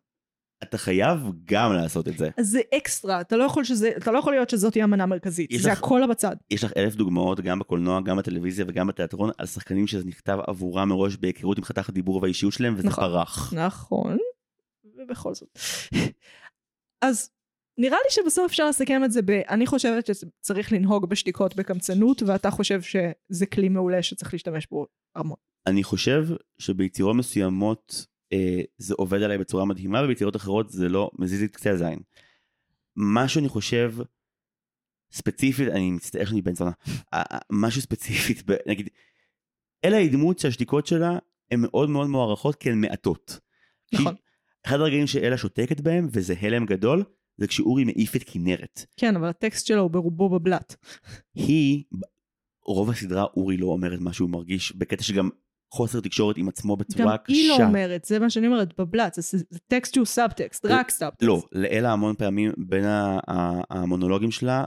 [0.62, 2.28] אתה חייב גם לעשות את זה.
[2.40, 5.70] זה אקסטרה, אתה לא יכול, שזה, אתה לא יכול להיות שזאת תהיה המנה המרכזית, זה
[5.70, 6.36] לך- הכל בצד.
[6.50, 10.88] יש לך אלף דוגמאות גם בקולנוע, גם בטלוויזיה וגם בתיאטרון על שחקנים שזה נכתב עבורם
[10.88, 13.04] מראש בהיכרות עם חתך הדיבור והאישיות שלהם וזה נכון.
[13.04, 13.52] פרח.
[13.56, 14.18] נכון,
[14.84, 15.58] ובכל זאת.
[17.02, 17.30] אז
[17.78, 19.30] נראה לי שבסוף אפשר לסכם את זה ב...
[19.30, 25.36] אני חושבת שצריך לנהוג בשתיקות בקמצנות, ואתה חושב שזה כלי מעולה שצריך להשתמש בו המון.
[25.66, 26.26] אני חושב
[26.58, 31.56] שביצירות מסוימות אה, זה עובד עליי בצורה מדהימה וביצירות אחרות זה לא מזיז לי את
[31.56, 31.98] קצה הזין.
[32.96, 33.94] מה שאני חושב
[35.12, 36.70] ספציפית, אני מצטער שאני בן זונה,
[37.14, 38.88] אה, אה, משהו ספציפית, ב- נגיד,
[39.84, 41.18] אלה היא דמות שהשתיקות שלה
[41.50, 43.38] הן מאוד מאוד מוערכות כי הן מעטות.
[43.92, 44.14] נכון.
[44.66, 47.04] אחד הרגעים שאלה שותקת בהם וזה הלם גדול,
[47.42, 48.84] זה כשאורי מעיף את כנרת.
[48.96, 50.76] כן, אבל הטקסט שלו הוא ברובו בבלת.
[51.34, 51.84] היא,
[52.66, 55.30] רוב הסדרה אורי לא אומר את מה שהוא מרגיש, בקטע שגם
[55.70, 57.36] חוסר תקשורת עם עצמו גם בצורה קשה.
[57.36, 61.22] היא לא אומרת, זה מה שאני אומרת, בבלת, זה, זה טקסט שהוא סאבטקסט, רק סאבטקסט.
[61.22, 62.84] לא, לאלה המון פעמים בין
[63.70, 64.64] המונולוגים שלה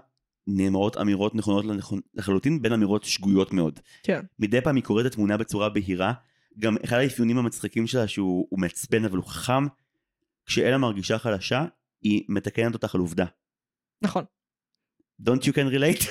[0.48, 1.66] נאמרות אמירות נכונות
[2.14, 3.80] לחלוטין בין אמירות שגויות מאוד.
[4.04, 4.22] כן.
[4.40, 6.14] מדי פעם היא קוראת את התמונה בצורה בהירה,
[6.60, 9.68] גם אחד האפיונים המצחיקים שלה שהוא הוא מעצבן אבל הוא חכם,
[10.46, 11.66] כשאלה מרגישה חלשה,
[12.06, 13.26] היא מתקנת אותך על עובדה.
[14.02, 14.24] נכון.
[15.22, 16.08] Don't you can relate?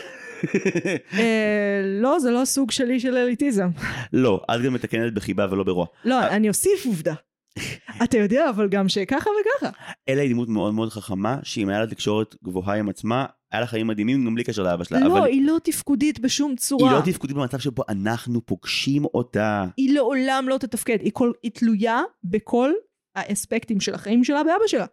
[1.19, 3.69] אה, לא, זה לא סוג שלי של אליטיזם.
[4.13, 5.87] לא, את גם מתקנת בחיבה ולא ברוע.
[6.05, 7.15] לא, אני אוסיף עובדה.
[8.05, 9.71] אתה יודע, אבל גם שככה וככה.
[10.09, 13.67] אלה היא דמות מאוד מאוד חכמה, שאם היה לה תקשורת גבוהה עם עצמה, היה לה
[13.67, 15.01] חיים מדהימים גם בלי קשר לאבא שלה.
[15.01, 16.93] לא, אבל היא לא תפקודית בשום היא צורה.
[16.93, 19.65] לא תפקודית במצב שבו אנחנו פוגשים אותה.
[19.77, 20.99] היא לעולם לא תתפקד.
[21.01, 22.71] היא, כל, היא תלויה בכל
[23.15, 24.87] האספקטים של החיים שלה באבא שלה.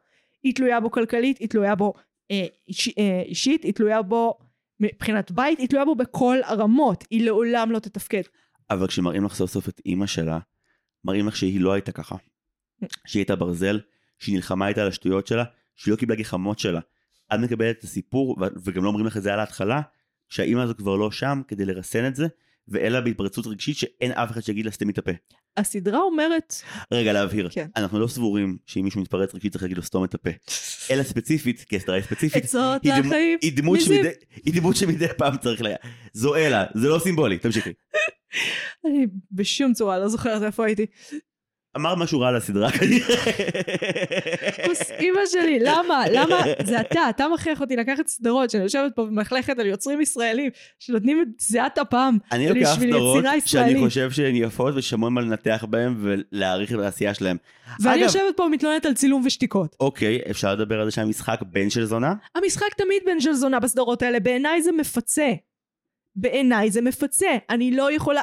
[0.44, 1.94] היא תלויה בו כלכלית, היא תלויה בו
[2.32, 4.38] אה, איש, אה, אישית, היא תלויה בו
[4.80, 7.04] מבחינת בית, היא תלויה בו בכל הרמות.
[7.10, 8.22] היא לעולם לא תתפקד.
[8.70, 10.40] אבל כשמראים לך סוף סוף את אימא שלה,
[11.04, 12.16] מראים לך שהיא לא הייתה ככה.
[13.08, 13.80] שהיא הייתה ברזל,
[14.20, 15.44] שהיא נלחמה איתה על השטויות שלה,
[15.76, 16.80] שהיא לא קיבלה גחמות שלה.
[17.34, 19.82] את מקבלת את הסיפור, וגם לא אומרים לך את זה על ההתחלה,
[20.30, 22.28] שהאימא הזו כבר לא שם כדי לרסן את זה,
[22.68, 25.12] ואלא בהתפרצות רגשית שאין אף אחד שיגיד לה סתמי את הפה.
[25.58, 26.56] הסדרה אומרת,
[26.94, 27.68] רגע להבהיר, כן.
[27.76, 30.30] אנחנו לא סבורים שאם מישהו מתפרץ רגשית צריך להגיד לו סתום את הפה.
[30.92, 33.38] אלא ספציפית, כי הסדרה היא ספציפית, עצות לחיים.
[33.42, 33.96] היא דמות מזיו.
[33.96, 34.10] שמדי-
[34.46, 35.68] היא דמות שמדי פעם צריך ל...
[36.14, 37.70] זו אלה, זה לא סימבולי, תמשיכי.
[38.86, 40.86] אני בשום צורה לא זוכרת איפה הייתי.
[41.78, 43.16] אמרת משהו רע על הסדרה כנראה.
[44.66, 46.04] כוס אימא שלי, למה?
[46.14, 46.36] למה?
[46.66, 50.50] זה אתה, אתה מכריח אותי לקחת סדרות שאני יושבת פה ומלכלכת על יוצרים ישראלים
[50.80, 53.78] שנותנים את זיעת אפם אני לוקח בשביל סדרות יצירה שאני ישראלית.
[53.88, 57.38] חושב שהן יפות ושמון מה לנתח בהן ולהעריך את העשייה שלהם.
[57.80, 59.76] ואני אגב- יושבת פה ומתלוננת על צילום ושתיקות.
[59.80, 62.14] אוקיי, אפשר לדבר על זה שהמשחק בן של זונה?
[62.36, 65.32] המשחק תמיד בן של זונה בסדרות האלה, בעיניי זה מפצה.
[66.16, 67.28] בעיניי זה מפצה.
[67.50, 68.22] אני לא יכולה...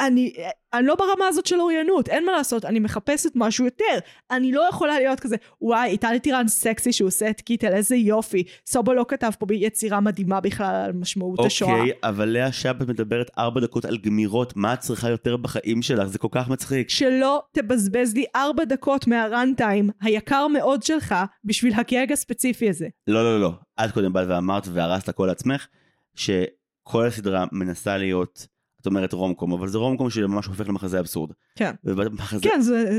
[0.00, 0.32] אני,
[0.74, 3.98] אני לא ברמה הזאת של אוריינות, אין מה לעשות, אני מחפשת משהו יותר.
[4.30, 8.44] אני לא יכולה להיות כזה, וואי, איטלי טירן סקסי שהוא עושה את קיטל, איזה יופי.
[8.66, 11.72] סובו לא כתב פה ביצירה מדהימה בכלל על משמעות השואה.
[11.72, 16.08] אוקיי, אבל לאה שבת מדברת ארבע דקות על גמירות, מה את צריכה יותר בחיים שלך?
[16.08, 16.90] זה כל כך מצחיק.
[16.90, 21.14] שלא תבזבז לי ארבע דקות מהראנטיים היקר מאוד שלך
[21.44, 22.88] בשביל הגג הספציפי הזה.
[23.06, 23.52] לא, לא, לא.
[23.84, 25.66] את קודם באת ואמרת והרסת הכל לעצמך,
[26.14, 28.46] שכל הסדרה מנסה להיות,
[28.86, 31.30] את אומרת רומקום, אבל זה רומקום שממש הופך למחזה אבסורד.
[31.56, 31.70] כן.
[31.84, 32.42] ובמחזה...
[32.42, 32.98] כן, זה-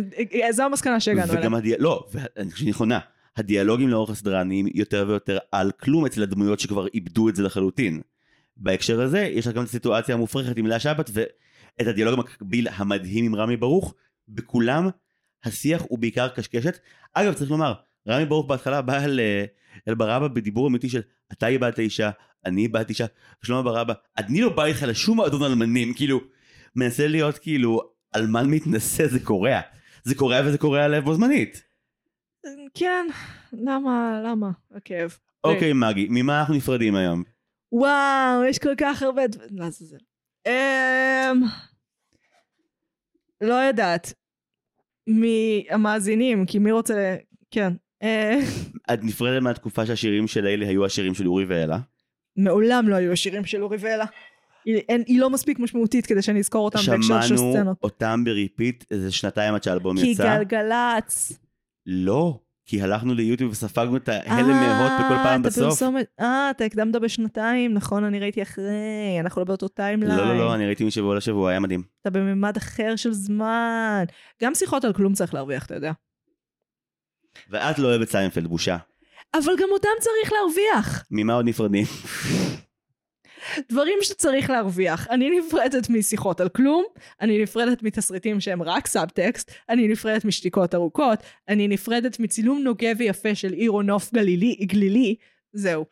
[0.52, 1.42] זו המסקנה שהגענו אליה.
[1.42, 2.08] וגם הדיאלוג, לא,
[2.56, 3.00] שהיא נכונה.
[3.38, 8.02] הדיאלוגים לאורך הסדרה נהיים יותר ויותר על כלום אצל הדמויות שכבר איבדו את זה לחלוטין.
[8.58, 13.26] בהקשר הזה, יש לך גם את הסיטואציה המופרכת עם לאה שבת, ואת הדיאלוג המקביל המדהים
[13.26, 13.94] עם רמי ברוך,
[14.30, 14.90] בכולם
[15.44, 16.78] השיח הוא בעיקר קשקשת.
[17.14, 17.74] אגב, צריך לומר,
[18.08, 19.46] רמי ברוך בהתחלה בא אל, אה,
[19.88, 21.02] אל ברבא בדיבור אמיתי של
[21.32, 22.10] אתה איבדת אישה,
[22.46, 23.06] אני איבדתי אישה,
[23.44, 26.20] שלמה ברבא, אני לא בא איתך לשום מועדון אלמנים, כאילו,
[26.76, 27.82] מנסה להיות כאילו
[28.16, 29.60] אלמן מתנשא זה קורע.
[30.04, 31.64] זה קורע וזה קורע לב בו זמנית.
[32.74, 33.08] כן,
[33.54, 34.50] למה, למה?
[34.76, 35.18] הכאב.
[35.44, 37.24] אוקיי מגי, ממה אנחנו נפרדים היום?
[37.72, 39.28] וואו, יש כל כך הרבה...
[39.28, 39.50] דברים.
[39.58, 39.98] לעזאזל.
[40.48, 41.42] אמ...
[43.42, 44.14] לא יודעת.
[45.08, 47.16] מהמאזינים, כי מי רוצה...
[47.52, 47.74] כן.
[48.04, 48.40] אה,
[48.94, 51.78] את נפרדת מהתקופה שהשירים של אלה היו השירים של אורי ואלה?
[52.36, 54.06] מעולם לא היו השירים של אורי ואלה.
[54.66, 57.78] היא, אין, היא לא מספיק משמעותית כדי שאני אזכור אותם בהקשר של שמענו סצנות.
[57.84, 60.38] אותם ב repeat איזה שנתיים עד שהאלבום כי יצא.
[60.38, 61.40] גלגלצ.
[61.86, 65.82] לא, כי הלכנו ליוטיוב וספגנו את ההלם מהוט בכל פעם אה, בסוף.
[66.20, 70.20] אה, אתה הקדמת בשנתיים, נכון, אני ראיתי אחרי, אנחנו לא באותו timeline.
[70.20, 71.84] לא, לא, לא, אני ראיתי משבוע לשבוע, היה מדהים.
[72.02, 74.04] אתה בממד אחר של זמן.
[74.44, 75.92] גם שיחות על כלום צריך להרוויח, אתה יודע.
[77.50, 78.78] ואת לא אוהבת סיינפלד, בושה.
[79.34, 81.04] אבל גם אותם צריך להרוויח.
[81.12, 81.86] ממה עוד נפרדים?
[83.70, 85.08] דברים שצריך להרוויח.
[85.10, 86.84] אני נפרדת משיחות על כלום,
[87.22, 91.20] אני נפרדת מתסריטים שהם רק סאבטקסט, אני נפרדת משתיקות ארוכות,
[91.50, 95.16] אני נפרדת מצילום נוגה ויפה של עיר או נוף גלילי, גלילי,
[95.54, 95.86] זהו.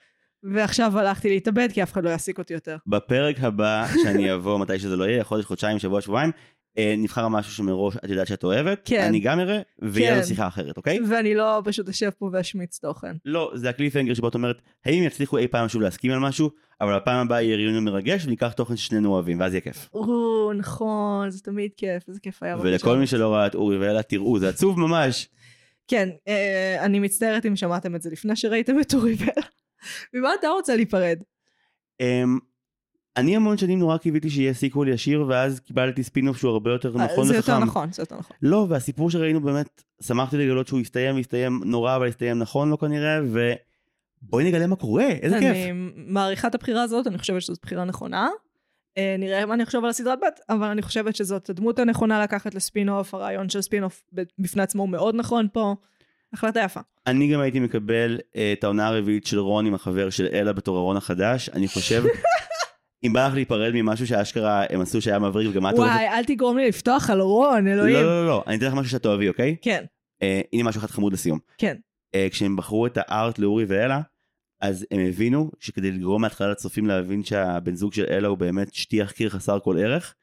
[0.43, 2.77] ועכשיו הלכתי להתאבד כי אף אחד לא יעסיק אותי יותר.
[2.87, 6.31] בפרק הבא, שאני אבוא מתי שזה לא יהיה, חודש, חודשיים, שבוע, שבועיים,
[6.97, 9.01] נבחר משהו שמראש את יודעת שאת אוהבת, כן.
[9.01, 10.27] אני גם אראה, ויהיה לנו כן.
[10.27, 10.99] שיחה אחרת, אוקיי?
[11.09, 13.15] ואני לא פשוט אשב פה ואשמיץ תוכן.
[13.25, 16.49] לא, זה ה cliffhanger שבו את אומרת, האם יצליחו אי פעם שוב להסכים על משהו,
[16.81, 19.89] אבל הפעם הבאה יהיה ריאיון מרגש וניקח תוכן ששנינו אוהבים, ואז יהיה כיף.
[19.93, 22.57] או, נכון, זה תמיד כיף, איזה כיף היה.
[22.61, 22.97] ולכל.
[22.97, 25.29] מי שלא ראה את אורי ואלה, תראו, זה עצוב ממש.
[25.87, 29.47] כן, אה, אני מצטערת אם שמעתם את זה לפני שראיתם את אורי ואלה.
[30.13, 31.19] ממה אתה רוצה להיפרד?
[33.17, 37.01] אני המון שנים נורא קיוויתי שיהיה sequel ישיר, ואז קיבלתי ספינוף שהוא הרבה יותר נכון
[37.23, 37.51] אה, זה וחכם.
[37.51, 38.37] יותר נכון, זה יותר נכון.
[38.41, 43.19] לא, והסיפור שראינו באמת, שמחתי לגלות שהוא הסתיים, הסתיים נורא, אבל הסתיים נכון לא כנראה,
[43.23, 45.55] ובואי נגלה מה קורה, איזה כיף.
[45.55, 48.29] אני מעריכה את הבחירה הזאת, אני חושבת שזאת בחירה נכונה.
[48.97, 52.55] אה, נראה מה אני אחשוב על הסדרת בת, אבל אני חושבת שזאת הדמות הנכונה לקחת
[52.55, 53.59] לספין אוף, הרעיון של
[54.13, 55.75] ב- בפני עצמו הוא מאוד נכון פה.
[56.33, 56.79] החלטה יפה.
[57.07, 60.77] אני גם הייתי מקבל אה, את העונה הרביעית של רון עם החבר של אלה בתור
[60.77, 62.03] הרון החדש, אני חושב,
[63.03, 65.93] אם בא לך להיפרד ממשהו שאשכרה הם עשו שהיה מבריק וגם את הולכת...
[65.93, 67.95] וואי, אל תגרום לי לפתוח על רון, לא, אלוהים.
[67.95, 69.55] לא, לא, לא, אני אתן לך משהו שאת תאהבי, אוקיי?
[69.61, 69.85] כן,
[70.21, 71.39] אה, הנה משהו אחד חמוד לסיום.
[71.57, 71.75] כן.
[72.15, 74.01] אה, כשהם בחרו את ה art לאורי ואלה,
[74.61, 79.11] אז הם הבינו שכדי לגרום מההתחלה לצופים להבין שהבן זוג של אלה הוא באמת שטיח
[79.11, 80.15] קיר חסר כל ערך,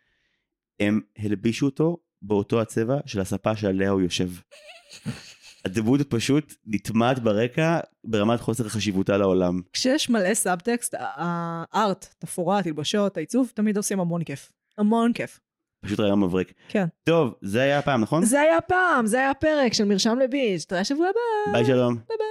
[0.80, 4.28] הם הלבישו אותו באותו הצבע של הספה שעליה הוא יושב.
[5.64, 9.60] הדמות פשוט נטמעת ברקע ברמת חוסר חשיבותה לעולם.
[9.72, 14.52] כשיש מלא subtext, ה art, תפאורה, התלבושות, העיצוב, תמיד עושים המון כיף.
[14.78, 15.40] המון כיף.
[15.84, 16.52] פשוט רעיון מבריק.
[16.68, 16.86] כן.
[17.04, 18.24] טוב, זה היה הפעם, נכון?
[18.24, 21.52] זה היה פעם, זה היה פרק של מרשם לביץ', תראה שבוע הבא.
[21.52, 21.94] ביי שלום.
[21.94, 22.26] ביי ביי.